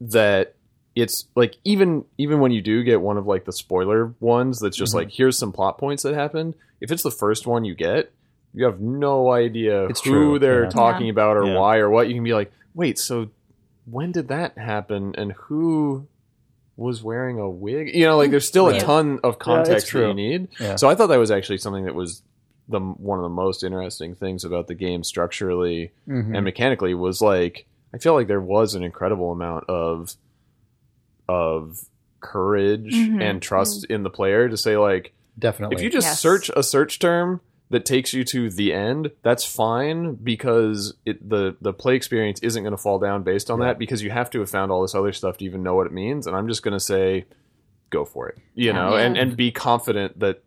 that 0.00 0.54
it's 0.96 1.26
like 1.36 1.56
even 1.64 2.04
even 2.18 2.40
when 2.40 2.50
you 2.50 2.60
do 2.62 2.82
get 2.82 3.00
one 3.00 3.16
of 3.18 3.26
like 3.26 3.44
the 3.44 3.52
spoiler 3.52 4.14
ones 4.18 4.58
that's 4.58 4.76
just 4.76 4.92
Mhm. 4.92 4.96
like 4.96 5.10
here's 5.12 5.38
some 5.38 5.52
plot 5.52 5.78
points 5.78 6.02
that 6.02 6.14
happened 6.14 6.54
if 6.80 6.90
it's 6.90 7.02
the 7.04 7.10
first 7.10 7.46
one 7.46 7.64
you 7.64 7.74
get 7.74 8.10
you 8.54 8.64
have 8.64 8.80
no 8.80 9.30
idea 9.30 9.84
It's 9.86 10.02
who 10.02 10.10
true, 10.10 10.38
they're 10.38 10.64
yeah. 10.64 10.70
talking 10.70 11.10
about 11.10 11.36
or 11.36 11.44
Yeah. 11.46 11.58
why 11.58 11.76
or 11.76 11.90
what 11.90 12.08
you 12.08 12.14
can 12.14 12.24
be 12.24 12.32
like 12.34 12.50
wait 12.74 12.98
so 12.98 13.28
when 13.84 14.10
did 14.10 14.28
that 14.28 14.56
happen 14.58 15.14
and 15.16 15.32
who 15.32 16.06
was 16.78 17.02
wearing 17.02 17.38
a 17.38 17.48
wig 17.48 17.94
you 17.94 18.04
know 18.06 18.16
like 18.16 18.30
there's 18.30 18.48
still 18.48 18.68
a 18.68 18.80
ton 18.80 19.20
of 19.22 19.38
context 19.38 19.92
that 19.92 20.08
you 20.08 20.14
need 20.14 20.48
Yeah. 20.58 20.76
so 20.76 20.88
I 20.88 20.94
thought 20.94 21.08
that 21.08 21.18
was 21.18 21.30
actually 21.30 21.58
something 21.58 21.84
that 21.84 21.94
was 21.94 22.22
the 22.68 22.80
one 22.80 23.18
of 23.18 23.22
the 23.22 23.28
most 23.28 23.62
interesting 23.62 24.14
things 24.14 24.44
about 24.44 24.66
the 24.66 24.74
game 24.74 25.04
structurally 25.04 25.92
Mhm. 26.08 26.34
and 26.34 26.44
mechanically 26.44 26.94
was 26.94 27.20
like 27.22 27.66
I 27.94 27.98
feel 27.98 28.14
like 28.14 28.26
there 28.26 28.40
was 28.40 28.74
an 28.74 28.82
incredible 28.82 29.30
amount 29.32 29.64
of 29.68 30.16
of 31.28 31.78
courage 32.20 32.94
Mhm. 32.94 33.22
and 33.22 33.42
trust 33.42 33.84
in 33.86 34.02
the 34.02 34.10
player 34.10 34.48
to 34.48 34.56
say 34.56 34.76
like 34.76 35.12
definitely. 35.38 35.76
if 35.76 35.82
you 35.82 35.90
just 35.90 36.06
Yes. 36.06 36.20
search 36.20 36.50
a 36.56 36.62
search 36.62 36.98
term 36.98 37.40
that 37.70 37.84
takes 37.84 38.12
you 38.14 38.24
to 38.24 38.48
the 38.48 38.72
end, 38.72 39.10
that's 39.22 39.44
fine 39.44 40.14
because 40.14 40.94
it 41.04 41.28
the 41.28 41.56
the 41.60 41.72
play 41.72 41.94
experience 41.96 42.40
isn't 42.40 42.62
going 42.62 42.70
to 42.72 42.76
fall 42.76 42.98
down 42.98 43.22
based 43.22 43.50
on 43.50 43.60
Yeah. 43.60 43.66
that 43.66 43.78
because 43.78 44.02
you 44.02 44.10
have 44.10 44.30
to 44.30 44.40
have 44.40 44.50
found 44.50 44.70
all 44.72 44.82
this 44.82 44.94
other 44.94 45.12
stuff 45.12 45.36
to 45.38 45.44
even 45.44 45.62
know 45.62 45.74
what 45.74 45.86
it 45.86 45.92
means. 45.92 46.26
And 46.26 46.36
I'm 46.36 46.48
just 46.48 46.62
going 46.62 46.72
to 46.74 46.80
say, 46.80 47.26
go 47.90 48.04
for 48.04 48.28
it, 48.28 48.38
you 48.54 48.72
know, 48.72 48.96
Yeah. 48.96 49.02
and 49.04 49.16
and 49.18 49.36
be 49.36 49.50
confident 49.52 50.18
that 50.20 50.42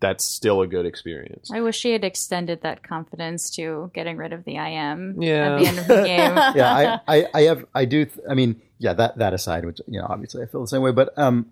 that's 0.00 0.26
still 0.26 0.60
a 0.60 0.66
good 0.66 0.84
experience. 0.86 1.50
I 1.52 1.60
wish 1.62 1.76
she 1.78 1.92
had 1.92 2.04
extended 2.04 2.60
that 2.62 2.82
confidence 2.82 3.48
to 3.56 3.90
getting 3.94 4.16
rid 4.18 4.32
of 4.32 4.44
the 4.44 4.56
IM 4.56 5.22
Yeah. 5.22 5.54
at 5.54 5.60
the 5.60 5.66
end 5.66 5.78
of 5.78 5.86
the 5.86 5.94
game. 6.04 6.36
yeah, 6.56 7.00
I, 7.08 7.18
I, 7.18 7.26
I 7.34 7.40
have, 7.42 7.64
I 7.74 7.84
do. 7.86 8.04
Th- 8.04 8.26
I 8.28 8.34
mean, 8.34 8.60
yeah, 8.78 8.92
that 8.94 9.18
that 9.18 9.32
aside, 9.32 9.64
which 9.64 9.80
you 9.86 9.98
know, 10.00 10.06
obviously, 10.08 10.42
I 10.42 10.46
feel 10.46 10.60
the 10.60 10.66
same 10.68 10.82
way. 10.82 10.92
But 10.92 11.16
um, 11.18 11.46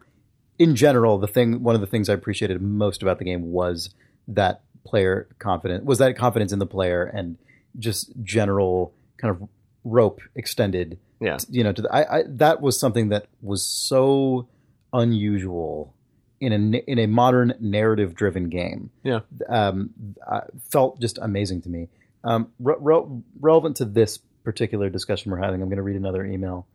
in 0.59 0.77
general, 0.77 1.19
the 1.19 1.27
thing, 1.29 1.63
one 1.63 1.75
of 1.75 1.81
the 1.81 1.87
things 1.87 2.09
I 2.09 2.15
appreciated 2.15 2.61
most 2.61 3.03
about 3.03 3.19
the 3.19 3.25
game 3.25 3.53
was 3.53 3.91
that 4.29 4.63
player 4.85 5.29
confidence, 5.39 5.85
was 5.85 5.99
that 5.99 6.17
confidence 6.17 6.53
in 6.53 6.59
the 6.59 6.67
player, 6.67 7.05
and 7.05 7.39
just 7.79 8.13
general 8.23 8.93
kind 9.17 9.31
of 9.35 9.49
rope 9.85 10.21
extended. 10.35 10.99
Yeah. 11.21 11.39
you 11.49 11.63
know, 11.63 11.73
to 11.73 11.83
the, 11.83 11.95
I, 11.95 12.19
I 12.19 12.23
that 12.27 12.61
was 12.61 12.79
something 12.79 13.09
that 13.11 13.27
was 13.41 13.65
so 13.65 14.49
unusual 14.93 15.95
in 16.43 16.53
a 16.75 16.79
in 16.91 16.99
a 16.99 17.07
modern 17.07 17.55
narrative 17.61 18.15
driven 18.15 18.49
game. 18.49 18.91
Yeah. 19.03 19.21
um, 19.49 19.91
uh, 20.27 20.43
felt 20.71 21.01
just 21.01 21.19
amazing 21.19 21.63
to 21.63 21.69
me. 21.69 21.89
Um, 22.25 22.53
re- 22.59 22.77
re- 22.79 23.23
relevant 23.41 23.77
to 23.77 23.85
this 23.85 24.19
particular 24.45 24.91
discussion 24.91 25.31
we're 25.31 25.39
having, 25.39 25.63
I'm 25.63 25.69
going 25.69 25.77
to 25.77 25.83
read 25.83 25.97
another 25.97 26.25
email. 26.25 26.67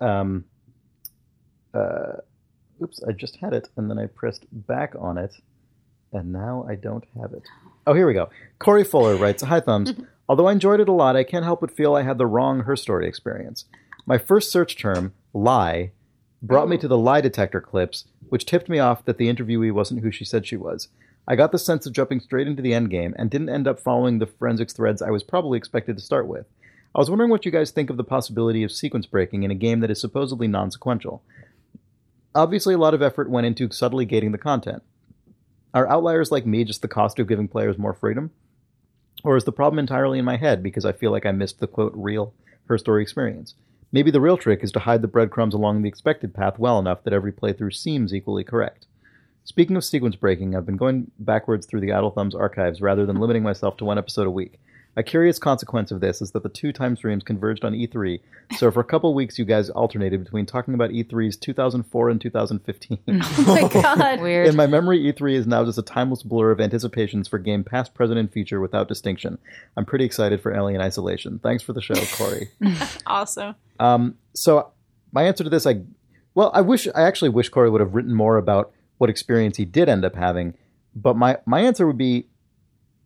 Um, 0.00 0.44
uh, 1.72 2.18
oops, 2.82 3.02
I 3.02 3.12
just 3.12 3.36
had 3.36 3.52
it, 3.52 3.68
and 3.76 3.90
then 3.90 3.98
I 3.98 4.06
pressed 4.06 4.44
back 4.52 4.94
on 4.98 5.18
it, 5.18 5.34
and 6.12 6.32
now 6.32 6.66
I 6.68 6.74
don't 6.74 7.04
have 7.20 7.32
it. 7.32 7.42
Oh, 7.86 7.94
here 7.94 8.06
we 8.06 8.14
go. 8.14 8.30
Corey 8.58 8.84
Fuller 8.84 9.16
writes, 9.16 9.42
"Hi 9.42 9.60
thumbs. 9.60 9.92
Although 10.28 10.48
I 10.48 10.52
enjoyed 10.52 10.80
it 10.80 10.88
a 10.88 10.92
lot, 10.92 11.16
I 11.16 11.24
can't 11.24 11.44
help 11.44 11.60
but 11.60 11.70
feel 11.70 11.94
I 11.94 12.02
had 12.02 12.16
the 12.16 12.26
wrong 12.26 12.60
Her 12.60 12.76
Story 12.76 13.06
experience. 13.06 13.66
My 14.06 14.16
first 14.16 14.50
search 14.50 14.76
term, 14.78 15.12
lie, 15.34 15.92
brought 16.42 16.68
me 16.68 16.78
to 16.78 16.88
the 16.88 16.96
lie 16.98 17.20
detector 17.20 17.60
clips, 17.60 18.06
which 18.28 18.46
tipped 18.46 18.68
me 18.68 18.78
off 18.78 19.04
that 19.04 19.18
the 19.18 19.32
interviewee 19.32 19.72
wasn't 19.72 20.02
who 20.02 20.10
she 20.10 20.24
said 20.24 20.46
she 20.46 20.56
was. 20.56 20.88
I 21.26 21.36
got 21.36 21.52
the 21.52 21.58
sense 21.58 21.86
of 21.86 21.92
jumping 21.92 22.20
straight 22.20 22.46
into 22.46 22.62
the 22.62 22.72
endgame 22.72 23.14
and 23.16 23.30
didn't 23.30 23.48
end 23.48 23.66
up 23.66 23.80
following 23.80 24.18
the 24.18 24.26
forensics 24.26 24.72
threads 24.72 25.00
I 25.00 25.10
was 25.10 25.22
probably 25.22 25.56
expected 25.56 25.96
to 25.96 26.02
start 26.02 26.26
with. 26.26 26.46
I 26.94 26.98
was 26.98 27.10
wondering 27.10 27.30
what 27.30 27.44
you 27.44 27.50
guys 27.50 27.70
think 27.70 27.90
of 27.90 27.96
the 27.96 28.04
possibility 28.04 28.62
of 28.62 28.70
sequence 28.70 29.06
breaking 29.06 29.42
in 29.42 29.50
a 29.50 29.54
game 29.54 29.80
that 29.80 29.90
is 29.90 30.00
supposedly 30.00 30.46
non 30.46 30.70
sequential. 30.70 31.22
Obviously, 32.34 32.74
a 32.74 32.78
lot 32.78 32.94
of 32.94 33.02
effort 33.02 33.30
went 33.30 33.46
into 33.46 33.70
subtly 33.70 34.04
gating 34.04 34.32
the 34.32 34.38
content. 34.38 34.82
Are 35.72 35.88
outliers 35.88 36.30
like 36.30 36.46
me 36.46 36.64
just 36.64 36.82
the 36.82 36.88
cost 36.88 37.18
of 37.18 37.26
giving 37.26 37.48
players 37.48 37.78
more 37.78 37.94
freedom? 37.94 38.30
Or 39.24 39.36
is 39.36 39.44
the 39.44 39.52
problem 39.52 39.78
entirely 39.78 40.18
in 40.18 40.24
my 40.24 40.36
head 40.36 40.62
because 40.62 40.84
I 40.84 40.92
feel 40.92 41.10
like 41.10 41.26
I 41.26 41.32
missed 41.32 41.58
the 41.58 41.66
quote 41.66 41.92
real 41.96 42.34
her 42.68 42.78
story 42.78 43.02
experience? 43.02 43.54
Maybe 43.94 44.10
the 44.10 44.20
real 44.20 44.36
trick 44.36 44.64
is 44.64 44.72
to 44.72 44.80
hide 44.80 45.02
the 45.02 45.06
breadcrumbs 45.06 45.54
along 45.54 45.82
the 45.82 45.88
expected 45.88 46.34
path 46.34 46.58
well 46.58 46.80
enough 46.80 47.04
that 47.04 47.12
every 47.12 47.30
playthrough 47.30 47.76
seems 47.76 48.12
equally 48.12 48.42
correct. 48.42 48.88
Speaking 49.44 49.76
of 49.76 49.84
sequence 49.84 50.16
breaking, 50.16 50.56
I've 50.56 50.66
been 50.66 50.76
going 50.76 51.12
backwards 51.20 51.64
through 51.64 51.82
the 51.82 51.92
Idle 51.92 52.10
Thumbs 52.10 52.34
archives 52.34 52.80
rather 52.80 53.06
than 53.06 53.20
limiting 53.20 53.44
myself 53.44 53.76
to 53.76 53.84
one 53.84 53.96
episode 53.96 54.26
a 54.26 54.32
week. 54.32 54.58
A 54.96 55.02
curious 55.02 55.38
consequence 55.38 55.90
of 55.90 56.00
this 56.00 56.22
is 56.22 56.30
that 56.32 56.42
the 56.42 56.48
two 56.48 56.72
time 56.72 56.96
streams 56.96 57.24
converged 57.24 57.64
on 57.64 57.72
E3, 57.72 58.20
so 58.56 58.70
for 58.70 58.80
a 58.80 58.84
couple 58.84 59.12
weeks 59.12 59.38
you 59.38 59.44
guys 59.44 59.68
alternated 59.70 60.22
between 60.22 60.46
talking 60.46 60.74
about 60.74 60.90
E3's 60.90 61.36
2004 61.36 62.10
and 62.10 62.20
2015. 62.20 62.98
oh 63.08 63.44
my 63.46 63.68
god. 63.82 64.20
Weird. 64.22 64.46
In 64.46 64.56
my 64.56 64.66
memory, 64.66 65.00
E3 65.00 65.34
is 65.34 65.46
now 65.46 65.64
just 65.64 65.78
a 65.78 65.82
timeless 65.82 66.22
blur 66.22 66.50
of 66.52 66.60
anticipations 66.60 67.26
for 67.26 67.38
game 67.38 67.64
past, 67.64 67.94
present, 67.94 68.18
and 68.18 68.30
future 68.32 68.60
without 68.60 68.86
distinction. 68.86 69.38
I'm 69.76 69.84
pretty 69.84 70.04
excited 70.04 70.40
for 70.40 70.54
Alien 70.54 70.80
Isolation. 70.80 71.40
Thanks 71.40 71.62
for 71.62 71.72
the 71.72 71.82
show, 71.82 71.94
Corey. 72.16 72.50
awesome. 73.06 73.54
Um, 73.80 74.16
so 74.34 74.70
my 75.12 75.24
answer 75.24 75.44
to 75.44 75.50
this, 75.50 75.66
I 75.66 75.82
well, 76.34 76.50
I 76.54 76.60
wish 76.60 76.86
I 76.94 77.02
actually 77.02 77.30
wish 77.30 77.48
Corey 77.48 77.70
would 77.70 77.80
have 77.80 77.94
written 77.94 78.14
more 78.14 78.36
about 78.36 78.72
what 78.98 79.10
experience 79.10 79.56
he 79.56 79.64
did 79.64 79.88
end 79.88 80.04
up 80.04 80.14
having. 80.16 80.54
But 80.94 81.16
my 81.16 81.38
my 81.46 81.60
answer 81.60 81.86
would 81.86 81.98
be, 81.98 82.26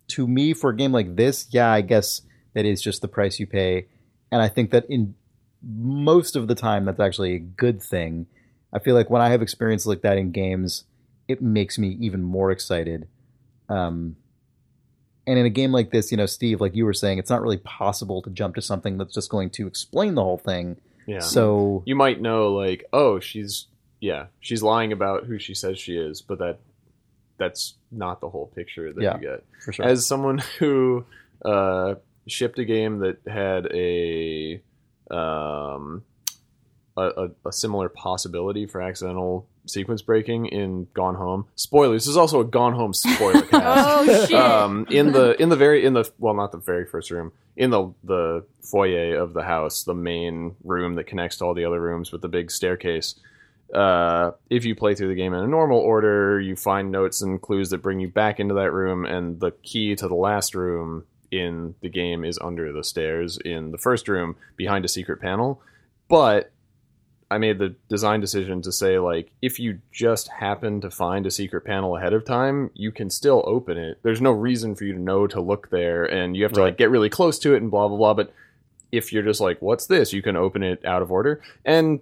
to 0.09 0.27
me, 0.27 0.53
for 0.53 0.69
a 0.69 0.75
game 0.75 0.91
like 0.91 1.15
this, 1.15 1.47
yeah, 1.51 1.71
I 1.71 1.81
guess 1.81 2.21
that 2.53 2.65
is 2.65 2.81
just 2.81 3.01
the 3.01 3.07
price 3.07 3.39
you 3.39 3.47
pay, 3.47 3.87
and 4.31 4.41
I 4.41 4.47
think 4.47 4.71
that 4.71 4.85
in 4.89 5.15
most 5.61 6.35
of 6.35 6.47
the 6.47 6.55
time, 6.55 6.85
that's 6.85 6.99
actually 6.99 7.35
a 7.35 7.39
good 7.39 7.81
thing. 7.81 8.27
I 8.71 8.79
feel 8.79 8.95
like 8.95 9.09
when 9.09 9.21
I 9.21 9.29
have 9.29 9.41
experiences 9.41 9.87
like 9.87 10.01
that 10.01 10.17
in 10.17 10.31
games, 10.31 10.85
it 11.27 11.41
makes 11.41 11.77
me 11.77 11.97
even 11.99 12.23
more 12.23 12.51
excited. 12.51 13.07
Um, 13.67 14.15
and 15.27 15.37
in 15.37 15.45
a 15.45 15.49
game 15.49 15.71
like 15.71 15.91
this, 15.91 16.11
you 16.11 16.17
know, 16.17 16.25
Steve, 16.25 16.61
like 16.61 16.75
you 16.75 16.85
were 16.85 16.93
saying, 16.93 17.19
it's 17.19 17.29
not 17.29 17.41
really 17.41 17.57
possible 17.57 18.21
to 18.23 18.29
jump 18.29 18.55
to 18.55 18.61
something 18.61 18.97
that's 18.97 19.13
just 19.13 19.29
going 19.29 19.49
to 19.51 19.67
explain 19.67 20.15
the 20.15 20.23
whole 20.23 20.37
thing. 20.37 20.77
Yeah. 21.05 21.19
So 21.19 21.83
you 21.85 21.95
might 21.95 22.21
know 22.21 22.53
like, 22.53 22.85
oh, 22.93 23.19
she's 23.19 23.67
yeah, 23.99 24.27
she's 24.39 24.63
lying 24.63 24.91
about 24.91 25.25
who 25.25 25.39
she 25.39 25.53
says 25.53 25.77
she 25.77 25.97
is, 25.97 26.21
but 26.21 26.39
that 26.39 26.59
that's 27.39 27.75
not 27.91 28.21
the 28.21 28.29
whole 28.29 28.47
picture 28.47 28.93
that 28.93 29.01
Yeah. 29.01 29.15
you 29.15 29.21
get. 29.21 29.43
for 29.65 29.73
sure, 29.73 29.85
As 29.85 30.05
someone 30.05 30.37
who 30.59 31.05
uh, 31.43 31.95
shipped 32.27 32.59
a 32.59 32.65
game 32.65 32.99
that 32.99 33.17
had 33.25 33.65
a 33.73 34.61
um, 35.09 36.03
a, 36.97 37.01
a, 37.01 37.29
a 37.47 37.51
similar 37.53 37.89
possibility 37.89 38.65
for 38.65 38.81
accidental 38.81 39.47
sequence 39.65 40.01
breaking 40.01 40.47
in 40.47 40.87
Gone 40.93 41.15
Home. 41.15 41.45
Spoilers. 41.55 42.03
This 42.03 42.09
is 42.09 42.17
also 42.17 42.41
a 42.41 42.45
Gone 42.45 42.73
Home 42.73 42.93
spoiler 42.93 43.41
cast. 43.47 43.87
Oh 44.09 44.25
shit! 44.27 44.33
um, 44.39 44.85
in 44.89 45.11
the 45.11 45.41
in 45.41 45.49
the 45.49 45.55
very 45.55 45.85
in 45.85 45.93
the 45.93 46.09
well, 46.19 46.33
not 46.33 46.51
the 46.51 46.57
very 46.57 46.85
first 46.85 47.09
room, 47.11 47.31
in 47.55 47.69
the 47.69 47.93
the 48.03 48.45
foyer 48.61 49.17
of 49.17 49.33
the 49.33 49.43
house, 49.43 49.83
the 49.83 49.93
main 49.95 50.55
room 50.63 50.95
that 50.95 51.05
connects 51.07 51.37
to 51.37 51.45
all 51.45 51.53
the 51.53 51.65
other 51.65 51.79
rooms 51.81 52.11
with 52.11 52.21
the 52.21 52.27
big 52.29 52.51
staircase. 52.51 53.15
Uh, 53.73 54.31
if 54.49 54.65
you 54.65 54.75
play 54.75 54.95
through 54.95 55.09
the 55.09 55.15
game 55.15 55.33
in 55.33 55.43
a 55.43 55.47
normal 55.47 55.79
order, 55.79 56.39
you 56.39 56.55
find 56.55 56.91
notes 56.91 57.21
and 57.21 57.41
clues 57.41 57.69
that 57.69 57.79
bring 57.79 57.99
you 57.99 58.07
back 58.07 58.39
into 58.39 58.55
that 58.55 58.71
room, 58.71 59.05
and 59.05 59.39
the 59.39 59.51
key 59.51 59.95
to 59.95 60.07
the 60.07 60.15
last 60.15 60.55
room 60.55 61.05
in 61.31 61.75
the 61.81 61.89
game 61.89 62.25
is 62.25 62.39
under 62.41 62.73
the 62.73 62.83
stairs 62.83 63.37
in 63.37 63.71
the 63.71 63.77
first 63.77 64.07
room 64.07 64.35
behind 64.55 64.85
a 64.85 64.87
secret 64.87 65.21
panel. 65.21 65.61
But 66.07 66.51
I 67.31 67.37
made 67.37 67.59
the 67.59 67.75
design 67.87 68.19
decision 68.19 68.61
to 68.63 68.71
say 68.71 68.97
like 68.97 69.31
if 69.41 69.59
you 69.59 69.79
just 69.91 70.27
happen 70.29 70.81
to 70.81 70.89
find 70.89 71.25
a 71.25 71.31
secret 71.31 71.61
panel 71.61 71.95
ahead 71.95 72.13
of 72.13 72.25
time, 72.25 72.71
you 72.73 72.91
can 72.91 73.09
still 73.09 73.43
open 73.45 73.77
it. 73.77 73.99
There's 74.01 74.21
no 74.21 74.31
reason 74.31 74.75
for 74.75 74.85
you 74.85 74.93
to 74.93 74.99
know 74.99 75.27
to 75.27 75.39
look 75.39 75.69
there 75.69 76.05
and 76.05 76.35
you 76.35 76.43
have 76.43 76.53
to 76.53 76.61
like 76.61 76.77
get 76.77 76.89
really 76.89 77.09
close 77.09 77.37
to 77.39 77.53
it 77.53 77.61
and 77.61 77.69
blah 77.69 77.87
blah 77.87 77.97
blah, 77.97 78.13
but 78.15 78.33
if 78.91 79.13
you're 79.13 79.23
just 79.23 79.41
like 79.41 79.61
what's 79.61 79.85
this, 79.85 80.11
you 80.13 80.23
can 80.23 80.35
open 80.35 80.63
it 80.63 80.83
out 80.83 81.03
of 81.03 81.11
order. 81.11 81.41
And 81.63 81.99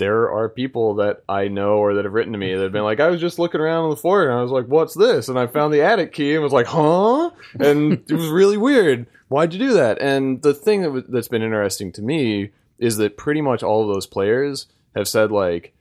there 0.00 0.32
are 0.32 0.48
people 0.48 0.94
that 0.94 1.22
I 1.28 1.48
know 1.48 1.74
or 1.74 1.94
that 1.94 2.06
have 2.06 2.14
written 2.14 2.32
to 2.32 2.38
me 2.38 2.54
that 2.54 2.62
have 2.62 2.72
been 2.72 2.82
like, 2.82 3.00
I 3.00 3.08
was 3.08 3.20
just 3.20 3.38
looking 3.38 3.60
around 3.60 3.84
on 3.84 3.90
the 3.90 3.96
floor 3.96 4.24
and 4.24 4.32
I 4.32 4.42
was 4.42 4.50
like, 4.50 4.64
what's 4.64 4.94
this? 4.94 5.28
And 5.28 5.38
I 5.38 5.46
found 5.46 5.74
the 5.74 5.82
attic 5.82 6.12
key 6.12 6.32
and 6.34 6.42
was 6.42 6.54
like, 6.54 6.66
huh? 6.66 7.30
And 7.60 7.92
it 7.92 8.12
was 8.12 8.28
really 8.28 8.56
weird. 8.56 9.06
Why'd 9.28 9.52
you 9.52 9.58
do 9.58 9.74
that? 9.74 10.00
And 10.00 10.40
the 10.40 10.54
thing 10.54 10.80
that 10.80 10.88
w- 10.88 11.06
that's 11.06 11.28
been 11.28 11.42
interesting 11.42 11.92
to 11.92 12.02
me 12.02 12.50
is 12.78 12.96
that 12.96 13.18
pretty 13.18 13.42
much 13.42 13.62
all 13.62 13.82
of 13.82 13.94
those 13.94 14.06
players 14.06 14.66
have 14.96 15.06
said 15.06 15.30
like, 15.30 15.74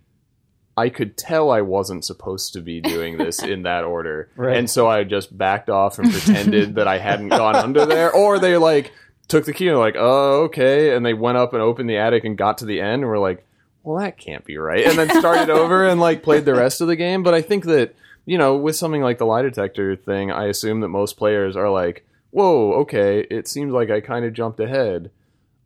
I 0.75 0.89
could 0.89 1.17
tell 1.17 1.49
I 1.49 1.61
wasn't 1.61 2.03
supposed 2.03 2.51
to 2.53 2.61
be 2.61 2.81
doing 2.81 3.17
this 3.17 3.41
in 3.43 3.63
that 3.63 3.85
order. 3.85 4.29
Right. 4.35 4.57
And 4.57 4.69
so 4.69 4.87
I 4.87 5.05
just 5.05 5.35
backed 5.35 5.69
off 5.69 5.97
and 5.97 6.11
pretended 6.11 6.75
that 6.75 6.89
I 6.89 6.97
hadn't 6.97 7.29
gone 7.29 7.55
under 7.55 7.85
there. 7.85 8.11
Or 8.11 8.37
they 8.37 8.57
like 8.57 8.91
took 9.29 9.45
the 9.45 9.53
key 9.53 9.69
and 9.69 9.77
were 9.77 9.83
like, 9.83 9.95
oh, 9.97 10.43
okay. 10.43 10.93
And 10.93 11.05
they 11.05 11.13
went 11.13 11.37
up 11.37 11.53
and 11.53 11.61
opened 11.61 11.89
the 11.89 11.97
attic 11.97 12.25
and 12.25 12.37
got 12.37 12.57
to 12.57 12.65
the 12.65 12.81
end 12.81 13.03
and 13.03 13.07
were 13.07 13.17
like, 13.17 13.45
well, 13.89 13.97
that 13.97 14.19
can't 14.19 14.45
be 14.45 14.59
right. 14.59 14.85
And 14.85 14.99
then 14.99 15.09
started 15.19 15.49
over 15.49 15.87
and 15.87 15.99
like 15.99 16.21
played 16.21 16.45
the 16.45 16.53
rest 16.53 16.79
of 16.79 16.87
the 16.87 16.95
game. 16.95 17.23
But 17.23 17.33
I 17.33 17.41
think 17.41 17.65
that, 17.65 17.95
you 18.23 18.37
know, 18.37 18.55
with 18.55 18.75
something 18.75 19.01
like 19.01 19.17
the 19.17 19.25
lie 19.25 19.41
detector 19.41 19.95
thing, 19.95 20.31
I 20.31 20.45
assume 20.45 20.81
that 20.81 20.89
most 20.89 21.17
players 21.17 21.55
are 21.55 21.71
like, 21.71 22.05
whoa, 22.29 22.73
okay, 22.81 23.21
it 23.31 23.47
seems 23.47 23.73
like 23.73 23.89
I 23.89 23.99
kind 23.99 24.25
of 24.25 24.33
jumped 24.33 24.59
ahead. 24.59 25.09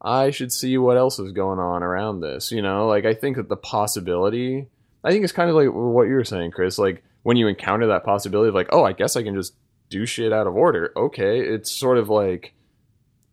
I 0.02 0.30
should 0.30 0.54
see 0.54 0.78
what 0.78 0.96
else 0.96 1.20
is 1.20 1.34
going 1.34 1.60
on 1.60 1.84
around 1.84 2.22
this. 2.22 2.50
You 2.50 2.62
know, 2.62 2.88
like 2.88 3.04
I 3.04 3.14
think 3.14 3.36
that 3.36 3.50
the 3.50 3.58
possibility, 3.58 4.68
I 5.04 5.12
think 5.12 5.26
it's 5.26 5.34
kind 5.34 5.50
of 5.50 5.58
like 5.58 5.68
what 5.74 6.08
you 6.08 6.14
were 6.14 6.24
saying, 6.24 6.52
Chris. 6.52 6.78
Like 6.78 7.04
when 7.24 7.36
you 7.36 7.48
encounter 7.50 7.88
that 7.88 8.06
possibility 8.06 8.48
of 8.48 8.56
like, 8.56 8.70
oh, 8.72 8.86
I 8.86 8.94
guess 8.94 9.18
I 9.18 9.24
can 9.24 9.36
just 9.36 9.54
do 9.90 10.06
shit 10.06 10.32
out 10.32 10.48
of 10.48 10.56
order. 10.56 10.94
Okay, 10.96 11.42
it's 11.42 11.70
sort 11.70 11.98
of 11.98 12.08
like 12.08 12.54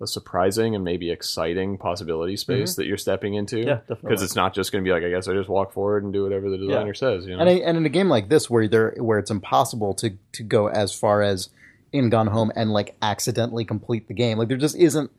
a 0.00 0.06
surprising 0.06 0.74
and 0.74 0.84
maybe 0.84 1.10
exciting 1.10 1.76
possibility 1.78 2.34
mm-hmm. 2.34 2.38
space 2.38 2.74
that 2.76 2.86
you're 2.86 2.96
stepping 2.96 3.34
into. 3.34 3.58
Yeah, 3.58 3.74
definitely. 3.76 4.08
Because 4.08 4.22
it's 4.22 4.36
not 4.36 4.54
just 4.54 4.72
going 4.72 4.82
to 4.82 4.88
be 4.88 4.92
like, 4.92 5.04
I 5.04 5.10
guess 5.10 5.28
I 5.28 5.34
just 5.34 5.48
walk 5.48 5.72
forward 5.72 6.04
and 6.04 6.12
do 6.12 6.22
whatever 6.22 6.48
the 6.48 6.58
designer 6.58 6.94
says. 6.94 7.26
You 7.26 7.36
know? 7.36 7.40
And, 7.40 7.48
I, 7.48 7.52
and 7.54 7.76
in 7.76 7.86
a 7.86 7.90
game 7.90 8.08
like 8.08 8.28
this, 8.28 8.48
where 8.48 8.66
there 8.68 8.94
where 8.98 9.18
it's 9.18 9.30
impossible 9.30 9.94
to 9.94 10.16
to 10.32 10.42
go 10.42 10.68
as 10.68 10.94
far 10.94 11.22
as 11.22 11.50
in 11.92 12.10
Gone 12.10 12.28
Home 12.28 12.52
and 12.54 12.72
like 12.72 12.96
accidentally 13.02 13.64
complete 13.64 14.08
the 14.08 14.14
game, 14.14 14.38
like 14.38 14.48
there 14.48 14.56
just 14.56 14.76
isn't 14.76 15.10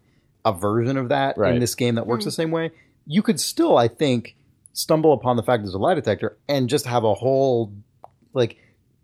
a 0.43 0.51
version 0.53 0.97
of 0.97 1.09
that 1.09 1.37
Right. 1.37 1.53
in 1.53 1.59
this 1.59 1.75
game 1.75 1.95
that 1.95 2.07
works 2.07 2.23
hmm. 2.23 2.29
the 2.29 2.33
same 2.33 2.51
way. 2.51 2.71
You 3.05 3.21
could 3.21 3.39
still, 3.39 3.77
I 3.77 3.87
think, 3.87 4.35
stumble 4.73 5.13
upon 5.13 5.35
the 5.35 5.43
fact 5.43 5.63
there's 5.63 5.73
a 5.73 5.79
lie 5.79 5.93
detector 5.93 6.37
and 6.47 6.69
just 6.69 6.85
have 6.85 7.03
a 7.03 7.13
whole 7.13 7.73
like 8.33 8.57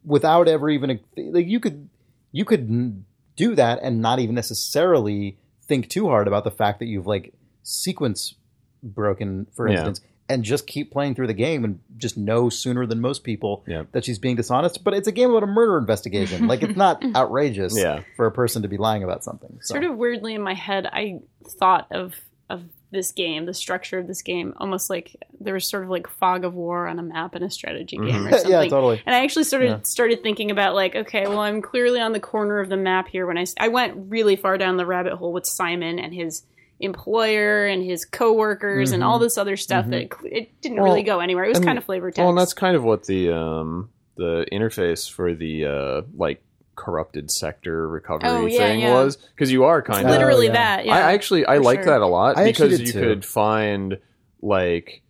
without 0.05 0.47
ever 0.47 0.69
even 0.69 0.99
like 1.17 1.47
you 1.47 1.59
could 1.59 1.89
you 2.31 2.45
could 2.45 3.03
do 3.35 3.55
that 3.55 3.79
and 3.81 4.01
not 4.01 4.19
even 4.19 4.33
necessarily 4.35 5.37
think 5.67 5.89
too 5.89 6.07
hard 6.07 6.27
about 6.27 6.43
the 6.43 6.51
fact 6.51 6.79
that 6.79 6.85
you've 6.85 7.07
like 7.07 7.33
sequence 7.63 8.35
broken, 8.83 9.47
for 9.53 9.67
Yeah. 9.67 9.73
instance, 9.75 10.01
and 10.29 10.43
just 10.43 10.67
keep 10.67 10.91
playing 10.91 11.15
through 11.15 11.27
the 11.27 11.33
game 11.33 11.63
and 11.63 11.79
just 11.97 12.17
know 12.17 12.49
sooner 12.49 12.85
than 12.85 12.99
most 12.99 13.23
people 13.23 13.63
Yeah. 13.67 13.83
that 13.93 14.03
she's 14.05 14.19
being 14.19 14.35
dishonest. 14.35 14.83
But 14.83 14.93
it's 14.93 15.07
a 15.07 15.11
game 15.11 15.29
about 15.29 15.43
a 15.43 15.47
murder 15.47 15.77
investigation. 15.77 16.47
like 16.47 16.63
it's 16.63 16.75
not 16.77 17.03
outrageous 17.15 17.77
Yeah. 17.77 18.01
for 18.15 18.25
a 18.25 18.31
person 18.31 18.61
to 18.63 18.67
be 18.67 18.77
lying 18.77 19.03
about 19.03 19.23
something. 19.23 19.57
So. 19.61 19.73
sort 19.73 19.85
of 19.85 19.97
weirdly 19.97 20.33
in 20.35 20.41
my 20.41 20.53
head, 20.53 20.85
I 20.91 21.19
thought 21.59 21.87
of 21.91 22.13
of 22.49 22.63
this 22.91 23.11
game, 23.11 23.45
the 23.45 23.53
structure 23.53 23.99
of 23.99 24.07
this 24.07 24.21
game, 24.21 24.53
almost 24.57 24.89
like 24.89 25.15
there 25.41 25.53
was 25.53 25.69
sort 25.69 25.83
of 25.83 25.89
like 25.89 26.07
fog 26.07 26.45
of 26.45 26.53
war 26.53 26.87
on 26.87 26.99
a 26.99 27.03
map 27.03 27.35
in 27.35 27.43
a 27.43 27.49
strategy 27.49 27.97
game 27.97 28.25
or 28.27 28.31
something. 28.31 28.49
yeah, 28.51 28.65
totally. 28.67 29.01
And 29.05 29.13
I 29.13 29.23
actually 29.23 29.43
started 29.43 29.69
Yeah. 29.69 29.79
started 29.83 30.23
thinking 30.23 30.51
about 30.51 30.73
like, 30.73 30.95
okay, 30.95 31.27
well, 31.27 31.39
I'm 31.39 31.61
clearly 31.61 31.99
on 31.99 32.13
the 32.13 32.19
corner 32.21 32.59
of 32.59 32.69
the 32.69 32.77
map 32.77 33.07
here. 33.09 33.25
When 33.27 33.37
I 33.37 33.45
I 33.59 33.67
went 33.67 33.95
really 34.09 34.35
far 34.37 34.57
down 34.57 34.77
the 34.77 34.85
rabbit 34.85 35.13
hole 35.15 35.33
with 35.33 35.45
Simon 35.45 35.99
and 35.99 36.13
his 36.13 36.43
employer 36.79 37.65
and 37.65 37.83
his 37.83 38.05
coworkers 38.05 38.91
and 38.91 39.03
all 39.03 39.19
this 39.19 39.37
other 39.37 39.57
stuff 39.57 39.87
that 39.87 40.13
cl- 40.13 40.31
it 40.33 40.61
didn't 40.61 40.79
really 40.79 41.01
Mm-hmm. 41.01 41.07
Go 41.07 41.19
anywhere. 41.19 41.43
It 41.45 41.49
was 41.49 41.57
and- 41.57 41.65
kind 41.65 41.77
of 41.77 41.83
flavor 41.83 42.09
text. 42.09 42.19
Well, 42.19 42.29
and 42.29 42.37
that's 42.37 42.53
kind 42.53 42.75
of 42.75 42.83
what 42.83 43.05
the 43.05 43.31
um 43.35 43.89
the 44.15 44.45
interface 44.51 45.09
for 45.11 45.33
the 45.33 45.65
uh 45.65 46.01
like 46.15 46.41
corrupted 46.77 47.29
sector 47.29 47.89
recovery 47.89 48.29
Oh, 48.29 48.45
yeah, 48.45 48.59
thing 48.59 48.79
yeah. 48.79 48.93
was 48.93 49.17
because 49.17 49.51
you 49.51 49.65
are 49.65 49.81
kind 49.81 50.05
oh, 50.05 50.09
of 50.09 50.11
literally 50.11 50.45
yeah. 50.45 50.53
that. 50.53 50.85
Yeah. 50.85 50.95
I 50.95 51.11
actually 51.13 51.45
I 51.45 51.57
like 51.57 51.79
sure. 51.79 51.85
that 51.91 52.01
a 52.01 52.07
lot 52.07 52.37
I 52.37 52.45
because 52.45 52.79
you 52.79 52.93
too. 52.93 52.99
could 53.01 53.25
find 53.25 53.97
like 54.41 55.01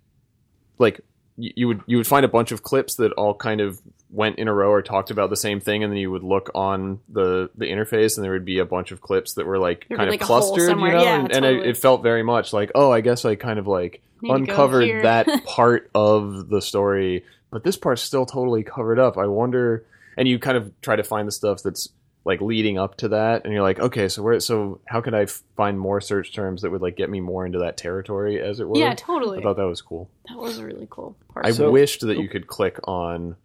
like 0.80 1.02
you 1.38 1.68
would 1.68 1.82
you 1.86 1.98
would 1.98 2.08
find 2.08 2.26
a 2.26 2.30
bunch 2.30 2.52
of 2.52 2.64
clips 2.64 2.96
that 2.96 3.12
all 3.14 3.36
kind 3.36 3.62
of 3.62 3.80
went 4.10 4.40
in 4.40 4.48
a 4.48 4.54
row 4.54 4.70
or 4.72 4.82
talked 4.82 5.12
about 5.12 5.30
the 5.30 5.36
same 5.36 5.60
thing 5.60 5.84
and 5.84 5.92
then 5.92 5.98
you 5.98 6.10
would 6.10 6.24
look 6.24 6.50
on 6.56 7.00
the 7.10 7.50
the 7.56 7.66
interface 7.66 8.18
and 8.18 8.24
there 8.24 8.32
would 8.32 8.46
be 8.46 8.60
a 8.60 8.66
bunch 8.66 8.92
of 8.92 9.02
clips 9.02 9.34
that 9.34 9.46
were 9.46 9.60
like 9.60 9.86
There'd 9.88 10.00
kind 10.00 10.10
be, 10.10 10.16
of 10.16 10.22
like, 10.22 10.22
a 10.22 10.26
clustered 10.26 10.70
you 10.70 10.76
know 10.76 11.02
Yeah, 11.02 11.20
and, 11.20 11.32
and 11.32 11.46
it, 11.46 11.68
it 11.68 11.78
felt 11.78 12.02
very 12.02 12.24
much 12.24 12.54
like 12.54 12.72
oh 12.74 12.92
I 12.92 13.02
guess 13.02 13.26
I 13.26 13.36
kind 13.36 13.60
of 13.60 13.68
like 13.68 14.02
Need 14.22 14.32
uncovered 14.32 15.04
that 15.04 15.44
part 15.46 15.92
of 15.94 16.50
the 16.50 16.62
story 16.62 17.26
but 17.52 17.64
this 17.64 17.78
part's 17.78 18.02
still 18.02 18.26
totally 18.26 18.64
covered 18.64 18.98
up 18.98 19.18
I 19.18 19.28
wonder 19.28 19.86
and 20.18 20.28
you 20.28 20.40
kind 20.40 20.58
of 20.58 20.72
try 20.82 20.96
to 20.96 21.04
find 21.04 21.28
the 21.28 21.32
stuff 21.32 21.62
that's 21.64 21.90
like 22.26 22.42
leading 22.42 22.78
up 22.78 22.98
to 22.98 23.08
that 23.10 23.46
and 23.46 23.54
you're 23.54 23.62
like 23.62 23.80
okay 23.80 24.10
so 24.10 24.22
where 24.22 24.38
so 24.42 24.82
how 24.86 25.00
could 25.00 25.14
i 25.14 25.22
f- 25.22 25.42
find 25.56 25.80
more 25.80 26.02
search 26.02 26.34
terms 26.34 26.62
that 26.64 26.70
would 26.72 26.82
like 26.82 26.98
get 26.98 27.10
me 27.10 27.22
more 27.22 27.46
into 27.46 27.60
that 27.60 27.78
territory 27.78 28.42
as 28.42 28.60
it 28.60 28.68
were 28.68 28.78
yeah, 28.78 28.94
totally. 28.96 29.40
i 29.40 29.42
thought 29.42 29.56
that 29.56 29.66
was 29.68 29.82
cool 29.82 30.10
that 30.28 30.38
was 30.38 30.58
a 30.60 30.66
really 30.66 30.88
cool 30.90 31.16
part. 31.34 31.46
i 31.46 31.52
So- 31.52 31.72
wished 31.72 32.02
that 32.02 32.18
you 32.18 32.28
could 32.28 32.46
click 32.48 32.80
on 32.84 33.38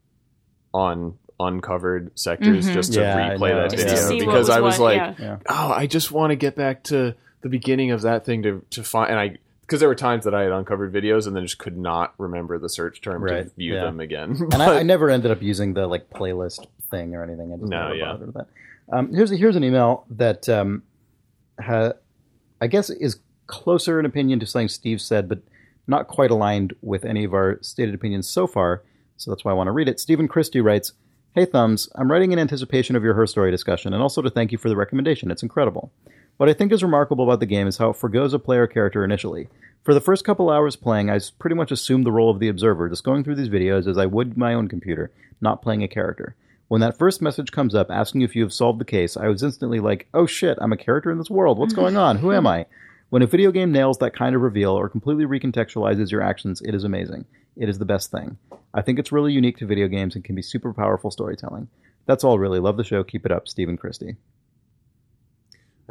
on 0.74 1.16
uncovered 1.38 2.10
sectors 2.18 2.68
Mhm. 2.68 2.72
just 2.74 2.92
to 2.94 3.00
Yeah, 3.00 3.30
replay 3.36 3.50
that 3.68 3.70
Just 3.76 4.08
video 4.08 4.26
because 4.26 4.48
was 4.48 4.50
i 4.50 4.60
was 4.60 4.78
what, 4.78 4.96
like 4.96 5.18
yeah. 5.18 5.36
oh 5.48 5.72
i 5.72 5.86
just 5.86 6.10
want 6.12 6.30
to 6.30 6.36
get 6.36 6.56
back 6.56 6.82
to 6.84 7.14
the 7.42 7.48
beginning 7.48 7.90
of 7.90 8.02
that 8.02 8.24
thing 8.24 8.42
to 8.44 8.64
to 8.70 8.82
find 8.82 9.10
and 9.10 9.18
i 9.20 9.36
because 9.62 9.80
there 9.80 9.88
were 9.88 9.94
times 9.94 10.24
that 10.24 10.34
I 10.34 10.42
had 10.42 10.52
uncovered 10.52 10.92
videos 10.92 11.26
and 11.26 11.34
then 11.34 11.44
just 11.44 11.58
could 11.58 11.76
not 11.78 12.12
remember 12.18 12.58
the 12.58 12.68
search 12.68 13.00
term 13.00 13.22
Right, 13.22 13.44
to 13.48 13.50
view 13.56 13.74
yeah. 13.74 13.84
them 13.84 14.00
again. 14.00 14.36
and 14.52 14.62
I, 14.62 14.80
I 14.80 14.82
never 14.82 15.08
ended 15.10 15.30
up 15.30 15.40
using 15.42 15.74
the 15.74 15.86
like 15.86 16.10
playlist 16.10 16.66
thing 16.90 17.14
or 17.14 17.22
anything. 17.22 17.52
I 17.52 17.56
just 17.56 17.70
No, 17.70 17.82
never 17.84 17.94
yeah. 17.94 18.04
bothered 18.12 18.26
with 18.26 18.34
that. 18.36 18.46
Um, 18.92 19.12
here's 19.14 19.30
here's 19.30 19.56
an 19.56 19.64
email 19.64 20.04
that 20.10 20.48
um, 20.48 20.82
ha, 21.60 21.92
I 22.60 22.66
guess 22.66 22.90
is 22.90 23.18
closer 23.46 23.98
in 23.98 24.06
opinion 24.06 24.40
to 24.40 24.46
something 24.46 24.68
Steve 24.68 25.00
said, 25.00 25.28
but 25.28 25.40
not 25.86 26.06
quite 26.08 26.30
aligned 26.30 26.74
with 26.82 27.04
any 27.04 27.24
of 27.24 27.32
our 27.34 27.58
stated 27.62 27.94
opinions 27.94 28.28
so 28.28 28.46
far. 28.46 28.82
So 29.16 29.30
that's 29.30 29.44
why 29.44 29.50
I 29.52 29.54
want 29.54 29.68
to 29.68 29.72
read 29.72 29.88
it. 29.88 30.00
Stephen 30.00 30.28
Christie 30.28 30.60
writes, 30.60 30.92
"Hey 31.34 31.44
Thumbs, 31.44 31.88
I'm 31.94 32.10
writing 32.10 32.32
in 32.32 32.38
anticipation 32.38 32.96
of 32.96 33.02
your 33.04 33.14
Her 33.14 33.26
Story 33.26 33.50
discussion, 33.50 33.92
and 33.94 34.02
also 34.02 34.20
to 34.22 34.30
thank 34.30 34.52
you 34.52 34.58
for 34.58 34.68
the 34.68 34.76
recommendation. 34.76 35.30
It's 35.30 35.42
incredible. 35.42 35.92
What 36.38 36.48
I 36.48 36.54
think 36.54 36.72
is 36.72 36.82
remarkable 36.82 37.24
about 37.24 37.40
the 37.40 37.46
game 37.46 37.68
is 37.68 37.76
how 37.76 37.90
it 37.90 37.96
forgoes 37.96 38.34
a 38.34 38.38
player 38.38 38.66
character 38.66 39.04
initially. 39.04 39.48
For 39.82 39.94
the 39.94 40.00
first 40.00 40.24
couple 40.24 40.50
hours 40.50 40.76
playing, 40.76 41.10
I 41.10 41.20
pretty 41.38 41.54
much 41.56 41.70
assumed 41.70 42.06
the 42.06 42.12
role 42.12 42.30
of 42.30 42.38
the 42.38 42.48
observer, 42.48 42.88
just 42.88 43.04
going 43.04 43.22
through 43.22 43.36
these 43.36 43.48
videos 43.48 43.86
as 43.86 43.98
I 43.98 44.06
would 44.06 44.36
my 44.36 44.54
own 44.54 44.68
computer, 44.68 45.10
not 45.40 45.60
playing 45.62 45.82
a 45.82 45.88
character. 45.88 46.34
When 46.68 46.80
that 46.80 46.98
first 46.98 47.20
message 47.20 47.52
comes 47.52 47.74
up 47.74 47.90
asking 47.90 48.22
if 48.22 48.34
you 48.34 48.42
have 48.42 48.52
solved 48.52 48.80
the 48.80 48.86
case, 48.86 49.16
I 49.16 49.28
was 49.28 49.42
instantly 49.42 49.78
like, 49.78 50.08
oh 50.14 50.26
shit, 50.26 50.56
I'm 50.60 50.72
a 50.72 50.76
character 50.76 51.10
in 51.10 51.18
this 51.18 51.30
world. 51.30 51.58
What's 51.58 51.74
going 51.74 51.96
on? 51.96 52.18
Who 52.18 52.32
am 52.32 52.46
I? 52.46 52.66
When 53.10 53.22
a 53.22 53.26
video 53.26 53.50
game 53.50 53.72
nails 53.72 53.98
that 53.98 54.16
kind 54.16 54.34
of 54.34 54.40
reveal 54.40 54.70
or 54.70 54.88
completely 54.88 55.26
recontextualizes 55.26 56.10
your 56.10 56.22
actions, 56.22 56.62
it 56.62 56.74
is 56.74 56.84
amazing. 56.84 57.26
It 57.56 57.68
is 57.68 57.78
the 57.78 57.84
best 57.84 58.10
thing. 58.10 58.38
I 58.72 58.80
think 58.80 58.98
it's 58.98 59.12
really 59.12 59.32
unique 59.32 59.58
to 59.58 59.66
video 59.66 59.86
games 59.86 60.14
and 60.14 60.24
can 60.24 60.34
be 60.34 60.42
super 60.42 60.72
powerful 60.72 61.10
storytelling. 61.10 61.68
That's 62.06 62.24
all, 62.24 62.38
really. 62.38 62.58
Love 62.58 62.78
the 62.78 62.84
show. 62.84 63.04
Keep 63.04 63.26
it 63.26 63.32
up, 63.32 63.48
Stephen 63.48 63.76
Christie. 63.76 64.16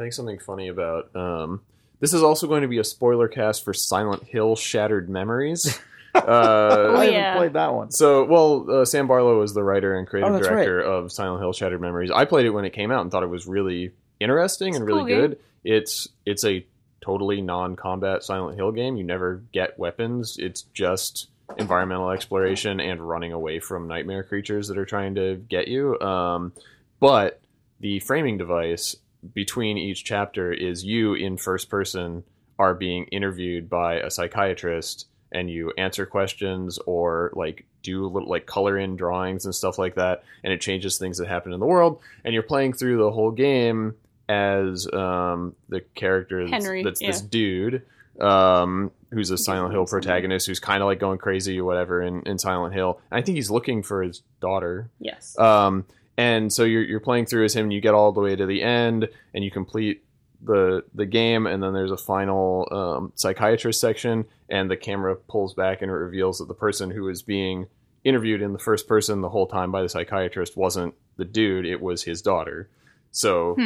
I 0.01 0.05
think 0.05 0.13
something 0.13 0.39
funny 0.39 0.67
about 0.67 1.15
um, 1.15 1.61
this 1.99 2.11
is 2.13 2.23
also 2.23 2.47
going 2.47 2.63
to 2.63 2.67
be 2.67 2.79
a 2.79 2.83
spoiler 2.83 3.27
cast 3.27 3.63
for 3.63 3.71
Silent 3.73 4.23
Hill: 4.23 4.55
Shattered 4.55 5.09
Memories. 5.09 5.79
Uh, 6.13 6.19
Oh, 6.27 6.95
I 6.97 7.05
haven't 7.05 7.13
yeah. 7.13 7.37
played 7.37 7.53
that 7.53 7.73
one. 7.73 7.89
So, 7.89 8.25
well, 8.25 8.81
uh, 8.81 8.83
Sam 8.83 9.07
Barlow 9.07 9.39
was 9.39 9.53
the 9.53 9.63
writer 9.63 9.97
and 9.97 10.05
creative 10.05 10.29
Oh, 10.29 10.33
that's 10.33 10.45
director 10.45 10.81
of 10.81 11.09
Silent 11.09 11.41
Hill: 11.41 11.53
Shattered 11.53 11.79
Memories. 11.79 12.11
I 12.11 12.25
played 12.25 12.45
it 12.45 12.49
when 12.49 12.65
it 12.65 12.71
came 12.71 12.91
out 12.91 12.99
and 13.03 13.09
thought 13.09 13.23
it 13.23 13.27
was 13.29 13.47
really 13.47 13.93
interesting 14.19 14.75
and 14.75 14.83
It's 14.83 14.91
a 14.91 14.93
really 14.93 14.99
cool 14.99 15.07
game. 15.07 15.19
good. 15.29 15.39
It's 15.63 16.09
it's 16.25 16.43
a 16.43 16.65
totally 16.99 17.39
non-combat 17.41 18.23
Silent 18.23 18.57
Hill 18.57 18.73
game. 18.73 18.97
You 18.97 19.05
never 19.05 19.41
get 19.53 19.79
weapons. 19.79 20.35
It's 20.37 20.63
just 20.73 21.29
environmental 21.57 22.09
exploration 22.09 22.81
and 22.81 22.99
running 23.07 23.31
away 23.31 23.61
from 23.61 23.87
nightmare 23.87 24.23
creatures 24.23 24.67
that 24.67 24.77
are 24.77 24.85
trying 24.85 25.15
to 25.15 25.37
get 25.37 25.69
you. 25.69 25.97
Um, 26.01 26.51
but 26.99 27.39
the 27.79 28.01
framing 28.01 28.37
device 28.37 28.97
between 29.33 29.77
each 29.77 30.03
chapter 30.03 30.51
is 30.51 30.83
you 30.83 31.13
in 31.13 31.37
first 31.37 31.69
person 31.69 32.23
are 32.57 32.73
being 32.73 33.05
interviewed 33.05 33.69
by 33.69 33.95
a 33.95 34.09
psychiatrist 34.09 35.07
and 35.31 35.49
you 35.49 35.71
answer 35.77 36.05
questions 36.05 36.77
or 36.85 37.31
like 37.35 37.65
do 37.83 38.05
little 38.05 38.29
like 38.29 38.45
color 38.45 38.77
in 38.77 38.95
drawings 38.95 39.45
and 39.45 39.55
stuff 39.55 39.77
like 39.79 39.95
that 39.95 40.23
and 40.43 40.53
it 40.53 40.61
changes 40.61 40.97
things 40.97 41.17
that 41.17 41.27
happen 41.27 41.53
in 41.53 41.59
the 41.59 41.65
world 41.65 42.01
and 42.23 42.33
you're 42.33 42.43
playing 42.43 42.73
through 42.73 42.97
the 42.97 43.11
whole 43.11 43.31
game 43.31 43.95
as 44.29 44.87
um, 44.93 45.55
the 45.69 45.81
character 45.95 46.47
that's, 46.47 46.63
Henry, 46.63 46.83
that's 46.83 46.99
this 46.99 47.21
dude 47.21 47.83
um, 48.19 48.91
who's 49.11 49.31
a 49.31 49.37
Silent 49.37 49.73
Hill 49.73 49.85
protagonist 49.85 50.47
who's 50.47 50.59
kind 50.59 50.81
of 50.81 50.87
like 50.87 50.99
going 50.99 51.17
crazy 51.17 51.59
or 51.59 51.65
whatever 51.65 52.01
in, 52.01 52.23
in 52.25 52.37
Silent 52.37 52.73
Hill. 52.73 52.99
And 53.09 53.19
I 53.19 53.21
think 53.23 53.35
he's 53.35 53.49
looking 53.49 53.83
for 53.83 54.03
his 54.03 54.21
daughter. 54.39 54.89
Yes. 54.99 55.37
Um, 55.39 55.85
and 56.21 56.53
so 56.53 56.63
you're, 56.63 56.83
you're 56.83 56.99
playing 56.99 57.25
through 57.25 57.45
as 57.45 57.55
him, 57.55 57.63
and 57.63 57.73
you 57.73 57.81
get 57.81 57.95
all 57.95 58.11
the 58.11 58.21
way 58.21 58.35
to 58.35 58.45
the 58.45 58.61
end, 58.61 59.09
and 59.33 59.43
you 59.43 59.49
complete 59.49 60.03
the 60.43 60.83
the 60.93 61.05
game, 61.05 61.47
and 61.47 61.63
then 61.63 61.73
there's 61.73 61.91
a 61.91 61.97
final 61.97 62.67
um, 62.71 63.11
psychiatrist 63.15 63.79
section, 63.79 64.25
and 64.49 64.69
the 64.69 64.77
camera 64.77 65.15
pulls 65.15 65.53
back, 65.53 65.81
and 65.81 65.89
it 65.89 65.95
reveals 65.95 66.37
that 66.37 66.47
the 66.47 66.53
person 66.53 66.91
who 66.91 67.03
was 67.03 67.23
being 67.23 67.67
interviewed 68.03 68.41
in 68.41 68.53
the 68.53 68.59
first 68.59 68.87
person 68.87 69.21
the 69.21 69.29
whole 69.29 69.47
time 69.47 69.71
by 69.71 69.81
the 69.81 69.89
psychiatrist 69.89 70.55
wasn't 70.55 70.93
the 71.17 71.25
dude; 71.25 71.65
it 71.65 71.81
was 71.81 72.03
his 72.03 72.21
daughter. 72.21 72.69
So. 73.11 73.57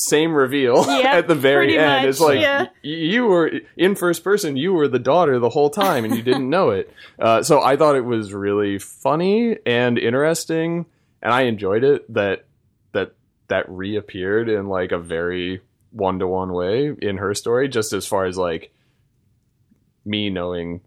Same 0.00 0.32
reveal 0.32 0.78
at 0.88 1.26
the 1.26 1.34
very 1.34 1.76
end. 1.76 2.02
much, 2.02 2.04
it's 2.04 2.20
like 2.20 2.38
yeah. 2.38 2.66
y- 2.66 2.70
you 2.84 3.26
were 3.26 3.50
in 3.76 3.96
first 3.96 4.22
person. 4.22 4.56
You 4.56 4.72
were 4.72 4.86
the 4.86 5.00
daughter 5.00 5.40
the 5.40 5.48
whole 5.48 5.70
time, 5.70 6.04
and 6.04 6.14
you 6.14 6.22
didn't 6.22 6.48
know 6.48 6.70
it. 6.70 6.88
Uh, 7.18 7.42
so 7.42 7.60
I 7.60 7.76
thought 7.76 7.96
it 7.96 8.04
was 8.04 8.32
really 8.32 8.78
funny 8.78 9.56
and 9.66 9.98
interesting, 9.98 10.86
and 11.22 11.32
I 11.32 11.42
enjoyed 11.42 11.84
it 11.84 12.12
that 12.14 12.46
that 12.92 13.14
that 13.48 13.68
reappeared 13.68 14.48
in 14.48 14.68
like 14.68 14.92
a 14.92 14.98
very 14.98 15.60
one 15.90 16.18
to 16.18 16.26
one 16.26 16.52
way 16.52 16.94
in 17.00 17.16
her 17.18 17.34
story. 17.34 17.68
Just 17.68 17.92
as 17.92 18.06
far 18.06 18.26
as 18.26 18.36
like 18.36 18.72
me 20.04 20.30
knowing 20.30 20.80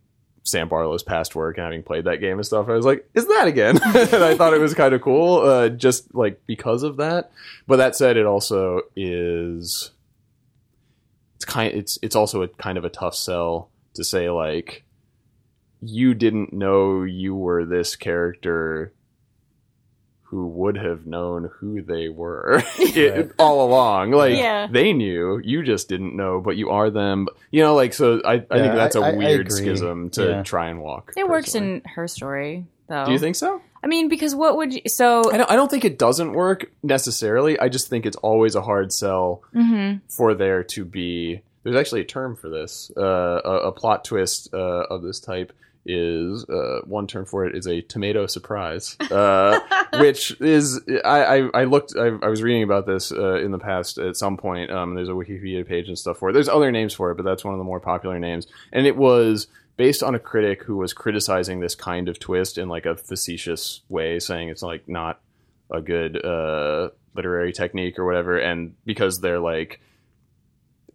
Sam 0.43 0.69
Barlow's 0.69 1.03
past 1.03 1.35
work 1.35 1.57
and 1.57 1.65
having 1.65 1.83
played 1.83 2.05
that 2.05 2.17
game 2.21 2.37
and 2.37 2.45
stuff, 2.45 2.69
I 2.69 2.73
was 2.73 2.85
like, 2.85 3.07
"Is 3.13 3.27
that 3.27 3.47
again?" 3.47 3.79
and 3.83 4.23
I 4.23 4.35
thought 4.35 4.53
it 4.53 4.61
was 4.61 4.73
kind 4.73 4.93
of 4.93 5.01
cool, 5.01 5.41
uh, 5.41 5.69
just 5.69 6.13
like 6.15 6.41
because 6.45 6.83
of 6.83 6.97
that. 6.97 7.31
But 7.67 7.77
that 7.77 7.95
said, 7.95 8.17
it 8.17 8.25
also 8.25 8.81
is 8.95 9.91
it's 11.35 11.45
kind 11.45 11.73
it's 11.73 11.97
it's 12.01 12.15
also 12.15 12.43
a 12.43 12.47
kind 12.47 12.77
of 12.77 12.85
a 12.85 12.89
tough 12.89 13.15
sell 13.15 13.69
to 13.95 14.03
say 14.03 14.29
like 14.29 14.83
you 15.81 16.13
didn't 16.13 16.53
know 16.53 17.01
you 17.01 17.35
were 17.35 17.65
this 17.65 17.95
character 17.95 18.93
who 20.31 20.47
would 20.47 20.77
have 20.77 21.05
known 21.05 21.49
who 21.59 21.81
they 21.81 22.07
were 22.07 22.63
it, 22.79 23.33
all 23.37 23.67
along 23.67 24.11
like 24.11 24.37
Yeah. 24.37 24.67
they 24.71 24.93
knew 24.93 25.39
you 25.43 25.61
just 25.61 25.89
didn't 25.89 26.15
know 26.15 26.39
but 26.39 26.55
you 26.55 26.69
are 26.69 26.89
them 26.89 27.27
you 27.51 27.61
know 27.61 27.75
like 27.75 27.93
so 27.93 28.21
i, 28.23 28.35
I 28.35 28.39
think 28.39 28.73
that's 28.73 28.95
a 28.95 29.01
I- 29.01 29.07
I- 29.09 29.11
I 29.11 29.15
weird 29.17 29.47
agree. 29.47 29.57
schism 29.61 30.09
to 30.11 30.23
Yeah. 30.25 30.43
try 30.43 30.69
and 30.69 30.81
walk 30.81 31.11
It 31.17 31.27
works 31.27 31.53
in 31.53 31.81
her 31.95 32.07
story, 32.07 32.65
though. 32.87 33.05
do 33.05 33.11
you 33.11 33.19
think 33.19 33.35
so 33.35 33.61
I 33.83 33.87
mean, 33.87 34.09
because 34.09 34.35
what 34.35 34.57
would 34.57 34.75
you? 34.75 34.81
So 34.85 35.31
I 35.33 35.37
don't, 35.37 35.49
I 35.49 35.55
don't 35.55 35.67
think 35.71 35.85
it 35.85 35.97
doesn't 35.97 36.33
work 36.33 36.71
necessarily 36.83 37.59
i 37.59 37.67
just 37.67 37.89
think 37.89 38.05
it's 38.05 38.17
always 38.17 38.55
a 38.55 38.61
hard 38.61 38.93
sell 38.93 39.41
Mhm. 39.55 40.01
for 40.07 40.33
there 40.33 40.63
to 40.75 40.85
be 40.85 41.41
there's 41.63 41.75
actually 41.75 42.01
a 42.01 42.05
term 42.05 42.35
for 42.35 42.47
this 42.49 42.91
uh, 42.95 43.01
a, 43.43 43.53
a 43.67 43.71
plot 43.71 44.05
twist 44.05 44.53
uh, 44.53 44.57
of 44.89 45.01
this 45.01 45.19
type 45.19 45.51
is 45.85 46.45
uh, 46.49 46.81
one 46.85 47.07
term 47.07 47.25
for 47.25 47.45
it 47.45 47.55
is 47.55 47.67
a 47.67 47.81
tomato 47.81 48.27
surprise 48.27 48.95
uh, 49.09 49.59
which 49.99 50.39
is 50.39 50.79
I, 51.03 51.23
I, 51.23 51.49
I 51.53 51.63
looked 51.63 51.95
I, 51.97 52.07
I 52.21 52.29
was 52.29 52.43
reading 52.43 52.63
about 52.63 52.85
this 52.85 53.11
uh, 53.11 53.35
in 53.35 53.51
the 53.51 53.57
past 53.57 53.97
at 53.97 54.15
some 54.15 54.37
point 54.37 54.69
um, 54.71 54.95
there's 54.95 55.09
a 55.09 55.13
wikipedia 55.13 55.67
page 55.67 55.87
and 55.87 55.97
stuff 55.97 56.17
for 56.17 56.29
it. 56.29 56.33
There's 56.33 56.49
other 56.49 56.71
names 56.71 56.93
for 56.93 57.11
it 57.11 57.15
but 57.15 57.23
that's 57.23 57.43
one 57.43 57.53
of 57.53 57.57
the 57.57 57.63
more 57.63 57.79
popular 57.79 58.19
names. 58.19 58.47
And 58.71 58.85
it 58.85 58.95
was 58.95 59.47
based 59.77 60.03
on 60.03 60.15
a 60.15 60.19
critic 60.19 60.63
who 60.63 60.77
was 60.77 60.93
criticizing 60.93 61.59
this 61.59 61.75
kind 61.75 62.07
of 62.07 62.19
twist 62.19 62.57
in 62.57 62.69
like 62.69 62.85
a 62.85 62.95
facetious 62.95 63.81
way 63.89 64.19
saying 64.19 64.49
it's 64.49 64.61
like 64.61 64.87
not 64.87 65.19
a 65.71 65.81
good 65.81 66.23
uh, 66.23 66.89
literary 67.15 67.53
technique 67.53 67.97
or 67.97 68.05
whatever. 68.05 68.37
And 68.37 68.75
because 68.85 69.21
they're 69.21 69.39
like 69.39 69.81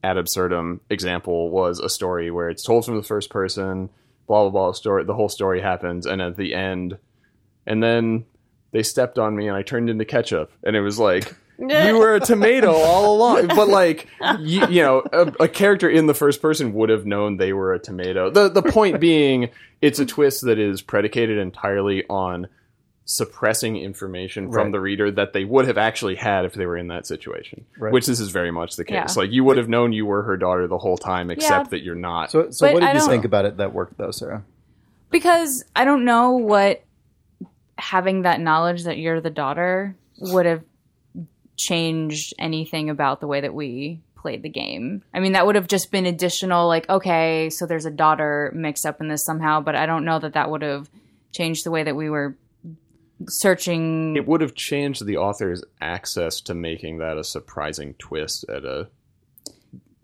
ad 0.05 0.17
absurdum 0.17 0.81
example 0.89 1.51
was 1.51 1.81
a 1.81 1.89
story 1.89 2.31
where 2.31 2.49
it's 2.49 2.63
told 2.63 2.85
from 2.85 2.97
the 2.97 3.03
first 3.03 3.31
person, 3.31 3.91
blah 4.27 4.43
blah 4.43 4.51
blah. 4.51 4.73
Story, 4.73 5.05
the 5.05 5.15
whole 5.15 5.29
story 5.29 5.61
happens, 5.61 6.07
and 6.07 6.21
at 6.21 6.37
the 6.37 6.55
end, 6.55 6.99
and 7.67 7.83
then 7.83 8.25
they 8.73 8.83
stepped 8.83 9.19
on 9.19 9.37
me, 9.37 9.49
and 9.49 9.57
I 9.57 9.63
turned 9.63 9.91
into 9.91 10.05
ketchup, 10.05 10.53
and 10.63 10.77
it 10.77 10.81
was 10.81 10.99
like. 10.99 11.35
you 11.59 11.97
were 11.97 12.15
a 12.15 12.21
tomato 12.21 12.71
all 12.71 13.17
along, 13.17 13.47
but 13.57 13.67
like 13.67 14.09
you, 14.41 14.67
you 14.67 14.83
know, 14.83 15.03
a, 15.11 15.45
a 15.45 15.49
character 15.49 15.89
in 15.89 16.07
the 16.07 16.13
first 16.13 16.43
person 16.43 16.75
would 16.75 16.91
have 16.91 17.07
known 17.07 17.39
they 17.39 17.55
were 17.55 17.73
a 17.73 17.79
tomato. 17.79 18.29
the 18.29 18.51
The 18.51 18.61
point 18.61 19.01
being, 19.01 19.49
it's 19.81 19.99
a 19.99 20.05
twist 20.05 20.43
that 20.45 20.59
is 20.59 20.83
predicated 20.83 21.39
entirely 21.39 22.05
on 22.11 22.49
suppressing 23.09 23.77
information 23.77 24.51
from 24.51 24.65
Right. 24.65 24.73
the 24.73 24.81
reader 24.81 25.11
that 25.13 25.33
they 25.33 25.45
would 25.45 25.67
have 25.69 25.79
actually 25.79 26.17
had 26.17 26.45
if 26.45 26.55
they 26.55 26.67
were 26.67 26.77
in 26.77 26.89
that 26.89 27.07
situation. 27.07 27.65
Right. 27.79 27.93
Which 27.93 28.05
this 28.07 28.19
is 28.19 28.31
very 28.31 28.51
much 28.51 28.75
the 28.75 28.85
case. 28.85 29.17
Yeah. 29.17 29.23
Like 29.23 29.31
you 29.31 29.45
would 29.45 29.57
have 29.59 29.69
known 29.69 29.93
you 29.93 30.05
were 30.05 30.23
her 30.25 30.37
daughter 30.37 30.67
the 30.67 30.77
whole 30.79 30.97
time, 30.99 31.31
except 31.31 31.67
Yeah. 31.67 31.71
that 31.71 31.83
you're 31.85 31.95
not. 31.95 32.33
So, 32.33 32.51
so 32.51 32.67
But 32.67 32.75
what 32.75 32.81
did 32.81 32.89
I 32.91 32.95
you 32.95 33.07
think 33.07 33.25
about 33.25 33.45
it 33.45 33.59
that 33.59 33.73
worked 33.73 33.97
though, 33.97 34.11
Sarah? 34.11 34.43
because 35.11 35.65
I 35.77 35.85
don't 35.85 36.05
know 36.05 36.33
what 36.33 36.83
having 37.79 38.23
that 38.23 38.41
knowledge 38.41 38.83
that 38.85 38.99
you're 38.99 39.21
the 39.21 39.31
daughter 39.31 39.95
would 40.19 40.47
have 40.47 40.65
changed 41.57 42.35
anything 42.39 42.91
about 42.91 43.21
the 43.21 43.27
way 43.27 43.41
that 43.41 43.55
we 43.55 44.01
played 44.17 44.43
the 44.43 44.49
game. 44.49 45.03
I 45.15 45.21
mean, 45.21 45.33
that 45.33 45.47
would 45.47 45.55
have 45.55 45.69
just 45.69 45.91
been 45.91 46.07
additional, 46.07 46.67
like, 46.69 46.89
okay, 46.89 47.51
so 47.51 47.67
there's 47.67 47.87
a 47.87 47.91
daughter 47.91 48.51
mixed 48.55 48.85
up 48.85 49.01
in 49.01 49.09
this 49.09 49.25
somehow, 49.25 49.61
but 49.61 49.77
I 49.77 49.87
don't 49.87 50.05
know 50.05 50.19
that 50.19 50.35
that 50.35 50.51
would 50.51 50.63
have 50.63 50.91
changed 51.33 51.65
the 51.65 51.71
way 51.71 51.85
that 51.85 51.95
we 51.97 52.11
were 52.11 52.37
searching. 53.29 54.17
it 54.17 54.27
would 54.27 54.41
have 54.41 54.55
changed 54.55 55.05
the 55.07 55.17
author's 55.17 55.63
access 55.81 56.41
to 56.43 56.55
making 56.55 56.99
that 56.99 57.17
a 57.19 57.25
surprising 57.25 57.95
twist 57.99 58.45
at 58.49 58.65
a 58.65 58.89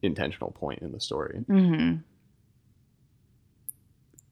intentional 0.03 0.51
point 0.51 0.81
in 0.83 0.93
the 0.93 1.01
story. 1.01 1.41
Mhm. 1.49 2.03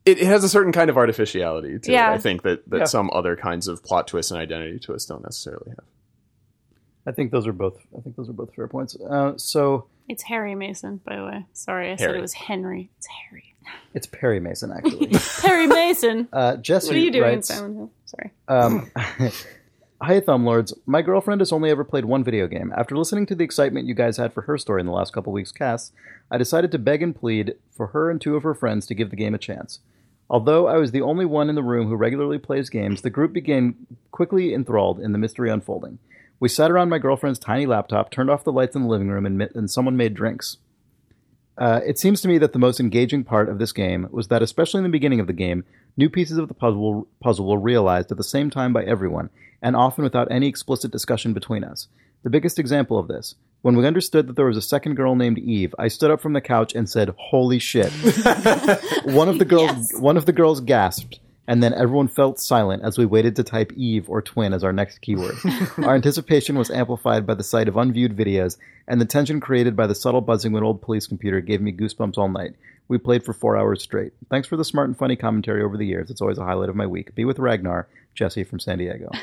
It, 0.07 0.19
it 0.19 0.27
has 0.27 0.43
a 0.45 0.49
certain 0.49 0.73
kind 0.73 0.89
of 0.91 0.97
artificiality 0.97 1.79
to 1.79 1.93
Yeah. 1.93 2.11
it. 2.13 2.15
I 2.15 2.19
think 2.19 2.43
that, 2.43 2.69
that 2.71 2.79
Yeah. 2.79 2.85
some 2.85 3.11
other 3.13 3.37
kinds 3.37 3.69
of 3.69 3.85
plot 3.85 4.09
twists 4.09 4.31
and 4.33 4.41
identity 4.41 4.79
twists 4.79 5.09
don't 5.09 5.23
necessarily 5.23 5.71
have. 5.71 5.85
I 7.07 7.13
think 7.13 7.31
those 7.33 7.47
are 7.47 7.53
both. 7.53 7.79
I 7.97 8.01
think 8.01 8.17
those 8.17 8.29
are 8.29 8.33
both 8.35 8.55
fair 8.55 8.67
points. 8.69 8.97
Uh, 8.97 9.37
so 9.37 9.87
It's 10.09 10.23
Harry 10.25 10.55
Mason, 10.55 11.01
by 11.05 11.17
the 11.17 11.25
way. 11.25 11.47
Sorry, 11.53 11.93
I 11.93 11.97
said 11.97 12.15
it 12.15 12.21
was 12.21 12.33
Henry. 12.33 12.91
It's 12.99 13.07
Harry. 13.07 13.55
it's 13.95 14.07
Perry 14.07 14.41
Mason 14.41 14.73
actually. 14.77 15.11
Perry 15.41 15.67
Mason. 15.67 16.29
Uh, 16.33 16.57
Jesse 16.57 16.89
What 16.89 16.97
are 16.97 16.99
you 16.99 17.11
doing 17.11 17.25
in 17.29 17.35
writes, 17.37 17.49
Silent 17.49 17.77
Hill? 17.77 17.91
Sorry. 18.11 18.33
Um, 18.49 18.91
Hi, 20.03 20.19
Thumblords. 20.19 20.73
My 20.87 21.03
girlfriend 21.03 21.41
has 21.43 21.53
only 21.53 21.71
ever 21.71 21.85
played 21.85 22.07
one 22.07 22.25
video 22.25 22.47
game. 22.49 22.73
After 22.77 22.97
listening 22.97 23.27
to 23.27 23.35
the 23.35 23.45
excitement 23.45 23.87
you 23.87 23.95
guys 23.95 24.17
had 24.17 24.33
for 24.33 24.43
her 24.43 24.59
story 24.59 24.81
in 24.81 24.87
the 24.87 24.93
last 24.93 25.13
couple 25.13 25.33
weeks' 25.33 25.53
casts, 25.53 25.93
I 26.31 26.39
decided 26.39 26.73
to 26.73 26.79
beg 26.79 27.03
and 27.03 27.15
plead 27.15 27.55
for 27.71 27.89
her 27.89 28.11
and 28.11 28.21
two 28.21 28.35
of 28.35 28.43
her 28.43 28.55
friends 28.55 28.87
to 28.87 28.95
give 28.95 29.11
the 29.11 29.17
game 29.17 29.35
a 29.35 29.39
chance. 29.39 29.81
Although 30.29 30.67
I 30.67 30.77
was 30.79 30.91
the 30.91 31.03
only 31.03 31.25
one 31.27 31.49
in 31.49 31.55
the 31.55 31.63
room 31.63 31.89
who 31.89 31.97
regularly 31.97 32.39
plays 32.39 32.71
games, 32.71 33.03
the 33.03 33.11
group 33.11 33.33
became 33.33 33.87
quickly 34.11 34.55
enthralled 34.55 35.01
in 35.01 35.13
the 35.13 35.19
mystery 35.19 35.51
unfolding. 35.51 35.99
We 36.41 36.49
sat 36.49 36.71
around 36.71 36.89
my 36.89 36.99
girlfriend's 36.99 37.39
tiny 37.39 37.67
laptop, 37.67 38.11
turned 38.11 38.31
off 38.31 38.45
the 38.45 38.53
lights 38.53 38.75
in 38.75 38.83
the 38.83 38.89
living 38.89 39.11
room, 39.11 39.27
and, 39.27 39.37
mi- 39.37 39.49
and 39.55 39.71
someone 39.71 39.97
made 39.97 40.15
drinks. 40.15 40.57
Uh, 41.59 41.81
it 41.85 41.99
seems 41.99 42.23
to 42.23 42.29
me 42.29 42.39
that 42.39 42.55
the 42.55 42.59
most 42.59 42.81
engaging 42.81 43.23
part 43.23 43.51
of 43.51 43.59
this 43.59 43.73
game 43.73 44.09
was 44.11 44.29
that, 44.29 44.43
especially 44.43 44.79
in 44.79 44.85
the 44.85 44.89
beginning 44.89 45.21
of 45.21 45.27
the 45.27 45.35
game, 45.35 45.65
new 45.97 46.09
pieces 46.09 46.39
of 46.39 46.49
the 46.49 46.55
puzzle, 46.55 47.07
puzzle 47.21 47.47
were 47.47 47.59
realized 47.59 48.11
at 48.11 48.17
the 48.19 48.25
same 48.25 48.51
time 48.51 48.73
by 48.73 48.85
everyone, 48.85 49.31
and 49.63 49.77
often 49.77 50.05
without 50.05 50.31
any 50.31 50.47
explicit 50.49 50.91
discussion 50.91 51.33
between 51.33 51.65
us. 51.65 51.89
The 52.23 52.31
biggest 52.31 52.59
example 52.59 52.99
of 52.99 53.09
this, 53.09 53.35
when 53.63 53.77
we 53.77 53.87
understood 53.87 54.27
that 54.27 54.37
there 54.37 54.47
was 54.47 54.57
a 54.57 54.63
second 54.63 54.95
girl 54.95 55.15
named 55.15 55.39
Eve, 55.39 55.75
I 55.79 55.89
stood 55.89 56.11
up 56.11 56.21
from 56.21 56.33
the 56.33 56.41
couch 56.41 56.75
and 56.75 56.89
said, 56.89 57.15
"Holy 57.19 57.59
shit!" 57.59 57.91
one 59.05 59.29
of 59.29 59.39
the 59.39 59.47
girls, 59.47 59.93
Yes. 59.93 60.01
one 60.01 60.17
of 60.17 60.27
the 60.27 60.33
girls 60.33 60.61
gasped, 60.61 61.21
and 61.51 61.65
then 61.65 61.75
everyone 61.75 62.07
felt 62.07 62.39
silent 62.39 62.85
as 62.85 62.97
we 62.97 63.05
waited 63.05 63.35
to 63.35 63.43
type 63.43 63.73
Eve 63.73 64.09
or 64.09 64.23
twin 64.23 64.53
as 64.53 64.63
our 64.63 64.73
next 64.73 65.01
keyword. 65.01 65.35
our 65.79 65.97
anticipation 65.97 66.57
was 66.57 66.71
amplified 66.71 67.27
by 67.27 67.35
the 67.35 67.43
sight 67.43 67.67
of 67.67 67.77
unviewed 67.77 68.17
videos, 68.17 68.57
and 68.87 69.01
the 69.01 69.05
tension 69.05 69.41
created 69.41 69.75
by 69.75 69.89
the 69.89 69.95
subtle 69.97 70.21
buzzing 70.21 70.53
of 70.53 70.59
an 70.59 70.65
old 70.65 70.81
police 70.81 71.09
computer 71.09 71.41
gave 71.41 71.61
me 71.61 71.73
goosebumps 71.73 72.17
all 72.17 72.29
night. 72.29 72.55
We 72.87 72.99
played 72.99 73.25
for 73.25 73.33
four 73.33 73.57
hours 73.57 73.83
straight. 73.83 74.13
Thanks 74.31 74.47
for 74.47 74.57
the 74.57 74.65
smart 74.65 74.91
and 74.91 74.97
funny 74.97 75.17
commentary 75.17 75.65
over 75.65 75.77
the 75.77 75.85
years. 75.85 76.09
It's 76.09 76.21
always 76.21 76.39
a 76.39 76.45
highlight 76.45 76.69
of 76.69 76.77
my 76.77 76.87
week. 76.87 77.17
Be 77.17 77.25
with 77.25 77.41
Ragnar, 77.41 77.89
Jesse 78.15 78.45
from 78.45 78.61
San 78.61 78.79
Diego. 78.79 79.11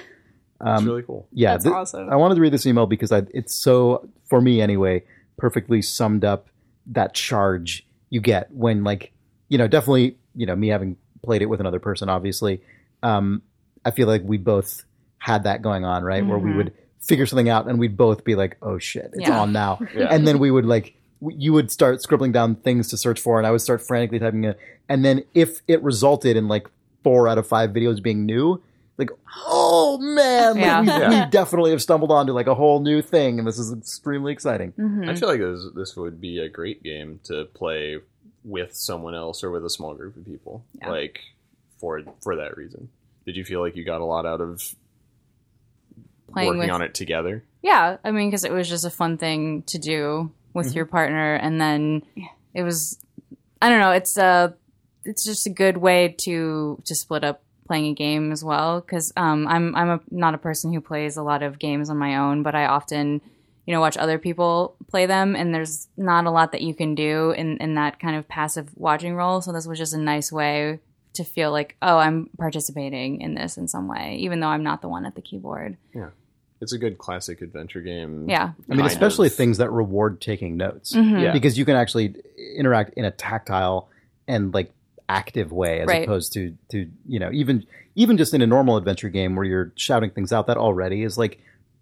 Um, 0.60 0.78
it's 0.78 0.86
really 0.86 1.04
cool. 1.04 1.28
Yeah, 1.32 1.52
That's 1.52 1.66
thi- 1.66 1.70
awesome. 1.70 2.10
I 2.10 2.16
wanted 2.16 2.34
to 2.34 2.42
read 2.42 2.52
this 2.52 2.66
email 2.66 2.88
because 2.88 3.12
I, 3.12 3.22
it's 3.32 3.54
so, 3.54 4.10
for 4.26 4.42
me 4.42 4.60
anyway, 4.60 5.04
perfectly 5.38 5.84
summed 5.84 6.26
up 6.26 6.50
that 6.88 7.14
charge 7.14 7.86
you 8.10 8.20
get 8.20 8.52
when 8.52 8.84
like 8.84 9.12
you 9.50 9.60
know 9.60 9.68
definitely 9.68 10.18
you 10.34 10.48
know 10.48 10.56
me 10.56 10.70
having 10.70 10.98
played 11.28 11.42
it 11.42 11.48
with 11.52 11.60
another 11.60 11.80
person 11.80 12.08
obviously 12.10 12.62
um 13.04 13.42
i 13.86 13.92
feel 13.92 14.08
like 14.08 14.24
we 14.24 14.38
both 14.38 14.84
had 15.20 15.44
that 15.44 15.62
going 15.62 15.84
on 15.86 16.04
right 16.04 16.26
where 16.26 16.40
we 16.40 16.52
Mhm. 16.52 16.58
would 16.58 16.74
figure 17.02 17.26
something 17.26 17.50
out 17.50 17.68
and 17.68 17.78
we'd 17.80 17.96
both 17.98 18.24
be 18.24 18.36
like 18.36 18.58
oh 18.62 18.78
shit 18.80 19.10
it's 19.14 19.28
Yeah. 19.28 19.42
on 19.42 19.52
now 19.52 19.80
Yeah. 19.96 20.08
and 20.14 20.26
then 20.28 20.40
we 20.40 20.50
would 20.52 20.66
like 20.66 20.96
you 21.46 21.52
would 21.54 21.70
start 21.72 22.02
scribbling 22.02 22.32
down 22.32 22.56
things 22.56 22.88
to 22.90 22.98
search 22.98 23.20
for 23.20 23.38
and 23.40 23.46
i 23.48 23.52
would 23.52 23.62
start 23.62 23.82
frantically 23.86 24.20
typing 24.20 24.44
it 24.46 24.58
and 24.90 25.04
then 25.06 25.24
if 25.34 25.62
it 25.68 25.82
resulted 25.84 26.38
in 26.38 26.48
like 26.48 26.68
four 27.04 27.28
out 27.28 27.38
of 27.38 27.46
five 27.48 27.72
videos 27.72 28.02
being 28.02 28.26
new 28.26 28.62
like 28.98 29.10
oh 29.48 29.98
man 30.00 30.56
like, 30.56 30.64
Yeah. 30.66 30.82
we, 30.82 30.88
Yeah. 30.88 31.26
we 31.26 31.30
definitely 31.30 31.72
have 31.72 31.82
stumbled 31.82 32.12
onto 32.12 32.34
like 32.34 32.48
a 32.48 32.56
whole 32.56 32.80
new 32.82 33.02
thing 33.02 33.38
and 33.40 33.48
this 33.48 33.60
is 33.60 33.72
extremely 33.74 34.32
exciting 34.34 34.74
Mhm. 34.78 35.08
I 35.10 35.16
feel 35.16 35.30
like 35.30 35.40
this 35.40 35.62
this 35.76 35.96
would 35.96 36.20
be 36.20 36.40
a 36.40 36.50
great 36.50 36.82
game 36.84 37.20
to 37.30 37.46
play 37.54 38.00
with 38.48 38.74
someone 38.74 39.14
else 39.14 39.44
or 39.44 39.52
with 39.52 39.66
a 39.66 39.70
small 39.70 39.94
group 39.94 40.16
of 40.16 40.26
people. 40.26 40.64
Yeah. 40.82 40.90
Like 40.90 41.20
for 41.78 42.02
for 42.22 42.38
that 42.38 42.58
reason. 42.58 42.90
Did 43.26 43.36
you 43.36 43.44
feel 43.44 43.60
like 43.60 43.76
you 43.76 43.84
got 43.84 44.02
a 44.02 44.06
lot 44.06 44.26
out 44.26 44.40
of 44.40 44.64
Playing 46.32 46.48
working 46.48 46.60
with 46.60 46.70
on 46.72 46.82
it 46.82 46.94
together? 46.94 47.44
Yeah, 47.62 47.98
I 48.04 48.12
mean, 48.12 48.30
because 48.30 48.46
it 48.46 48.52
was 48.52 48.70
just 48.70 48.86
a 48.86 48.90
fun 48.90 49.18
thing 49.18 49.64
to 49.64 49.78
do 49.78 50.32
with 50.54 50.74
your 50.74 50.86
partner, 50.86 51.36
and 51.36 51.60
then 51.60 52.04
it 52.54 52.64
was, 52.64 52.98
I 53.62 53.70
don't 53.70 53.80
know, 53.80 53.92
it's 53.92 54.18
a, 54.18 54.56
it's 55.04 55.26
just 55.26 55.46
a 55.46 55.50
good 55.50 55.78
way 55.78 56.16
to 56.20 56.82
to 56.86 56.96
split 56.96 57.24
up 57.24 57.44
playing 57.68 57.88
a 57.88 57.94
game 57.94 58.32
as 58.32 58.44
well. 58.44 58.80
Because 58.80 59.12
um, 59.18 59.48
I'm 59.48 59.76
I'm 59.76 59.90
a, 59.90 60.00
not 60.10 60.34
a 60.34 60.38
person 60.38 60.72
who 60.74 60.80
plays 60.80 61.18
a 61.18 61.24
lot 61.24 61.44
of 61.44 61.60
games 61.60 61.90
on 61.90 61.98
my 61.98 62.18
own, 62.18 62.44
but 62.44 62.56
I 62.56 62.66
often, 62.66 63.22
you 63.68 63.74
know, 63.74 63.80
watch 63.82 63.98
other 63.98 64.18
people 64.18 64.76
play 64.90 65.06
them, 65.06 65.36
and 65.36 65.54
there's 65.54 65.88
not 65.98 66.26
a 66.26 66.32
lot 66.32 66.54
that 66.54 66.62
you 66.62 66.74
can 66.74 66.96
do 66.96 67.32
in 67.32 67.58
in 67.58 67.76
that 67.76 68.00
kind 68.00 68.16
of 68.16 68.28
passive 68.28 68.70
watching 68.76 69.14
role. 69.16 69.42
So 69.42 69.52
this 69.54 69.68
was 69.68 69.78
just 69.78 69.94
a 69.94 70.00
nice 70.00 70.32
way 70.32 70.80
to 71.14 71.24
feel 71.24 71.52
like, 71.52 71.76
oh, 71.82 71.98
I'm 71.98 72.30
participating 72.38 73.22
in 73.22 73.36
this 73.36 73.58
in 73.58 73.68
some 73.68 73.88
way, 73.88 74.18
even 74.22 74.40
though 74.40 74.48
I'm 74.48 74.64
not 74.64 74.82
the 74.82 74.88
one 74.88 75.06
at 75.06 75.14
the 75.16 75.22
keyboard. 75.22 75.78
Yeah 75.94 76.10
it's 76.60 76.74
a 76.74 76.78
good 76.80 76.98
classic 76.98 77.44
adventure 77.44 77.82
game. 77.82 78.28
Yeah. 78.28 78.54
I 78.68 78.74
mean, 78.74 78.84
especially 78.88 79.28
of. 79.28 79.34
things 79.36 79.60
that 79.60 79.70
reward 79.70 80.20
taking 80.20 80.58
notes 80.58 80.92
Mhm. 80.92 81.22
Yeah. 81.22 81.32
because 81.32 81.56
you 81.56 81.66
can 81.66 81.76
actually 81.76 82.16
interact 82.56 82.96
in 82.96 83.06
a 83.06 83.12
tactile 83.12 83.90
and 84.28 84.52
like 84.52 84.72
active 85.08 85.52
way 85.52 85.82
as 85.82 85.88
Right. 85.88 86.04
opposed 86.04 86.34
to 86.34 86.58
to 86.70 86.90
you 87.08 87.20
know 87.20 87.30
even 87.32 87.64
even 87.94 88.18
just 88.18 88.34
in 88.34 88.42
a 88.42 88.48
normal 88.48 88.76
adventure 88.76 89.10
game 89.10 89.36
where 89.36 89.46
you're 89.46 89.72
shouting 89.76 90.10
things 90.10 90.34
out 90.34 90.48
that 90.48 90.58
already 90.58 91.04
is 91.04 91.16
like 91.16 91.40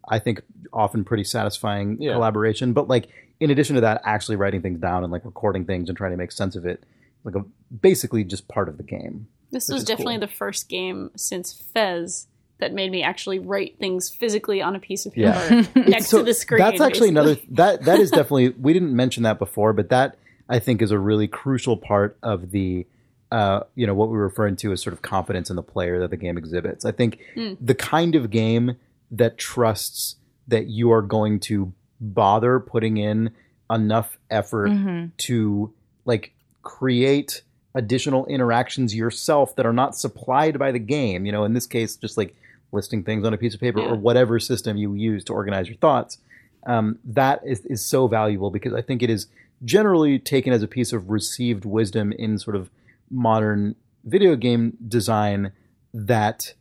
I 0.09 0.19
think 0.19 0.41
often 0.73 1.03
pretty 1.03 1.23
satisfying 1.23 1.97
Yeah. 2.01 2.13
collaboration. 2.13 2.73
But 2.73 2.87
like 2.87 3.07
in 3.39 3.49
addition 3.51 3.75
to 3.75 3.81
that, 3.81 4.01
actually 4.05 4.35
writing 4.37 4.61
things 4.61 4.79
down 4.79 5.03
and 5.03 5.11
like 5.11 5.25
recording 5.25 5.65
things 5.65 5.89
and 5.89 5.97
trying 5.97 6.11
to 6.11 6.17
make 6.17 6.31
sense 6.31 6.55
of 6.55 6.65
it, 6.65 6.83
like 7.23 7.35
a 7.35 7.43
basically 7.81 8.23
just 8.23 8.47
part 8.47 8.69
of 8.69 8.77
the 8.77 8.83
game. 8.83 9.27
This 9.51 9.67
was 9.69 9.83
definitely 9.83 10.15
cool. 10.15 10.21
the 10.21 10.27
first 10.33 10.69
game 10.69 11.11
since 11.15 11.53
Fez 11.73 12.27
that 12.59 12.73
made 12.73 12.89
me 12.91 13.03
actually 13.03 13.39
write 13.39 13.77
things 13.79 14.09
physically 14.09 14.61
on 14.61 14.75
a 14.75 14.79
piece 14.79 15.05
of 15.05 15.13
paper 15.13 15.27
Yeah. 15.75 15.83
next 15.87 16.07
So 16.07 16.19
to 16.19 16.23
the 16.23 16.33
screen. 16.33 16.59
That's 16.59 16.79
actually 16.81 17.11
basically. 17.11 17.31
another 17.31 17.35
that 17.51 17.83
that 17.85 17.99
is 17.99 18.11
definitely 18.11 18.49
we 18.49 18.73
didn't 18.73 18.95
mention 18.95 19.23
that 19.23 19.39
before, 19.39 19.73
but 19.73 19.89
that 19.89 20.17
I 20.47 20.59
think 20.59 20.81
is 20.81 20.91
a 20.91 20.99
really 20.99 21.27
crucial 21.27 21.75
part 21.77 22.17
of 22.23 22.51
the 22.51 22.85
uh, 23.31 23.61
you 23.75 23.85
know 23.87 23.93
what 23.93 24.09
we're 24.09 24.23
referring 24.23 24.55
to 24.57 24.71
as 24.71 24.81
sort 24.81 24.93
of 24.93 25.01
confidence 25.01 25.49
in 25.49 25.55
the 25.55 25.63
player 25.63 25.99
that 25.99 26.11
the 26.11 26.17
game 26.17 26.37
exhibits. 26.37 26.85
I 26.85 26.91
think 26.91 27.19
Mm. 27.35 27.57
the 27.59 27.75
kind 27.75 28.15
of 28.15 28.29
game 28.29 28.77
that 29.17 29.37
trusts 29.37 30.15
that 30.47 30.67
you 30.67 30.91
are 30.91 31.01
going 31.01 31.39
to 31.39 31.73
bother 31.99 32.59
putting 32.59 32.97
in 32.97 33.31
enough 33.71 34.17
effort 34.29 34.69
Mhm. 34.69 35.11
to 35.17 35.73
like 36.05 36.33
create 36.61 37.41
additional 37.73 38.25
interactions 38.27 38.95
yourself 38.95 39.55
that 39.55 39.65
are 39.65 39.73
not 39.73 39.95
supplied 39.97 40.57
by 40.59 40.71
the 40.71 40.79
game. 40.79 41.25
You 41.25 41.31
know, 41.31 41.43
in 41.45 41.53
this 41.53 41.67
case, 41.67 41.95
just 41.95 42.17
like 42.17 42.35
listing 42.71 43.03
things 43.03 43.25
on 43.25 43.33
a 43.33 43.37
piece 43.37 43.53
of 43.53 43.59
paper 43.59 43.79
Yeah. 43.79 43.87
or 43.91 43.95
whatever 43.95 44.39
system 44.39 44.77
you 44.77 44.93
use 44.93 45.23
to 45.25 45.33
organize 45.33 45.67
your 45.67 45.77
thoughts. 45.77 46.17
Um, 46.65 46.99
that 47.05 47.41
is, 47.45 47.65
is 47.65 47.83
so 47.83 48.07
valuable 48.07 48.49
because 48.49 48.73
I 48.73 48.81
think 48.81 49.03
it 49.03 49.09
is 49.09 49.27
generally 49.63 50.19
taken 50.19 50.51
as 50.53 50.63
a 50.63 50.67
piece 50.67 50.93
of 50.93 51.09
received 51.09 51.63
wisdom 51.65 52.11
in 52.11 52.37
sort 52.39 52.55
of 52.55 52.69
modern 53.09 53.75
video 54.03 54.35
game 54.35 54.77
design 54.87 55.51
that 55.93 56.53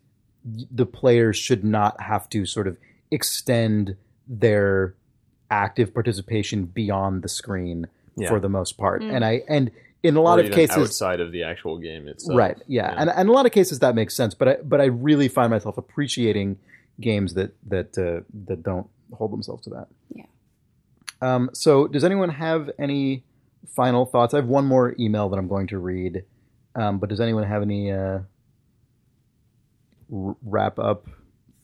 the 0.45 0.87
players 0.87 1.37
should 1.37 1.65
not 1.65 2.01
have 2.01 2.29
to 2.31 2.45
sort 2.47 2.67
of 2.67 2.77
extend 3.11 3.97
their 4.29 4.95
active 5.51 5.93
participation 5.95 6.65
beyond 6.67 7.23
the 7.23 7.29
screen 7.29 7.87
Yeah. 8.17 8.29
for 8.29 8.41
the 8.41 8.49
most 8.49 8.77
part. 8.77 9.03
Mm. 9.03 9.15
And 9.15 9.25
I 9.25 9.43
and 9.49 9.71
in 10.03 10.17
a 10.17 10.21
lot 10.21 10.39
Or 10.39 10.41
of 10.41 10.47
even 10.47 10.57
cases 10.57 10.77
outside 10.77 11.21
of 11.21 11.33
the 11.33 11.43
actual 11.45 11.79
game 11.79 12.09
itself. 12.09 12.37
right 12.39 12.59
yeah. 12.67 12.91
Yeah. 12.93 13.01
And, 13.01 13.11
and 13.11 13.21
in 13.21 13.29
a 13.29 13.33
lot 13.33 13.47
of 13.47 13.53
cases 13.53 13.79
that 13.79 13.95
makes 13.95 14.15
sense 14.15 14.35
but 14.35 14.49
i 14.49 14.57
but 14.57 14.79
i 14.81 14.85
really 14.85 15.29
find 15.29 15.49
myself 15.51 15.79
appreciating 15.79 16.59
games 17.01 17.33
that 17.35 17.55
that 17.69 17.97
uh, 17.97 18.21
that 18.47 18.63
don't 18.63 18.87
hold 19.15 19.33
themselves 19.33 19.63
to 19.65 19.71
that 19.71 19.89
Yeah. 20.15 20.25
um 21.23 21.49
so 21.55 21.87
does 21.89 22.05
anyone 22.05 22.29
have 22.29 22.71
any 22.79 23.25
final 23.67 24.05
thoughts 24.05 24.35
i 24.35 24.37
have 24.37 24.47
one 24.47 24.67
more 24.67 24.95
email 25.01 25.31
that 25.31 25.39
i'm 25.39 25.49
going 25.49 25.69
to 25.69 25.79
read 25.79 26.25
um 26.75 26.99
but 26.99 27.09
does 27.09 27.21
anyone 27.21 27.45
have 27.45 27.63
any 27.63 27.91
uh 27.91 28.19
r- 30.15 30.37
wrap 30.45 30.79
up 30.79 31.07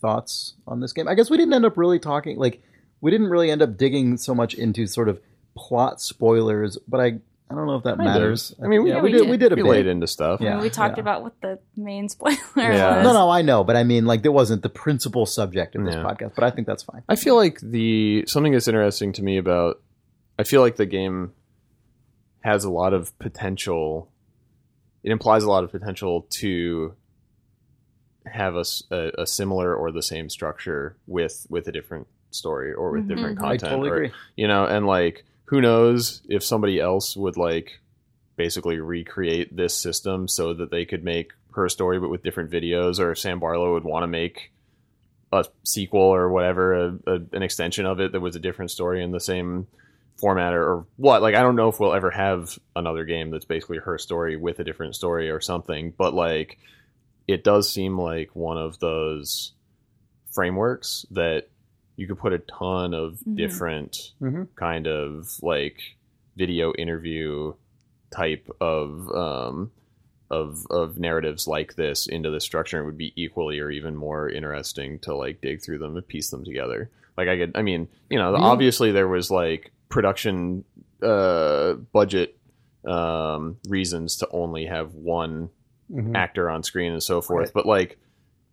thoughts 0.01 0.55
on 0.67 0.81
this 0.81 0.93
game 0.93 1.07
i 1.09 1.15
guess 1.15 1.29
we 1.31 1.37
didn't 1.37 1.53
end 1.55 1.65
up 1.65 1.77
really 1.77 1.99
talking 1.99 2.39
like 2.39 2.63
we 3.03 3.11
didn't 3.11 3.29
really 3.29 3.51
end 3.51 3.61
up 3.63 3.77
digging 3.77 4.17
so 4.17 4.35
much 4.35 4.55
into 4.55 4.87
sort 4.87 5.09
of 5.09 5.21
plot 5.57 6.01
spoilers 6.01 6.79
but 6.89 7.01
i 7.01 7.07
i 7.07 7.55
don't 7.55 7.67
know 7.67 7.75
if 7.77 7.83
that 7.83 7.97
Kind 7.99 8.09
of. 8.09 8.15
matters 8.15 8.55
I 8.63 8.67
mean, 8.69 8.83
we- 8.85 8.91
yeah, 8.91 8.97
Yeah, 8.97 9.03
we, 9.03 9.11
we 9.11 9.13
did, 9.13 9.23
did. 9.25 9.31
we 9.31 9.37
did 9.37 9.53
a 9.53 9.57
We 9.57 9.63
bit 9.63 9.69
laid 9.69 9.87
into 9.89 10.07
stuff. 10.07 10.41
Yeah. 10.41 10.61
we 10.61 10.71
talked 10.71 10.97
yeah. 10.97 11.03
about 11.03 11.23
what 11.23 11.39
the 11.43 11.59
main 11.77 12.09
spoiler 12.09 12.37
Yeah. 12.57 12.99
was. 12.99 13.05
No, 13.05 13.13
no, 13.13 13.29
I 13.29 13.43
know, 13.43 13.65
but 13.65 13.75
I 13.77 13.83
mean, 13.83 14.07
like, 14.07 14.23
there 14.23 14.31
wasn't 14.33 14.63
the 14.63 14.69
principal 14.69 15.27
subject 15.27 15.75
of 15.75 15.85
this 15.85 15.97
Yeah. 15.97 16.05
podcast. 16.05 16.37
But 16.37 16.45
I 16.45 16.51
think 16.51 16.69
that's 16.69 16.85
fine. 16.85 17.03
I 17.09 17.17
feel 17.17 17.35
like 17.35 17.59
the 17.61 18.25
something 18.29 18.53
that's 18.53 18.69
interesting 18.69 19.13
to 19.15 19.23
me 19.25 19.37
about 19.37 19.83
I 20.39 20.45
feel 20.45 20.61
like 20.61 20.77
the 20.77 20.87
game 20.87 21.33
has 22.43 22.63
a 22.65 22.71
lot 22.71 22.95
of 22.95 23.19
potential. 23.19 24.09
It 25.03 25.11
implies 25.11 25.43
a 25.43 25.49
lot 25.51 25.65
of 25.65 25.71
potential 25.73 26.27
to 26.39 26.95
have 28.27 28.55
a 28.57 28.65
a 29.19 29.27
similar 29.27 29.75
or 29.75 29.91
the 29.93 30.03
same 30.03 30.29
structure 30.29 30.97
with 31.07 31.47
with 31.49 31.67
a 31.69 31.73
different 31.73 32.07
story 32.31 32.73
or 32.73 32.93
with 32.93 33.05
Mhm. 33.05 33.09
different 33.09 33.39
Mhm. 33.39 33.43
I 33.45 33.49
content. 33.57 33.71
totally 33.71 33.89
or- 33.91 33.95
agree. 33.97 34.13
You 34.37 34.49
know, 34.49 34.65
and 34.65 34.87
like 34.87 35.25
who 35.47 35.61
knows 35.61 36.23
if 36.29 36.45
somebody 36.45 36.79
else 36.79 37.17
would 37.17 37.37
like 37.37 37.81
basically 38.37 38.79
recreate 38.79 39.55
this 39.57 39.75
system 39.77 40.29
so 40.29 40.55
that 40.55 40.71
they 40.71 40.85
could 40.85 41.05
make 41.05 41.33
her 41.55 41.69
story 41.69 41.99
but 41.99 42.09
with 42.11 42.23
different 42.23 42.51
videos 42.51 43.01
or 43.01 43.11
if 43.11 43.19
Sam 43.19 43.41
Barlow 43.41 43.73
would 43.75 43.85
want 43.85 44.05
to 44.05 44.07
make 44.07 44.53
a 45.33 45.45
sequel 45.65 46.01
or 46.01 46.29
whatever, 46.31 46.75
a, 46.75 46.99
a, 47.07 47.15
an 47.33 47.43
extension 47.43 47.87
of 47.87 48.01
it 48.01 48.13
that 48.13 48.21
was 48.21 48.37
a 48.37 48.41
different 48.41 48.71
story 48.71 49.03
in 49.03 49.11
the 49.13 49.21
same 49.21 49.67
format 50.17 50.53
or, 50.53 50.63
or 50.73 50.87
what. 50.97 51.23
Like, 51.23 51.35
I 51.35 51.41
don't 51.43 51.57
know 51.57 51.69
if 51.69 51.79
we'll 51.81 51.95
ever 51.95 52.11
have 52.11 52.59
another 52.77 53.05
game 53.05 53.31
that's 53.31 53.45
basically 53.45 53.79
her 53.79 53.97
story 53.99 54.37
with 54.37 54.59
a 54.61 54.65
different 54.65 54.95
story 54.95 55.31
or 55.31 55.41
something, 55.41 55.93
but 55.97 56.15
like, 56.15 56.59
it 57.31 57.45
does 57.45 57.71
seem 57.71 57.99
like 57.99 58.35
one 58.35 58.57
of 58.59 58.79
those 58.81 59.53
frameworks 60.31 61.07
that 61.11 61.49
you 61.97 62.07
could 62.07 62.19
put 62.19 62.33
a 62.33 62.39
ton 62.39 62.95
of 62.95 63.19
Mhm. 63.27 63.37
different 63.37 64.13
Mhm. 64.21 64.49
kind 64.57 64.87
of 64.87 65.29
like 65.43 65.97
video 66.37 66.73
interview 66.75 67.53
type 68.11 68.49
of 68.61 69.11
um, 69.15 69.71
of 70.31 70.65
of 70.71 70.99
narratives 70.99 71.47
like 71.49 71.75
this 71.75 72.07
into 72.07 72.31
the 72.31 72.41
structure 72.41 72.81
it 72.81 72.85
would 72.87 72.97
be 72.97 73.13
equally 73.17 73.59
or 73.59 73.71
even 73.71 73.97
more 73.97 74.29
interesting 74.31 74.99
to 75.01 75.15
like 75.15 75.41
dig 75.41 75.61
through 75.61 75.79
them 75.79 75.97
and 75.97 76.07
piece 76.07 76.31
them 76.31 76.45
together. 76.45 76.89
Like 77.17 77.29
I 77.29 77.37
could, 77.37 77.53
I 77.57 77.63
mean, 77.63 77.89
you 78.09 78.17
know, 78.19 78.33
Yeah. 78.33 78.43
obviously 78.43 78.93
there 78.93 79.09
was 79.09 79.31
like 79.31 79.73
production 79.89 80.65
uh, 81.03 81.75
budget 81.93 82.37
um, 82.85 83.59
reasons 83.69 84.17
to 84.17 84.29
only 84.31 84.65
have 84.67 84.95
one 84.95 85.51
Mhm. 85.91 86.15
actor 86.15 86.49
on 86.49 86.63
screen 86.63 86.93
and 86.93 87.03
so 87.03 87.21
forth. 87.21 87.47
Right. 87.49 87.53
But 87.55 87.67
like, 87.67 87.99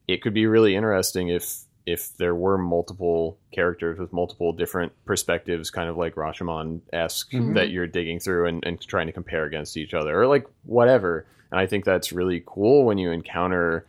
it 0.08 0.22
could 0.22 0.34
be 0.34 0.48
really 0.48 0.76
interesting 0.76 1.30
if 1.30 1.64
if 1.86 2.18
there 2.18 2.36
were 2.36 2.58
multiple 2.58 3.38
characters 3.54 3.98
with 3.98 4.12
multiple 4.12 4.52
different 4.52 4.92
perspectives, 5.06 5.70
kind 5.70 5.88
of 5.90 5.96
like 5.96 6.16
Rashomon 6.16 6.82
esque, 6.92 7.32
Mhm. 7.32 7.54
that 7.56 7.70
you're 7.70 7.88
digging 7.88 8.20
through 8.20 8.48
and, 8.48 8.62
and 8.66 8.82
trying 8.82 9.08
to 9.08 9.14
compare 9.14 9.46
against 9.46 9.78
each 9.78 9.94
other, 9.94 10.20
or 10.22 10.28
like 10.28 10.46
whatever. 10.64 11.26
And 11.50 11.58
I 11.62 11.66
think 11.66 11.86
that's 11.86 12.12
really 12.12 12.44
cool 12.46 12.84
when 12.84 12.98
you 12.98 13.10
encounter 13.12 13.86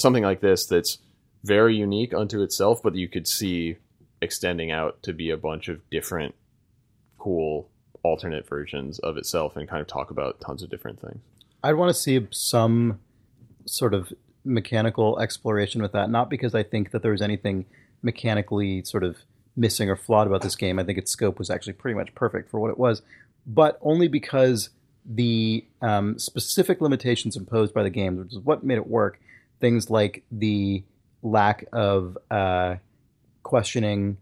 something 0.00 0.22
like 0.22 0.40
this 0.40 0.64
that's 0.66 0.96
very 1.44 1.76
unique 1.76 2.14
unto 2.14 2.40
itself, 2.40 2.82
but 2.82 2.94
you 2.94 3.06
could 3.06 3.28
see 3.28 3.76
extending 4.22 4.70
out 4.70 5.02
to 5.02 5.12
be 5.12 5.28
a 5.28 5.36
bunch 5.36 5.68
of 5.68 5.78
different 5.90 6.34
cool 7.18 7.68
alternate 8.02 8.48
versions 8.48 8.98
of 9.00 9.18
itself 9.18 9.56
and 9.56 9.68
kind 9.68 9.82
of 9.82 9.86
talk 9.88 10.10
about 10.10 10.40
tons 10.40 10.62
of 10.62 10.70
different 10.70 11.00
things. 11.00 11.20
I'd 11.62 11.74
want 11.74 11.90
to 11.90 11.94
see 11.94 12.26
some 12.30 13.00
sort 13.66 13.94
of 13.94 14.12
mechanical 14.44 15.18
exploration 15.20 15.82
with 15.82 15.92
that. 15.92 16.10
Not 16.10 16.28
because 16.28 16.54
I 16.54 16.62
think 16.62 16.90
that 16.90 17.02
there 17.02 17.12
was 17.12 17.22
anything 17.22 17.66
mechanically 18.02 18.82
sort 18.84 19.04
of 19.04 19.18
missing 19.56 19.88
or 19.88 19.96
flawed 19.96 20.26
about 20.26 20.42
this 20.42 20.56
game. 20.56 20.78
I 20.78 20.84
think 20.84 20.98
its 20.98 21.10
scope 21.10 21.38
was 21.38 21.50
actually 21.50 21.74
pretty 21.74 21.96
much 21.96 22.14
perfect 22.14 22.50
for 22.50 22.58
what 22.58 22.70
it 22.70 22.78
was. 22.78 23.02
but 23.46 23.78
only 23.82 24.08
because 24.08 24.70
the 25.04 25.64
um, 25.80 26.18
specific 26.18 26.80
limitations 26.80 27.36
imposed 27.36 27.74
by 27.74 27.82
the 27.82 27.90
game, 27.90 28.16
which 28.16 28.32
is 28.32 28.38
what 28.38 28.62
made 28.64 28.76
it 28.76 28.86
work. 28.86 29.20
Things 29.60 29.90
like 29.90 30.24
the 30.30 30.84
lack 31.22 31.64
of 31.72 32.16
uh, 32.30 32.76
questioning 33.42 34.16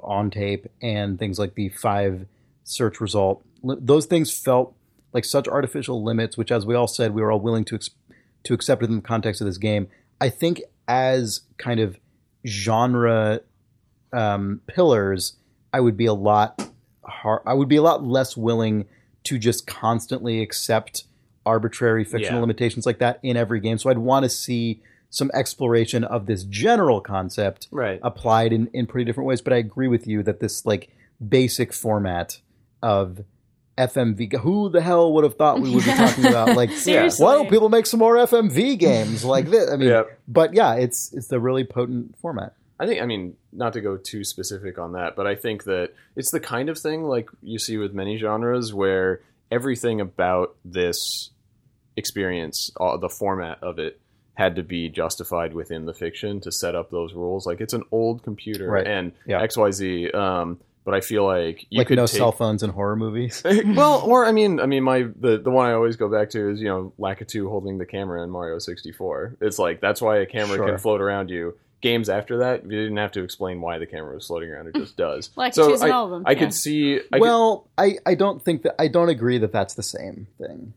on 0.00 0.30
tape 0.30 0.66
and 0.82 1.18
things 1.18 1.38
like 1.38 1.54
the 1.54 1.68
five 1.70 2.26
search 2.64 3.00
result. 3.00 3.42
Those 3.62 4.06
things 4.06 4.36
felt 4.36 4.74
like 5.16 5.24
such 5.24 5.48
artificial 5.48 6.04
limits, 6.04 6.36
which, 6.36 6.52
as 6.52 6.64
we 6.66 6.74
all 6.74 6.86
said, 6.86 7.12
we 7.14 7.22
were 7.22 7.32
all 7.32 7.40
willing 7.40 7.64
to 7.64 7.74
ex- 7.74 7.90
to 8.44 8.54
accept 8.54 8.80
within 8.82 8.96
the 8.96 9.02
context 9.02 9.40
of 9.40 9.46
this 9.46 9.58
game. 9.58 9.88
I 10.20 10.28
think 10.28 10.62
as 10.86 11.40
kind 11.58 11.80
of 11.80 11.98
genre 12.46 13.40
um, 14.12 14.60
pillars, 14.66 15.36
I 15.72 15.80
would 15.80 15.96
be 15.96 16.06
a 16.06 16.14
lot 16.14 16.70
har 17.02 17.42
I 17.46 17.54
would 17.54 17.68
be 17.68 17.76
a 17.76 17.82
lot 17.82 18.04
less 18.04 18.36
willing 18.36 18.84
to 19.24 19.38
just 19.38 19.66
constantly 19.66 20.40
accept 20.42 21.04
arbitrary 21.44 22.04
fictional 22.04 22.36
Yeah. 22.38 22.40
limitations 22.40 22.86
like 22.86 22.98
that 22.98 23.18
in 23.22 23.36
every 23.36 23.60
game. 23.60 23.78
So 23.78 23.90
I'd 23.90 23.98
want 23.98 24.24
to 24.24 24.28
see 24.28 24.82
some 25.10 25.30
exploration 25.34 26.02
of 26.04 26.26
this 26.26 26.42
general 26.44 27.00
concept 27.00 27.68
Right. 27.70 28.00
applied 28.02 28.52
in, 28.52 28.66
in 28.72 28.86
pretty 28.86 29.04
different 29.04 29.26
ways. 29.28 29.40
But 29.40 29.52
I 29.52 29.56
agree 29.56 29.88
with 29.88 30.06
you 30.06 30.22
that 30.24 30.40
this 30.40 30.66
like 30.66 30.90
basic 31.26 31.72
format 31.72 32.40
of 32.82 33.20
FMV. 33.78 34.38
Who 34.38 34.68
the 34.70 34.80
hell 34.80 35.12
would 35.14 35.24
have 35.24 35.36
thought 35.36 35.60
we 35.60 35.74
would 35.74 35.84
be 35.84 35.90
talking 35.90 36.24
about 36.26 36.56
like 36.56 36.70
Seriously. 36.76 37.24
why 37.24 37.34
don't 37.34 37.50
people 37.50 37.68
make 37.68 37.86
some 37.86 38.00
more 38.00 38.16
FMV 38.16 38.78
games 38.78 39.24
like 39.24 39.50
this? 39.50 39.70
I 39.70 39.76
mean, 39.76 39.88
Yep. 39.88 40.18
but 40.28 40.54
yeah, 40.54 40.74
it's 40.74 41.12
it's 41.12 41.30
a 41.32 41.38
really 41.38 41.64
potent 41.64 42.16
format. 42.18 42.54
I 42.78 42.86
think, 42.86 43.00
I 43.00 43.06
mean, 43.06 43.36
not 43.52 43.72
to 43.72 43.80
go 43.80 43.96
too 43.96 44.22
specific 44.22 44.78
on 44.78 44.92
that, 44.92 45.16
but 45.16 45.26
I 45.26 45.34
think 45.34 45.64
that 45.64 45.92
it's 46.14 46.30
the 46.30 46.40
kind 46.40 46.68
of 46.68 46.78
thing 46.78 47.04
like 47.04 47.30
you 47.42 47.58
see 47.58 47.78
with 47.78 47.94
many 47.94 48.18
genres 48.18 48.74
where 48.74 49.20
everything 49.50 49.98
about 50.00 50.54
this 50.64 51.30
experience, 51.96 52.70
uh, 52.78 52.96
the 52.96 53.08
format 53.08 53.62
of 53.62 53.78
it, 53.78 54.00
had 54.34 54.56
to 54.56 54.62
be 54.62 54.90
justified 54.90 55.54
within 55.54 55.86
the 55.86 55.94
fiction 55.94 56.40
to 56.40 56.52
set 56.52 56.74
up 56.74 56.90
those 56.90 57.14
rules. 57.14 57.46
Like 57.46 57.62
it's 57.62 57.72
an 57.72 57.84
old 57.90 58.22
computer 58.22 58.68
Right. 58.70 58.86
and 58.86 59.12
Yeah. 59.26 59.40
XYZ. 59.40 60.14
Um, 60.14 60.60
but 60.86 60.94
I 60.94 61.00
feel 61.00 61.26
like 61.26 61.66
you 61.68 61.78
like 61.78 61.88
could 61.88 61.96
no 61.96 62.06
take, 62.06 62.16
cell 62.16 62.30
phones 62.30 62.62
in 62.62 62.70
horror 62.70 62.94
movies. 62.94 63.42
well, 63.66 64.00
or 64.06 64.24
I 64.24 64.30
mean, 64.30 64.60
I 64.60 64.66
mean, 64.66 64.84
my 64.84 65.08
the 65.18 65.36
the 65.36 65.50
one 65.50 65.68
I 65.68 65.72
always 65.72 65.96
go 65.96 66.08
back 66.08 66.30
to 66.30 66.50
is 66.50 66.60
you 66.60 66.68
know 66.68 66.92
Lakitu 66.98 67.50
holding 67.50 67.76
the 67.76 67.84
camera 67.84 68.22
in 68.22 68.30
Mario 68.30 68.60
sixty 68.60 68.92
four. 68.92 69.36
It's 69.40 69.58
like 69.58 69.80
that's 69.80 70.00
why 70.00 70.18
a 70.18 70.26
camera 70.26 70.56
Sure. 70.56 70.68
can 70.68 70.78
float 70.78 71.00
around 71.02 71.28
you. 71.28 71.58
Games 71.82 72.08
after 72.08 72.38
that, 72.38 72.62
you 72.62 72.70
didn't 72.70 72.96
have 72.96 73.12
to 73.12 73.22
explain 73.22 73.60
why 73.60 73.78
the 73.78 73.86
camera 73.86 74.14
was 74.14 74.28
floating 74.28 74.48
around; 74.48 74.68
it 74.68 74.76
just 74.76 74.96
does. 75.08 75.30
Lakitu's 75.36 75.82
in 75.82 75.90
I, 75.90 75.92
all 75.92 76.04
of 76.04 76.12
them, 76.12 76.22
I 76.24 76.30
yeah. 76.32 76.38
could 76.38 76.54
see. 76.54 77.00
I 77.12 77.18
well, 77.18 77.68
I, 77.76 77.98
I 78.06 78.14
don't 78.14 78.40
think 78.40 78.62
that 78.62 78.80
I 78.80 78.86
don't 78.86 79.08
agree 79.08 79.38
that 79.38 79.52
that's 79.52 79.74
the 79.74 79.82
same 79.82 80.28
thing. 80.38 80.72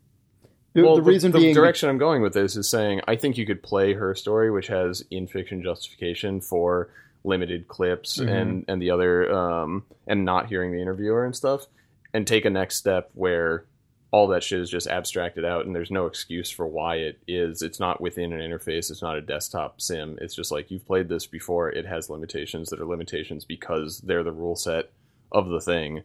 The, 0.74 0.82
could, 0.82 0.86
well, 0.86 0.96
the 0.96 1.04
reason 1.04 1.32
the, 1.32 1.38
being 1.38 1.54
direction 1.54 1.88
I'm 1.88 2.00
going 2.00 2.24
with 2.24 2.34
this 2.34 2.56
is 2.56 2.70
saying 2.70 3.02
I 3.08 3.16
think 3.16 3.38
you 3.38 3.46
could 3.46 3.62
play 3.62 3.94
her 3.94 4.16
story, 4.16 4.50
which 4.50 4.68
has 4.68 5.04
in 5.12 5.28
fiction 5.28 5.62
justification 5.62 6.42
for 6.42 6.90
limited 7.24 7.68
clips 7.68 8.18
Mm-hmm. 8.18 8.30
and 8.30 8.66
and 8.68 8.82
the 8.82 8.92
other 8.92 9.32
um 9.34 9.84
and 10.08 10.26
not 10.26 10.48
hearing 10.48 10.72
the 10.72 10.82
interviewer 10.82 11.26
and 11.26 11.36
stuff, 11.36 11.68
and 12.14 12.26
take 12.26 12.46
a 12.46 12.50
next 12.50 12.78
step 12.78 13.10
where 13.14 13.66
all 14.12 14.28
that 14.30 14.42
shit 14.44 14.60
is 14.60 14.72
just 14.72 14.88
abstracted 14.88 15.46
out 15.46 15.68
and 15.68 15.76
there's 15.76 15.92
no 15.92 16.08
excuse 16.08 16.50
for 16.50 16.66
why 16.66 16.96
it 16.96 17.20
is. 17.28 17.62
It's 17.62 17.80
not 17.80 18.02
within 18.02 18.34
an 18.34 18.40
interface. 18.40 18.90
It's 18.90 19.04
not 19.04 19.16
a 19.18 19.22
desktop 19.22 19.80
sim. 19.80 20.18
It's 20.20 20.34
just 20.34 20.52
like 20.52 20.72
you've 20.72 20.88
played 20.88 21.10
this 21.10 21.28
before. 21.28 21.70
It 21.70 21.86
has 21.86 22.10
limitations 22.10 22.70
that 22.70 22.80
are 22.80 22.86
limitations 22.86 23.46
because 23.46 24.00
they're 24.00 24.24
the 24.24 24.32
rule 24.32 24.56
set 24.56 24.90
of 25.32 25.48
the 25.50 25.62
thing. 25.62 26.02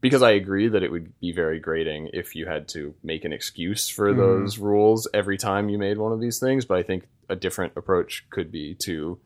Because 0.00 0.22
i 0.22 0.30
agree 0.30 0.66
that 0.68 0.82
it 0.82 0.90
would 0.90 1.12
be 1.20 1.30
very 1.30 1.60
grating 1.60 2.08
if 2.14 2.34
you 2.34 2.46
had 2.46 2.66
to 2.68 2.94
make 3.04 3.24
an 3.26 3.32
excuse 3.34 3.86
for 3.88 4.12
Mhm. 4.12 4.16
those 4.16 4.58
rules 4.58 5.06
every 5.12 5.36
time 5.36 5.68
you 5.68 5.76
made 5.78 5.98
one 5.98 6.10
of 6.12 6.20
these 6.20 6.40
things 6.40 6.64
but 6.64 6.78
i 6.78 6.82
think 6.82 7.06
a 7.28 7.36
different 7.36 7.74
approach 7.76 8.24
could 8.30 8.50
be 8.50 8.74
to 8.86 9.18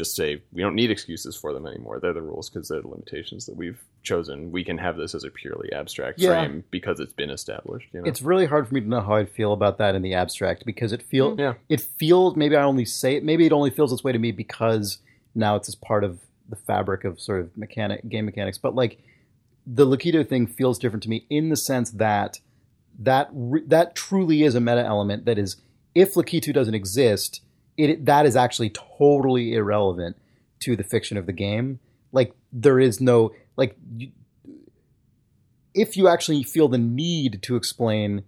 just 0.00 0.16
say 0.16 0.28
we 0.52 0.62
don't 0.62 0.74
need 0.74 0.90
excuses 0.90 1.34
for 1.36 1.52
them 1.52 1.66
anymore 1.66 1.98
they're 2.00 2.12
the 2.20 2.22
rules 2.32 2.48
because 2.48 2.68
they're 2.68 2.80
the 2.80 2.88
limitations 2.88 3.44
that 3.46 3.54
we've 3.56 3.80
chosen 4.02 4.50
we 4.50 4.62
can 4.64 4.78
have 4.78 4.96
this 4.96 5.14
as 5.14 5.24
a 5.24 5.30
purely 5.30 5.70
abstract 5.80 6.18
Yeah. 6.18 6.28
frame 6.30 6.64
because 6.70 6.98
it's 7.00 7.12
been 7.22 7.30
established 7.30 7.88
you 7.92 8.00
know 8.00 8.06
it's 8.10 8.22
really 8.22 8.46
hard 8.46 8.66
for 8.66 8.74
me 8.74 8.80
to 8.80 8.88
know 8.88 9.02
how 9.02 9.14
I 9.14 9.26
feel 9.26 9.52
about 9.52 9.76
that 9.78 9.94
in 9.94 10.02
the 10.02 10.14
abstract 10.14 10.64
because 10.64 10.92
it 10.92 11.02
feel 11.02 11.36
Yeah. 11.38 11.54
it 11.68 11.80
feels 11.80 12.34
maybe 12.36 12.56
I 12.56 12.62
only 12.62 12.84
say 12.86 13.16
it 13.16 13.24
maybe 13.24 13.44
it 13.46 13.52
only 13.52 13.70
feels 13.70 13.90
this 13.90 14.02
way 14.02 14.12
to 14.12 14.18
me 14.18 14.32
because 14.32 14.98
now 15.34 15.56
it's 15.56 15.68
as 15.68 15.74
part 15.74 16.02
of 16.04 16.18
the 16.48 16.56
fabric 16.56 17.04
of 17.04 17.20
sort 17.20 17.40
of 17.42 17.56
mechanic 17.56 18.08
game 18.08 18.24
mechanics. 18.24 18.58
But 18.58 18.74
like 18.74 18.98
the 19.66 19.86
Lakitu 19.86 20.26
thing 20.28 20.46
feels 20.48 20.78
different 20.80 21.02
to 21.04 21.08
me 21.08 21.24
in 21.30 21.48
the 21.50 21.56
sense 21.56 21.90
that 21.92 22.40
that 22.98 23.28
re- 23.32 23.62
that 23.66 23.94
truly 23.94 24.42
is 24.42 24.54
a 24.56 24.60
meta 24.60 24.84
element 24.84 25.26
that 25.26 25.38
is 25.38 25.56
if 25.94 26.14
Lakitu 26.14 26.52
doesn't 26.52 26.74
exist, 26.74 27.42
it 27.88 28.04
that 28.04 28.26
is 28.26 28.36
actually 28.36 28.70
totally 28.70 29.54
irrelevant 29.54 30.16
to 30.60 30.76
the 30.76 30.84
fiction 30.84 31.16
of 31.16 31.26
the 31.26 31.32
game. 31.32 31.80
Like 32.12 32.34
there 32.52 32.78
is 32.78 33.00
no 33.00 33.32
like 33.56 33.76
you, 33.96 34.10
if 35.74 35.96
you 35.96 36.08
actually 36.08 36.42
feel 36.42 36.68
the 36.68 36.78
need 36.78 37.40
to 37.42 37.56
explain 37.56 38.24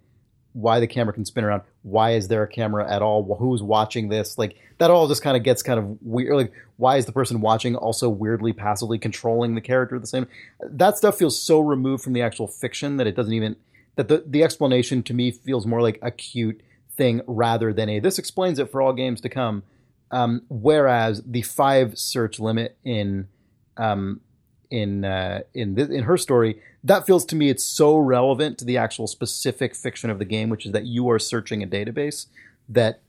why 0.53 0.79
the 0.79 0.87
camera 0.87 1.13
can 1.13 1.25
spin 1.25 1.43
around, 1.43 1.63
why 1.81 2.11
is 2.11 2.27
there 2.27 2.43
a 2.43 2.47
camera 2.47 2.89
at 2.89 3.01
all, 3.01 3.35
who's 3.39 3.61
watching 3.61 4.09
this, 4.09 4.37
like 4.37 4.55
that 4.77 4.91
all 4.91 5.07
just 5.07 5.21
kind 5.21 5.35
of 5.35 5.43
gets 5.43 5.63
kind 5.63 5.79
of 5.79 5.97
weird. 6.01 6.35
Like 6.35 6.53
why 6.77 6.97
is 6.97 7.05
the 7.05 7.11
person 7.11 7.41
watching 7.41 7.75
also 7.75 8.09
weirdly 8.09 8.53
passively 8.53 8.97
controlling 8.97 9.55
the 9.55 9.61
character 9.61 9.99
the 9.99 10.07
same? 10.07 10.27
That 10.61 10.97
stuff 10.97 11.17
feels 11.17 11.39
so 11.39 11.59
removed 11.59 12.03
from 12.03 12.13
the 12.13 12.21
actual 12.21 12.47
fiction 12.47 12.97
that 12.97 13.07
it 13.07 13.15
doesn't 13.15 13.33
even 13.33 13.55
that 13.95 14.07
the 14.07 14.23
the 14.25 14.43
explanation 14.43 15.03
to 15.03 15.13
me 15.13 15.31
feels 15.31 15.65
more 15.65 15.81
like 15.81 15.99
a 16.01 16.11
cute 16.11 16.61
thing 16.95 17.21
rather 17.27 17.73
than 17.73 17.89
a 17.89 17.99
this 17.99 18.19
explains 18.19 18.59
it 18.59 18.71
for 18.71 18.81
all 18.81 18.93
games 18.93 19.21
to 19.21 19.29
come. 19.29 19.63
Um, 20.11 20.43
whereas 20.47 21.23
the 21.25 21.41
five 21.41 21.97
search 21.97 22.39
limit 22.39 22.77
in 22.83 23.27
um, 23.77 24.21
in 24.69 25.05
uh, 25.05 25.41
in 25.53 25.75
this, 25.75 25.89
in 25.89 26.03
her 26.03 26.17
story, 26.17 26.61
that 26.83 27.05
feels 27.05 27.25
to 27.25 27.35
me 27.35 27.49
it's 27.49 27.63
so 27.63 27.97
relevant 27.97 28.57
to 28.59 28.65
the 28.65 28.77
actual 28.77 29.07
specific 29.07 29.75
fiction 29.75 30.09
of 30.09 30.19
the 30.19 30.25
game, 30.25 30.49
which 30.49 30.65
is 30.65 30.71
that 30.71 30.85
you 30.85 31.09
are 31.09 31.19
searching 31.19 31.63
a 31.63 31.67
database. 31.67 32.27
That 32.69 33.01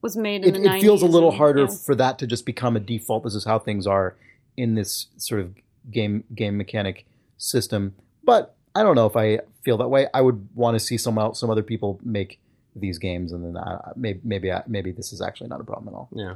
was 0.00 0.16
made 0.16 0.44
in 0.44 0.56
it, 0.56 0.64
it 0.64 0.80
feels 0.80 1.02
a 1.02 1.06
little 1.06 1.30
and- 1.30 1.38
harder 1.38 1.62
yeah. 1.62 1.76
for 1.86 1.94
that 1.94 2.18
to 2.18 2.26
just 2.26 2.44
become 2.44 2.76
a 2.76 2.80
default. 2.80 3.24
This 3.24 3.34
is 3.34 3.44
how 3.44 3.58
things 3.58 3.86
are 3.86 4.16
in 4.56 4.74
this 4.74 5.06
sort 5.16 5.40
of 5.40 5.54
game 5.90 6.24
game 6.34 6.56
mechanic 6.56 7.06
system. 7.38 7.94
But 8.24 8.54
I 8.74 8.82
don't 8.82 8.94
know 8.94 9.06
if 9.06 9.16
I 9.16 9.40
feel 9.62 9.76
that 9.78 9.88
way. 9.88 10.06
I 10.12 10.20
would 10.20 10.48
want 10.54 10.74
to 10.74 10.80
see 10.80 10.98
some 10.98 11.18
some 11.34 11.50
other 11.50 11.62
people 11.62 12.00
make 12.02 12.40
these 12.74 12.98
games, 12.98 13.32
and 13.32 13.44
then 13.44 13.56
uh, 13.56 13.92
maybe 13.96 14.20
maybe 14.24 14.52
I, 14.52 14.62
maybe 14.66 14.92
this 14.92 15.12
is 15.12 15.20
actually 15.20 15.48
not 15.48 15.60
a 15.60 15.64
problem 15.64 15.94
at 15.94 15.96
all. 15.96 16.08
Yeah. 16.14 16.34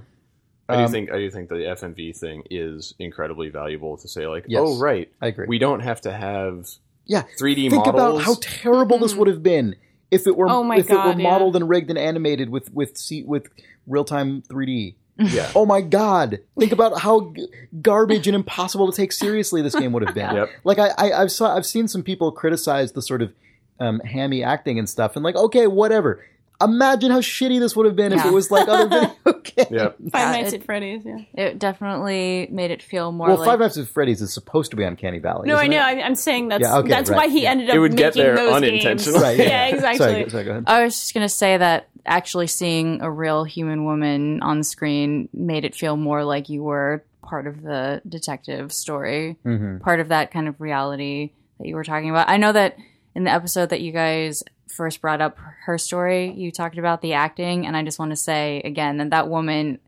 I 0.68 0.76
do 0.78 0.82
Um, 0.82 0.90
think 0.90 1.12
I 1.12 1.18
do 1.18 1.30
think 1.30 1.48
the 1.48 1.54
FMV 1.56 2.16
thing 2.18 2.42
is 2.50 2.94
incredibly 2.98 3.48
valuable 3.50 3.96
to 3.98 4.08
say 4.08 4.26
like, 4.26 4.46
Yes. 4.48 4.60
oh 4.64 4.78
right, 4.78 5.08
I 5.22 5.28
agree. 5.28 5.46
we 5.46 5.58
don't 5.58 5.80
have 5.80 6.00
to 6.02 6.12
have 6.12 6.68
yeah, 7.04 7.22
3D 7.40 7.70
think 7.70 7.86
models. 7.86 7.94
about 7.94 8.22
how 8.22 8.34
terrible 8.40 8.98
this 8.98 9.14
would 9.14 9.28
have 9.28 9.42
been 9.44 9.76
if 10.10 10.26
it 10.26 10.36
were 10.36 10.48
Oh 10.48 10.64
my 10.64 10.78
if 10.78 10.90
it 10.90 10.92
were 10.92 10.96
God, 10.96 11.18
yeah. 11.20 11.30
modeled 11.30 11.54
and 11.56 11.68
rigged 11.68 11.88
and 11.90 11.98
animated 11.98 12.50
with 12.50 12.72
with 12.74 12.96
C, 12.98 13.22
with 13.22 13.46
real 13.86 14.04
time 14.04 14.42
3D. 14.42 14.96
yeah. 15.18 15.50
Oh 15.54 15.64
my 15.66 15.80
God! 15.80 16.40
Think 16.58 16.72
about 16.72 17.00
how 17.00 17.32
g- 17.34 17.46
garbage 17.80 18.26
and 18.26 18.34
impossible 18.34 18.90
to 18.90 18.96
take 18.96 19.12
seriously 19.12 19.62
this 19.62 19.74
game 19.76 19.92
would 19.92 20.04
have 20.04 20.14
been. 20.16 20.30
Yep. 20.34 20.50
Like 20.64 20.78
I, 20.80 20.88
I 20.98 21.22
I've 21.22 21.30
saw 21.32 21.56
I've 21.56 21.64
seen 21.64 21.86
some 21.88 22.02
people 22.02 22.32
criticize 22.32 22.92
the 22.92 23.00
sort 23.02 23.22
of 23.22 23.32
um, 23.80 24.00
hammy 24.00 24.42
acting 24.42 24.78
and 24.78 24.88
stuff, 24.88 25.16
and 25.16 25.24
like 25.24 25.36
okay, 25.36 25.66
whatever. 25.66 26.24
Imagine 26.58 27.10
how 27.10 27.20
shitty 27.20 27.60
this 27.60 27.76
would 27.76 27.84
have 27.84 27.96
been 27.96 28.14
if 28.14 28.24
Yeah. 28.24 28.28
it 28.30 28.32
was 28.32 28.50
like 28.50 28.66
other 28.66 28.88
video 29.26 29.40
games. 29.42 29.70
Yep. 29.70 29.96
Five 30.10 30.34
Yeah, 30.34 30.40
Nights 30.40 30.52
it- 30.54 30.60
at 30.60 30.64
Freddy's. 30.64 31.02
Yeah. 31.04 31.18
It 31.34 31.58
definitely 31.58 32.48
made 32.50 32.70
it 32.70 32.82
feel 32.82 33.12
more 33.12 33.28
Well, 33.28 33.36
like 33.36 33.46
Five 33.46 33.58
Nights 33.60 33.76
at 33.76 33.88
Freddy's 33.88 34.22
is 34.22 34.32
supposed 34.32 34.70
to 34.70 34.76
be 34.78 34.82
Uncanny 34.82 35.18
Valley. 35.18 35.48
No, 35.48 35.56
I 35.56 35.64
isn't 35.64 35.70
know. 35.72 35.76
it? 35.76 35.80
I, 35.82 36.00
I'm 36.00 36.14
saying 36.14 36.48
that's 36.48 36.62
Yeah, 36.62 36.78
okay, 36.78 36.88
that's 36.88 37.10
right, 37.10 37.16
why 37.16 37.28
he 37.28 37.42
yeah. 37.42 37.50
ended 37.50 37.68
up 37.68 37.76
It 37.76 37.78
would 37.80 37.92
making 37.92 38.04
get 38.06 38.14
there 38.14 38.36
those 38.36 38.54
unintentionally. 38.54 39.18
Games. 39.20 39.22
Right. 39.22 39.38
yeah, 39.38 39.66
exactly. 39.74 39.98
Sorry, 40.06 40.30
sorry, 40.30 40.44
go 40.44 40.50
ahead. 40.52 40.64
I 40.66 40.82
was 40.84 40.98
just 40.98 41.12
gonna 41.12 41.28
say 41.28 41.58
that 41.58 41.88
actually 42.06 42.46
seeing 42.46 43.02
a 43.02 43.10
real 43.10 43.44
human 43.44 43.84
woman 43.84 44.40
on 44.42 44.62
screen 44.62 45.28
made 45.34 45.66
it 45.66 45.74
feel 45.74 45.98
more 45.98 46.24
like 46.24 46.48
you 46.48 46.62
were 46.62 47.04
part 47.22 47.46
of 47.46 47.60
the 47.60 48.00
detective 48.08 48.72
story, 48.72 49.36
hmm 49.42 49.76
part 49.78 50.00
of 50.00 50.08
that 50.08 50.30
kind 50.30 50.48
of 50.48 50.58
reality 50.58 51.32
that 51.58 51.66
you 51.68 51.74
were 51.74 51.84
talking 51.84 52.08
about. 52.08 52.30
I 52.30 52.38
know 52.38 52.52
that 52.52 52.78
in 53.16 53.24
the 53.24 53.32
episode 53.32 53.70
that 53.70 53.80
you 53.80 53.92
guys 53.92 54.42
first 54.68 55.00
brought 55.00 55.22
up 55.22 55.38
her 55.64 55.78
story, 55.78 56.32
you 56.32 56.52
talked 56.52 56.76
about 56.76 57.00
the 57.00 57.14
acting, 57.14 57.66
and 57.66 57.74
I 57.74 57.82
just 57.82 57.98
want 57.98 58.10
to 58.10 58.16
say 58.16 58.60
again 58.62 58.98
that 58.98 59.10
that 59.10 59.28
woman 59.28 59.78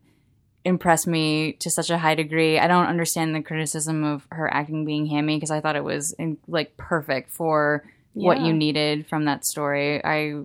impressed 0.65 1.05
me 1.05 1.53
to 1.53 1.69
such 1.69 1.91
a 1.91 1.97
high 1.99 2.15
degree. 2.15 2.57
I 2.57 2.67
don't 2.67 2.87
understand 2.87 3.35
the 3.35 3.43
criticism 3.43 4.03
of 4.03 4.27
her 4.31 4.51
acting 4.51 4.83
being 4.83 5.05
hammy 5.05 5.37
because 5.37 5.51
I 5.51 5.61
thought 5.61 5.75
it 5.75 5.83
was 5.83 6.11
in, 6.13 6.37
like 6.47 6.75
perfect 6.75 7.29
for 7.29 7.85
what 8.13 8.41
you 8.41 8.51
needed 8.51 9.05
from 9.05 9.25
that 9.25 9.45
story. 9.45 10.03
I 10.03 10.41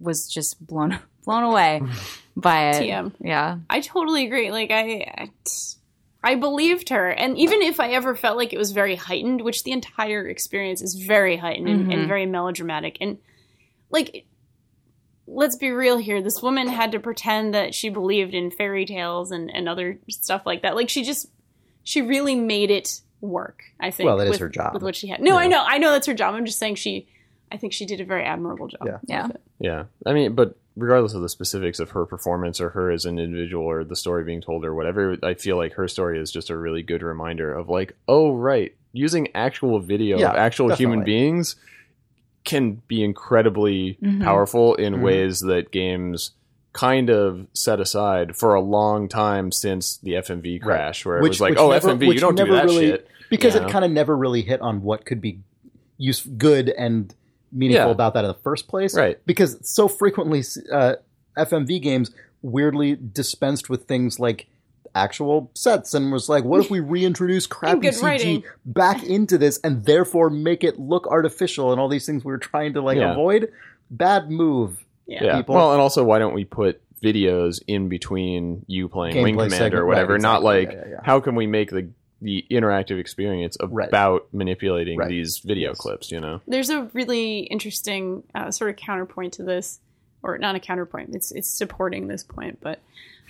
was 0.00 0.28
just 0.28 0.66
blown 0.66 0.98
blown 1.24 1.44
away 1.44 1.80
by 2.36 2.70
it. 2.70 2.82
TM. 2.82 3.12
Yeah. 3.20 3.58
I 3.70 3.80
totally 3.80 4.26
agree. 4.26 4.50
Like 4.50 4.72
I, 4.72 5.12
I, 5.16 5.30
I 6.22 6.34
believed 6.34 6.88
her. 6.88 7.08
And 7.10 7.38
even 7.38 7.62
if 7.62 7.78
I 7.80 7.90
ever 7.90 8.14
felt 8.16 8.36
like 8.36 8.52
it 8.52 8.58
was 8.58 8.72
very 8.72 8.96
heightened, 8.96 9.40
which 9.40 9.64
the 9.64 9.72
entire 9.72 10.26
experience 10.26 10.82
is 10.82 10.94
very 10.94 11.36
heightened 11.36 11.68
and, 11.68 11.80
and 11.82 11.92
mm-hmm. 11.92 12.08
very 12.08 12.26
melodramatic, 12.26 12.98
and 13.00 13.18
like, 13.90 14.26
let's 15.26 15.56
be 15.56 15.70
real 15.70 15.96
here. 15.96 16.20
This 16.20 16.42
woman 16.42 16.68
had 16.68 16.92
to 16.92 16.98
pretend 16.98 17.54
that 17.54 17.74
she 17.74 17.88
believed 17.88 18.34
in 18.34 18.50
fairy 18.50 18.84
tales 18.84 19.30
and, 19.30 19.50
and 19.54 19.68
other 19.68 19.98
stuff 20.10 20.42
like 20.44 20.62
that. 20.62 20.74
Like, 20.74 20.88
she 20.88 21.04
just, 21.04 21.30
she 21.84 22.02
really 22.02 22.34
made 22.34 22.70
it 22.70 23.00
work, 23.20 23.62
I 23.78 23.90
think. 23.90 24.08
Well, 24.08 24.16
that 24.16 24.24
is 24.24 24.30
with, 24.30 24.40
her 24.40 24.48
job. 24.48 24.74
With 24.74 24.82
what 24.82 24.96
she 24.96 25.06
had. 25.08 25.20
No, 25.20 25.36
I 25.36 25.46
know. 25.46 25.62
I 25.64 25.78
know 25.78 25.92
that's 25.92 26.06
her 26.06 26.14
job. 26.14 26.34
I'm 26.34 26.46
just 26.46 26.58
saying 26.58 26.74
she, 26.76 27.08
I 27.52 27.56
think 27.56 27.72
she 27.72 27.86
did 27.86 28.00
a 28.00 28.04
very 28.04 28.24
admirable 28.24 28.68
job. 28.68 28.86
Yeah. 28.86 28.98
Yeah. 29.06 29.28
Yeah, 29.60 29.84
I 30.06 30.12
mean, 30.12 30.34
but 30.36 30.56
regardless 30.78 31.14
of 31.14 31.22
the 31.22 31.28
specifics 31.28 31.80
of 31.80 31.90
her 31.90 32.06
performance 32.06 32.60
or 32.60 32.70
her 32.70 32.90
as 32.90 33.04
an 33.04 33.18
individual 33.18 33.64
or 33.64 33.84
the 33.84 33.96
story 33.96 34.24
being 34.24 34.40
told 34.40 34.64
or 34.64 34.74
whatever, 34.74 35.16
I 35.22 35.34
feel 35.34 35.56
like 35.56 35.74
her 35.74 35.88
story 35.88 36.20
is 36.20 36.30
just 36.30 36.50
a 36.50 36.56
really 36.56 36.82
good 36.82 37.02
reminder 37.02 37.52
of 37.52 37.68
like, 37.68 37.94
oh 38.06 38.34
right, 38.34 38.74
using 38.92 39.28
actual 39.34 39.80
video 39.80 40.18
Yeah, 40.18 40.30
of 40.30 40.36
actual 40.36 40.74
human 40.74 41.04
beings 41.04 41.56
can 42.44 42.80
be 42.86 43.02
incredibly 43.02 43.98
mm-hmm. 44.02 44.22
powerful 44.22 44.74
in 44.76 44.94
mm-hmm. 44.94 45.02
ways 45.02 45.40
that 45.40 45.70
games 45.70 46.30
kind 46.72 47.10
of 47.10 47.46
set 47.52 47.80
aside 47.80 48.36
for 48.36 48.54
a 48.54 48.60
long 48.60 49.08
time 49.08 49.50
since 49.50 49.96
the 49.98 50.12
FMV 50.12 50.62
crash, 50.62 51.04
where 51.04 51.18
it 51.18 51.28
was 51.28 51.40
like, 51.40 51.56
oh 51.58 51.70
never- 51.70 51.88
FMV, 51.88 52.08
which 52.08 52.14
you 52.14 52.20
don't 52.20 52.36
do 52.36 52.44
never 52.44 52.54
that 52.54 52.64
really- 52.66 52.90
shit. 52.90 53.08
because 53.30 53.54
you 53.54 53.62
it 53.62 53.70
kind 53.70 53.84
of 53.84 53.90
never 53.90 54.16
really 54.16 54.42
hit 54.42 54.60
on 54.60 54.82
what 54.82 55.04
could 55.04 55.20
be 55.20 55.40
use 55.96 56.24
good 56.24 56.68
and 56.68 57.12
meaningful 57.52 57.86
Yeah. 57.88 57.92
about 57.92 58.14
that 58.14 58.24
in 58.24 58.28
the 58.28 58.38
first 58.42 58.68
place. 58.68 58.94
Right. 58.96 59.18
Because 59.26 59.58
so 59.68 59.88
frequently 59.88 60.42
uh, 60.72 60.94
FMV 61.36 61.80
games 61.82 62.10
weirdly 62.42 62.96
dispensed 63.12 63.68
with 63.68 63.84
things 63.84 64.18
like 64.20 64.46
actual 64.94 65.50
sets 65.54 65.94
and 65.94 66.10
was 66.12 66.28
like, 66.28 66.44
what 66.44 66.60
if 66.64 66.70
we 66.70 66.80
reintroduce 66.80 67.46
crappy 67.56 67.88
CG 67.88 68.02
writing. 68.02 68.44
back 68.64 69.02
into 69.04 69.38
this 69.38 69.58
and 69.62 69.84
therefore 69.84 70.30
make 70.30 70.64
it 70.64 70.78
look 70.78 71.06
artificial 71.08 71.72
and 71.72 71.80
all 71.80 71.88
these 71.88 72.06
things 72.06 72.24
we 72.24 72.30
were 72.32 72.38
trying 72.38 72.72
to 72.74 72.80
like 72.80 72.96
Yeah. 72.98 73.12
avoid? 73.12 73.52
Bad 73.90 74.30
move. 74.30 74.84
Yeah. 75.06 75.36
People. 75.38 75.54
Well, 75.54 75.72
and 75.72 75.80
also, 75.80 76.04
why 76.04 76.18
don't 76.18 76.34
we 76.34 76.44
put 76.44 76.80
videos 77.02 77.62
in 77.66 77.88
between 77.88 78.64
you 78.66 78.88
playing 78.88 79.14
Gameplay 79.14 79.22
Wing 79.22 79.34
Commander 79.36 79.56
segment, 79.56 79.74
or 79.82 79.86
whatever? 79.86 80.12
right, 80.14 80.20
Not 80.22 80.42
like 80.42 80.70
yeah. 80.72 81.00
how 81.04 81.20
can 81.20 81.34
we 81.34 81.46
make 81.46 81.70
the 81.70 81.88
the 82.20 82.44
interactive 82.50 82.98
experience 82.98 83.56
Right. 83.62 83.88
about 83.88 84.26
manipulating 84.32 84.98
Right. 84.98 85.08
these 85.08 85.38
video 85.38 85.70
Yes. 85.70 85.78
clips? 85.78 86.10
You 86.10 86.20
know. 86.20 86.40
there's 86.46 86.70
a 86.70 86.84
really 86.92 87.40
interesting 87.40 88.24
uh, 88.34 88.50
sort 88.50 88.70
of 88.70 88.76
counterpoint 88.76 89.34
to 89.34 89.42
this, 89.42 89.80
or 90.22 90.38
not 90.38 90.54
a 90.54 90.60
counterpoint. 90.60 91.14
It's 91.14 91.32
it's 91.32 91.48
supporting 91.48 92.08
this 92.08 92.22
point, 92.22 92.58
but 92.60 92.80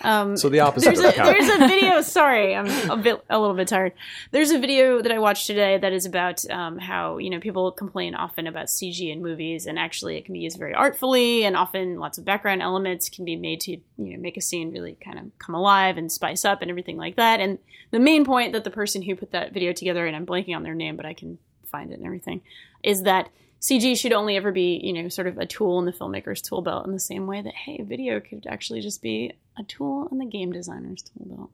um, 0.01 0.37
So 0.37 0.49
the 0.49 0.61
opposite 0.61 0.95
there's 0.95 1.01
a 1.01 1.17
there's 1.17 1.49
a 1.49 1.59
video. 1.69 2.01
Sorry, 2.03 2.55
I'm 2.55 2.91
a 2.91 2.97
bit 2.97 3.25
a 3.29 3.39
little 3.39 3.57
bit 3.57 3.69
tired. 3.69 3.93
There's 4.31 4.51
a 4.51 4.59
video 4.59 5.03
that 5.03 5.11
I 5.11 5.19
watched 5.19 5.47
today 5.47 5.77
that 5.79 5.93
is 5.93 6.07
about 6.07 6.49
um, 6.51 6.79
how 6.79 7.19
you 7.19 7.31
know 7.31 7.41
people 7.41 7.71
complain 7.73 8.15
often 8.15 8.47
about 8.47 8.67
CG 8.67 9.11
in 9.11 9.23
movies, 9.23 9.67
and 9.67 9.79
actually 9.79 10.17
it 10.17 10.25
can 10.25 10.35
be 10.35 10.41
used 10.41 10.59
very 10.59 10.75
artfully, 10.75 11.45
and 11.45 11.57
often 11.57 11.99
lots 11.99 12.19
of 12.19 12.25
background 12.25 12.63
elements 12.63 13.09
can 13.09 13.25
be 13.25 13.37
made 13.37 13.61
to 13.63 13.73
you 13.73 13.83
know 13.97 14.19
make 14.19 14.37
a 14.37 14.41
scene 14.41 14.73
really 14.73 14.97
kind 15.05 15.19
of 15.19 15.27
come 15.39 15.55
alive 15.55 15.99
and 15.99 16.13
spice 16.13 16.45
up 16.45 16.63
and 16.63 16.71
everything 16.71 16.97
like 16.97 17.17
that. 17.17 17.41
And 17.41 17.59
the 17.91 17.99
main 17.99 18.25
point 18.25 18.53
that 18.53 18.65
the 18.65 18.71
person 18.71 19.03
who 19.03 19.17
put 19.17 19.33
that 19.33 19.53
video 19.53 19.73
together, 19.73 20.07
and 20.07 20.15
I'm 20.15 20.27
blanking 20.27 20.55
on 20.55 20.63
their 20.63 20.75
name, 20.75 20.97
but 20.97 21.07
I 21.07 21.15
can 21.15 21.39
find 21.65 21.91
it 21.91 21.99
and 21.99 22.07
everything, 22.07 22.43
is 22.83 23.03
that 23.03 23.29
CG 23.61 23.99
should 23.99 24.13
only 24.13 24.37
ever 24.37 24.53
be, 24.53 24.81
you 24.83 24.93
know, 24.93 25.09
sort 25.09 25.27
of 25.27 25.37
a 25.39 25.47
tool 25.47 25.79
in 25.79 25.85
the 25.85 25.93
filmmaker's 25.93 26.41
tool 26.41 26.63
belt 26.63 26.87
in 26.87 26.93
the 26.93 27.01
same 27.01 27.27
way 27.27 27.43
that, 27.43 27.55
hey, 27.55 27.83
video 27.83 28.21
could 28.21 28.47
actually 28.49 28.81
just 28.81 29.03
be 29.03 29.33
a 29.59 29.65
tool 29.65 30.09
in 30.13 30.19
the 30.19 30.27
game 30.27 30.53
designer's 30.53 31.03
tool 31.03 31.27
belt. 31.27 31.51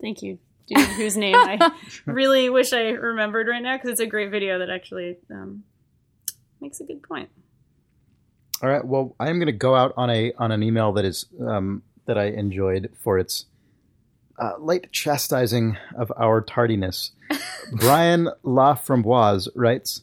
Thank 0.00 0.22
you, 0.22 0.38
dude, 0.66 0.78
whose 0.96 1.16
name 1.16 1.34
I 1.34 1.72
really 2.04 2.50
wish 2.50 2.72
I 2.72 2.90
remembered 2.90 3.48
right 3.48 3.62
now 3.62 3.76
because 3.76 3.90
it's 3.90 4.00
a 4.00 4.06
great 4.06 4.30
video 4.30 4.58
that 4.58 4.70
actually 4.70 5.16
um, 5.30 5.64
makes 6.60 6.80
a 6.80 6.84
good 6.84 7.02
point. 7.02 7.30
All 8.62 8.68
right. 8.68 8.84
Well, 8.84 9.14
I 9.20 9.30
am 9.30 9.38
going 9.38 9.46
to 9.46 9.52
go 9.52 9.74
out 9.74 9.94
on 9.96 10.10
a 10.10 10.32
on 10.36 10.50
an 10.50 10.64
email 10.64 10.92
that 10.94 11.04
is 11.04 11.26
um, 11.46 11.82
that 12.06 12.18
I 12.18 12.24
enjoyed 12.24 12.90
for 13.02 13.18
its 13.18 13.46
uh, 14.38 14.54
light 14.58 14.90
chastising 14.90 15.76
of 15.96 16.12
our 16.16 16.40
tardiness. 16.40 17.12
Brian 17.72 18.28
Laframboise 18.44 19.48
writes, 19.54 20.02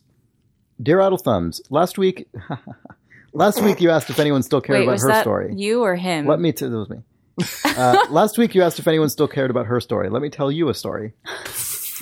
"Dear 0.82 1.02
Idle 1.02 1.18
Thumbs, 1.18 1.62
last 1.70 1.98
week, 1.98 2.28
last 3.34 3.62
week 3.62 3.82
you 3.82 3.90
asked 3.90 4.10
if 4.10 4.20
anyone 4.20 4.44
still 4.44 4.62
cared 4.62 4.80
Wait, 4.80 4.84
about 4.84 4.94
was 4.94 5.04
her 5.04 5.10
that 5.10 5.22
story. 5.22 5.54
you 5.56 5.84
or 5.84 5.96
him? 5.96 6.28
Let 6.28 6.40
me. 6.40 6.52
T- 6.52 6.66
that 6.68 6.78
was 6.78 6.90
me. 6.90 6.98
Uh, 7.64 8.06
last 8.10 8.38
week 8.38 8.56
you 8.56 8.62
asked 8.64 8.80
if 8.80 8.88
anyone 8.88 9.10
still 9.10 9.28
cared 9.28 9.52
about 9.52 9.66
her 9.68 9.80
story. 9.80 10.10
Let 10.10 10.22
me 10.22 10.30
tell 10.30 10.52
you 10.52 10.70
a 10.70 10.74
story." 10.74 11.14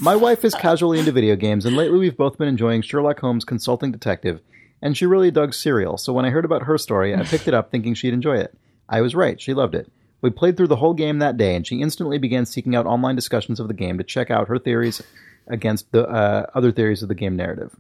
My 0.02 0.16
wife 0.16 0.44
is 0.44 0.56
casually 0.56 0.98
into 0.98 1.12
video 1.12 1.36
games, 1.36 1.66
and 1.68 1.78
lately 1.78 2.00
we've 2.00 2.18
both 2.18 2.40
been 2.40 2.48
enjoying 2.48 2.82
Sherlock 2.82 3.20
Holmes 3.20 3.46
Consulting 3.46 3.92
Detective, 3.92 4.42
and 4.82 4.98
she 4.98 5.06
really 5.06 5.30
dug 5.30 5.54
Serial, 5.54 5.98
so 5.98 6.12
when 6.12 6.26
I 6.26 6.32
heard 6.32 6.46
about 6.46 6.64
her 6.64 6.80
story, 6.80 7.14
I 7.16 7.24
picked 7.24 7.48
it 7.48 7.54
up 7.54 7.70
thinking 7.70 7.94
she'd 7.94 8.14
enjoy 8.14 8.38
it. 8.38 8.58
I 8.90 9.02
was 9.02 9.14
right, 9.14 9.40
she 9.40 9.54
loved 9.54 9.76
it. 9.76 9.92
We 10.20 10.32
played 10.32 10.58
through 10.58 10.68
the 10.68 10.78
whole 10.78 10.96
game 10.96 11.20
that 11.20 11.38
day, 11.38 11.56
and 11.56 11.66
she 11.66 11.80
instantly 11.80 12.18
began 12.18 12.48
seeking 12.48 12.76
out 12.76 12.88
online 12.88 13.16
discussions 13.16 13.60
of 13.60 13.68
the 13.68 13.74
game 13.74 13.98
to 14.00 14.04
check 14.04 14.32
out 14.32 14.48
her 14.48 14.58
theories 14.58 15.02
against 15.48 15.92
the 15.92 16.08
uh, 16.08 16.48
other 16.56 16.72
theories 16.72 17.04
of 17.04 17.10
the 17.10 17.16
game 17.16 17.36
narrative. 17.36 17.76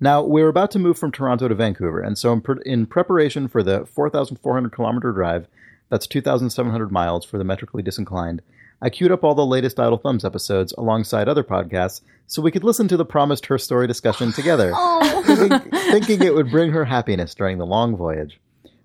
Now, 0.00 0.22
we're 0.22 0.48
about 0.48 0.70
to 0.72 0.78
move 0.78 0.96
from 0.96 1.10
Toronto 1.10 1.48
to 1.48 1.54
Vancouver, 1.54 2.00
and 2.00 2.16
so 2.16 2.32
in, 2.32 2.40
pre- 2.40 2.62
in 2.64 2.86
preparation 2.86 3.48
for 3.48 3.62
the 3.62 3.84
4,400 3.86 4.70
kilometer 4.70 5.10
drive, 5.12 5.48
that's 5.88 6.06
2,700 6.06 6.92
miles 6.92 7.24
for 7.24 7.38
the 7.38 7.44
metrically 7.44 7.82
disinclined, 7.82 8.42
I 8.80 8.90
queued 8.90 9.10
up 9.10 9.24
all 9.24 9.34
the 9.34 9.44
latest 9.44 9.80
Idle 9.80 9.98
Thumbs 9.98 10.24
episodes 10.24 10.72
alongside 10.78 11.28
other 11.28 11.42
podcasts 11.42 12.00
so 12.28 12.40
we 12.40 12.52
could 12.52 12.62
listen 12.62 12.86
to 12.88 12.96
the 12.96 13.04
promised 13.04 13.46
Her 13.46 13.58
Story 13.58 13.88
discussion 13.88 14.32
together, 14.32 14.70
oh. 14.74 15.22
thinking, 15.26 15.70
thinking 15.90 16.22
it 16.22 16.34
would 16.34 16.50
bring 16.50 16.70
her 16.70 16.84
happiness 16.84 17.34
during 17.34 17.58
the 17.58 17.66
long 17.66 17.96
voyage. 17.96 18.38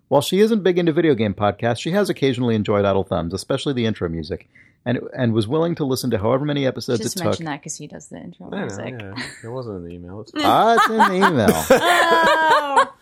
While 0.07 0.22
she 0.22 0.39
isn't 0.39 0.64
big 0.64 0.80
into 0.80 0.93
video 0.93 1.14
game 1.14 1.36
podcasts, 1.36 1.80
she 1.80 1.91
has 1.91 2.09
occasionally 2.09 2.55
enjoyed 2.55 2.86
Idle 2.86 3.03
Thumbs, 3.03 3.34
especially 3.34 3.74
the 3.74 3.86
intro 3.86 4.09
music, 4.09 4.49
and, 4.86 4.99
and 5.17 5.34
was 5.34 5.47
willing 5.47 5.75
to 5.75 5.86
listen 5.86 6.11
to 6.11 6.17
however 6.17 6.45
many 6.45 6.65
episodes 6.67 7.01
Just 7.01 7.15
it 7.15 7.19
took. 7.19 7.31
Just 7.31 7.39
mention 7.39 7.45
that 7.45 7.61
because 7.61 7.77
he 7.77 7.88
does 7.88 8.07
the 8.07 8.17
intro 8.17 8.47
I 8.47 8.49
know, 8.49 8.65
music. 8.65 8.95
yeah. 8.99 9.23
It 9.43 9.47
wasn't 9.49 9.77
in 9.77 9.84
the 9.86 9.91
email. 9.95 10.21
It's 10.21 10.31
Ah, 10.38 10.75
it's 10.75 10.89
in 10.89 10.97
the 11.21 11.27
email. 11.27 12.88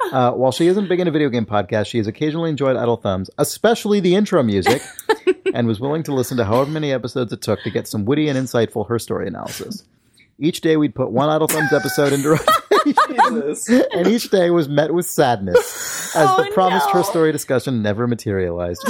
Oh, 0.00 0.10
Uh, 0.12 0.30
while 0.32 0.52
she 0.52 0.68
isn't 0.68 0.88
big 0.88 1.00
into 1.00 1.10
video 1.10 1.28
game 1.28 1.44
podcasts, 1.44 1.86
she 1.88 1.98
has 1.98 2.06
occasionally 2.06 2.50
enjoyed 2.50 2.76
Idle 2.76 2.98
Thumbs, 2.98 3.30
especially 3.36 3.98
the 3.98 4.14
intro 4.14 4.44
music, 4.44 4.80
and 5.54 5.66
was 5.66 5.80
willing 5.80 6.04
to 6.04 6.14
listen 6.14 6.36
to 6.36 6.44
however 6.44 6.70
many 6.70 6.92
episodes 6.92 7.32
it 7.32 7.42
took 7.42 7.60
to 7.64 7.70
get 7.70 7.88
some 7.88 8.04
witty 8.04 8.28
and 8.28 8.38
insightful 8.38 8.88
her 8.88 9.00
story 9.00 9.26
analysis. 9.26 9.84
Each 10.38 10.60
day 10.60 10.76
we'd 10.76 10.94
put 10.94 11.10
one 11.10 11.28
Idle 11.28 11.48
Thumbs 11.48 11.72
episode 11.72 12.12
into 12.12 12.28
rotation, 12.30 12.94
and 13.26 14.06
each 14.06 14.30
day 14.30 14.50
was 14.50 14.68
met 14.68 14.92
with 14.94 15.06
sadness, 15.06 16.14
as 16.16 16.28
oh, 16.28 16.42
the 16.42 16.48
Oh, 16.48 16.52
promised 16.52 16.90
her 16.90 17.02
story 17.02 17.32
discussion 17.32 17.82
never 17.82 18.06
materialized. 18.06 18.84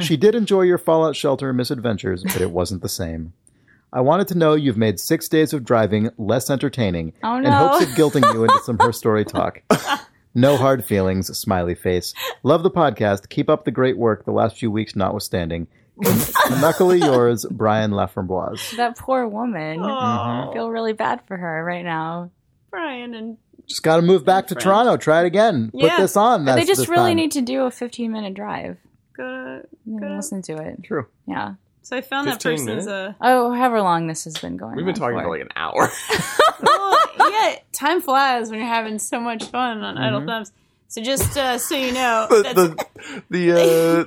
she 0.00 0.16
did 0.16 0.34
enjoy 0.34 0.62
your 0.62 0.78
Fallout 0.78 1.16
Shelter 1.16 1.52
misadventures, 1.52 2.22
but 2.22 2.40
it 2.40 2.50
wasn't 2.50 2.82
the 2.82 2.88
same. 2.88 3.32
I 3.92 4.00
wanted 4.00 4.28
to 4.28 4.38
know 4.38 4.54
you've 4.54 4.78
made 4.78 4.98
six 4.98 5.28
days 5.28 5.52
of 5.52 5.64
driving 5.64 6.10
less 6.16 6.48
entertaining 6.48 7.12
Oh, 7.22 7.36
in 7.36 7.42
no. 7.42 7.50
hopes 7.50 7.84
of 7.84 7.90
guilting 7.90 8.32
you 8.32 8.44
into 8.44 8.58
some 8.64 8.78
her 8.78 8.92
story 8.92 9.24
talk. 9.24 9.60
No 10.34 10.56
hard 10.56 10.82
feelings, 10.82 11.36
smiley 11.36 11.74
face. 11.74 12.14
Love 12.42 12.62
the 12.62 12.70
podcast. 12.70 13.28
Keep 13.28 13.50
up 13.50 13.66
the 13.66 13.70
great 13.70 13.98
work, 13.98 14.24
the 14.24 14.32
last 14.32 14.56
few 14.56 14.70
weeks 14.70 14.96
notwithstanding. 14.96 15.66
Knuckily 16.02 17.00
yours, 17.00 17.44
Brian 17.50 17.90
Laframboise. 17.90 18.74
That 18.78 18.96
poor 18.96 19.28
woman. 19.28 19.80
oh, 19.82 19.86
I 19.86 20.50
feel 20.54 20.70
really 20.70 20.94
bad 20.94 21.20
for 21.28 21.36
her 21.36 21.62
right 21.62 21.84
now. 21.84 22.30
Brian 22.70 23.12
and 23.14 23.36
Just 23.72 23.82
got 23.82 23.96
to 23.96 24.02
move 24.02 24.22
back 24.22 24.48
to 24.48 24.54
Toronto. 24.54 24.98
Try 24.98 25.22
it 25.22 25.26
again. 25.26 25.70
Put 25.70 25.96
this 25.96 26.14
on. 26.14 26.44
they 26.44 26.64
just 26.66 26.88
really 26.88 27.12
time. 27.12 27.16
need 27.16 27.30
to 27.32 27.40
do 27.40 27.62
a 27.62 27.70
15 27.70 28.12
minute 28.12 28.34
drive. 28.34 28.76
go 29.16 29.22
to. 29.24 29.66
And 29.86 29.98
Good. 29.98 30.10
Listen 30.10 30.42
to 30.42 30.58
it. 30.58 30.82
True. 30.84 31.06
Yeah. 31.26 31.54
So 31.80 31.96
I 31.96 32.02
found 32.02 32.28
that 32.28 32.42
15 32.42 32.52
person's 32.52 32.66
minutes? 32.66 32.86
uh, 32.86 33.14
Oh, 33.22 33.50
however 33.54 33.80
long 33.80 34.08
this 34.08 34.24
has 34.24 34.36
been 34.36 34.58
going 34.58 34.76
We've 34.76 34.84
been 34.84 34.94
on 34.94 35.00
talking 35.00 35.16
for. 35.20 35.24
for 35.24 35.30
like 35.30 35.40
an 35.40 35.48
hour. 35.56 35.90
well, 36.62 36.98
yeah, 37.30 37.56
time 37.72 38.02
flies 38.02 38.50
when 38.50 38.58
you're 38.60 38.68
having 38.68 38.98
so 38.98 39.18
much 39.18 39.44
fun 39.44 39.82
on 39.82 39.96
Idle 39.96 40.26
Thumbs. 40.26 40.52
So 40.88 41.00
just 41.02 41.34
uh, 41.38 41.56
so 41.56 41.74
you 41.74 41.94
know, 41.94 42.26
the 42.30 42.42
that's, 42.42 42.54
the 42.54 43.22
the, 43.30 43.52
uh, 43.52 43.56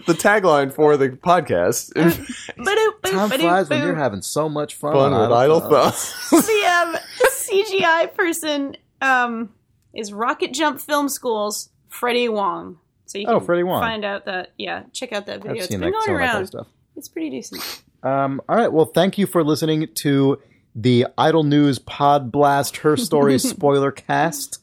the 0.06 0.14
tagline 0.14 0.72
for 0.72 0.96
the 0.96 1.10
podcast 1.10 1.98
is 1.98 2.16
Ba-doop, 2.56 3.02
boop, 3.02 3.12
Time 3.12 3.30
ba-doop, 3.32 3.40
flies 3.42 3.70
when 3.70 3.82
boop. 3.82 3.86
you're 3.88 3.96
having 3.96 4.22
so 4.22 4.48
much 4.48 4.76
fun. 4.76 4.94
fun 4.94 5.12
on 5.14 5.22
with 5.22 5.32
idle 5.36 5.62
Thumbs. 5.62 6.12
thumbs. 6.30 6.46
the 6.46 6.66
um, 6.68 6.96
CGI 7.32 8.14
person 8.16 8.78
um, 9.02 9.50
is 9.94 10.12
Rocket 10.14 10.54
Jump 10.54 10.80
Film 10.82 11.10
School's 11.10 11.70
Freddie 11.90 12.30
Wong. 12.30 12.80
So 13.06 13.18
you 13.20 13.26
can 13.28 13.36
Oh, 13.36 13.40
Freddie 13.40 13.64
Wong. 13.64 13.82
find 13.82 14.04
out 14.04 14.26
that 14.26 14.52
yeah, 14.58 14.84
check 14.94 15.12
out 15.14 15.26
that 15.28 15.38
video. 15.42 15.52
I've 15.52 15.58
It's 15.58 15.68
seen 15.70 15.80
been 15.80 15.92
that, 15.92 15.94
going 15.94 16.06
some 16.06 16.16
of 16.16 16.20
that 16.22 16.26
kind 16.26 16.34
around. 16.36 16.42
of 16.44 16.48
stuff. 16.48 16.68
It's 16.98 17.08
pretty 17.10 17.30
decent. 17.30 17.84
Um, 18.04 18.42
all 18.50 18.56
right. 18.56 18.72
Well, 18.72 18.86
thank 18.86 19.18
you 19.18 19.26
for 19.28 19.44
listening 19.44 19.88
to 19.96 20.40
the 20.76 21.08
Idle 21.18 21.44
News 21.44 21.80
Pod 21.80 22.32
Blast 22.32 22.78
Her 22.78 22.98
Story 22.98 23.38
Spoiler 23.40 23.92
Cast. 23.92 24.60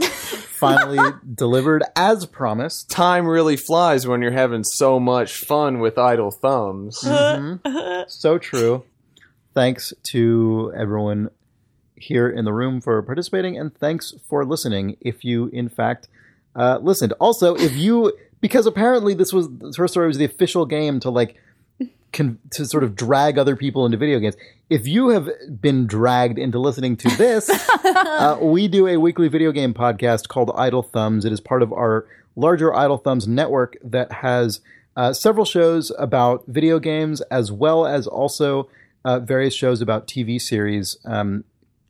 finally 0.00 0.98
delivered 1.34 1.82
as 1.94 2.26
promised. 2.26 2.90
Time 2.90 3.26
really 3.26 3.56
flies 3.56 4.06
when 4.06 4.22
you're 4.22 4.30
having 4.32 4.64
so 4.64 4.98
much 4.98 5.36
fun 5.36 5.78
with 5.80 5.98
idle 5.98 6.30
thumbs. 6.30 7.02
Mhm. 7.04 8.08
So 8.10 8.38
true. 8.38 8.84
Thanks 9.54 9.92
to 10.04 10.72
everyone 10.76 11.30
here 11.96 12.28
in 12.28 12.44
the 12.44 12.52
room 12.52 12.80
for 12.80 13.00
participating, 13.02 13.58
and 13.58 13.74
thanks 13.74 14.14
for 14.28 14.44
listening. 14.44 14.96
If 15.00 15.24
you, 15.24 15.48
in 15.48 15.68
fact, 15.68 16.08
uh, 16.54 16.78
listened. 16.82 17.12
Also, 17.20 17.54
if 17.54 17.76
you, 17.76 18.12
because 18.40 18.66
apparently 18.66 19.14
this 19.14 19.32
was 19.32 19.48
Her 19.76 19.88
Story 19.88 20.08
was 20.08 20.18
the 20.18 20.24
official 20.24 20.66
game 20.66 21.00
to 21.00 21.10
like 21.10 21.36
con- 22.12 22.38
to 22.50 22.64
sort 22.66 22.82
of 22.82 22.96
drag 22.96 23.38
other 23.38 23.56
people 23.56 23.84
into 23.84 23.98
video 23.98 24.18
games. 24.18 24.36
If 24.68 24.86
you 24.86 25.10
have 25.10 25.28
been 25.60 25.86
dragged 25.86 26.38
into 26.38 26.58
listening 26.58 26.96
to 26.98 27.08
this, 27.16 27.48
uh, 27.84 28.38
we 28.40 28.68
do 28.68 28.88
a 28.88 28.96
weekly 28.96 29.28
video 29.28 29.52
game 29.52 29.74
podcast 29.74 30.28
called 30.28 30.50
Idle 30.56 30.82
Thumbs. 30.82 31.24
It 31.24 31.32
is 31.32 31.40
part 31.40 31.62
of 31.62 31.72
our 31.72 32.06
larger 32.34 32.74
Idle 32.74 32.98
Thumbs 32.98 33.28
network 33.28 33.76
that 33.84 34.10
has 34.12 34.60
uh, 34.96 35.12
several 35.12 35.44
shows 35.44 35.92
about 35.98 36.44
video 36.46 36.78
games 36.78 37.20
as 37.22 37.52
well 37.52 37.86
as 37.86 38.06
also 38.06 38.68
uh, 39.04 39.20
various 39.20 39.54
shows 39.54 39.80
about 39.80 40.08
TV 40.08 40.40
series, 40.40 40.96
um, 41.04 41.44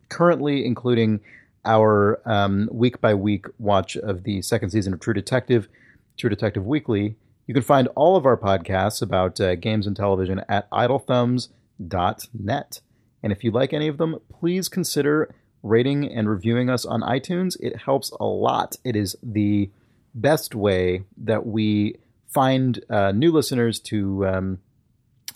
currently 0.09 0.65
including 0.65 1.21
our 1.65 2.21
um, 2.25 2.69
week 2.73 3.01
by 3.01 3.15
week 3.15 3.47
watch 3.59 3.97
of 3.97 4.23
the 4.23 4.43
second 4.43 4.71
season 4.71 4.93
of 4.93 5.01
True 5.01 5.15
Detective, 5.15 5.69
True 6.17 6.31
Detective 6.31 6.65
Weekly. 6.65 7.17
You 7.47 7.55
can 7.55 7.63
find 7.63 7.89
all 7.89 8.17
of 8.17 8.27
our 8.27 8.37
podcasts 8.37 9.03
about 9.03 9.41
uh, 9.41 9.57
games 9.57 9.87
and 9.87 9.97
television 9.97 10.43
at 10.49 10.71
idlethumbs.net. 10.71 12.81
And 13.23 13.33
if 13.33 13.45
you 13.45 13.51
like 13.51 13.73
any 13.73 13.89
of 13.89 13.99
them, 13.99 14.19
please 14.33 14.69
consider 14.69 15.35
rating 15.63 16.11
and 16.11 16.29
reviewing 16.29 16.71
us 16.71 16.85
on 16.85 17.03
iTunes. 17.03 17.57
It 17.61 17.77
helps 17.77 18.11
a 18.21 18.25
lot. 18.25 18.77
It 18.85 18.97
is 18.97 19.17
the 19.23 19.71
best 20.15 20.55
way 20.55 21.03
that 21.19 21.47
we 21.47 21.97
find 22.29 22.85
uh, 22.89 23.13
new 23.13 23.33
listeners 23.33 23.81
to 23.81 24.27
um, 24.27 24.59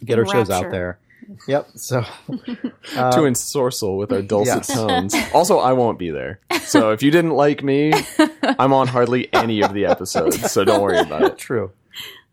get 0.04 0.18
our 0.18 0.26
shows 0.26 0.50
out 0.50 0.70
there. 0.70 0.98
Yep. 1.46 1.68
So 1.76 1.98
uh, 2.28 3.12
to 3.12 3.20
ensorcel 3.20 3.96
with 3.98 4.12
our 4.12 4.22
dulcet 4.22 4.68
yes. 4.68 4.74
tones. 4.74 5.14
Also, 5.34 5.58
I 5.58 5.72
won't 5.72 5.98
be 5.98 6.10
there. 6.10 6.40
So 6.62 6.90
if 6.90 7.02
you 7.02 7.10
didn't 7.10 7.32
like 7.32 7.62
me, 7.62 7.92
I'm 8.42 8.72
on 8.72 8.88
hardly 8.88 9.32
any 9.32 9.62
of 9.62 9.72
the 9.72 9.86
episodes. 9.86 10.50
So 10.50 10.64
don't 10.64 10.82
worry 10.82 10.98
about 10.98 11.22
it. 11.22 11.38
true. 11.38 11.70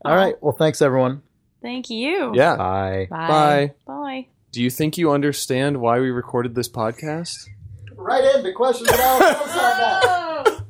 All 0.03 0.15
right. 0.15 0.35
Well, 0.41 0.53
thanks 0.53 0.81
everyone. 0.81 1.21
Thank 1.61 1.89
you. 1.89 2.31
Yeah. 2.35 2.55
Bye. 2.55 3.07
Bye. 3.09 3.73
Bye. 3.85 4.27
Do 4.51 4.63
you 4.63 4.69
think 4.69 4.97
you 4.97 5.11
understand 5.11 5.79
why 5.79 5.99
we 5.99 6.09
recorded 6.09 6.55
this 6.55 6.69
podcast? 6.69 7.47
Right 7.95 8.23
in 8.35 8.43
the 8.43 8.53
questions 8.53 8.89
about 8.89 10.63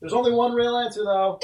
There's 0.00 0.12
only 0.12 0.32
one 0.32 0.52
real 0.52 0.76
answer 0.76 1.04
though. 1.04 1.40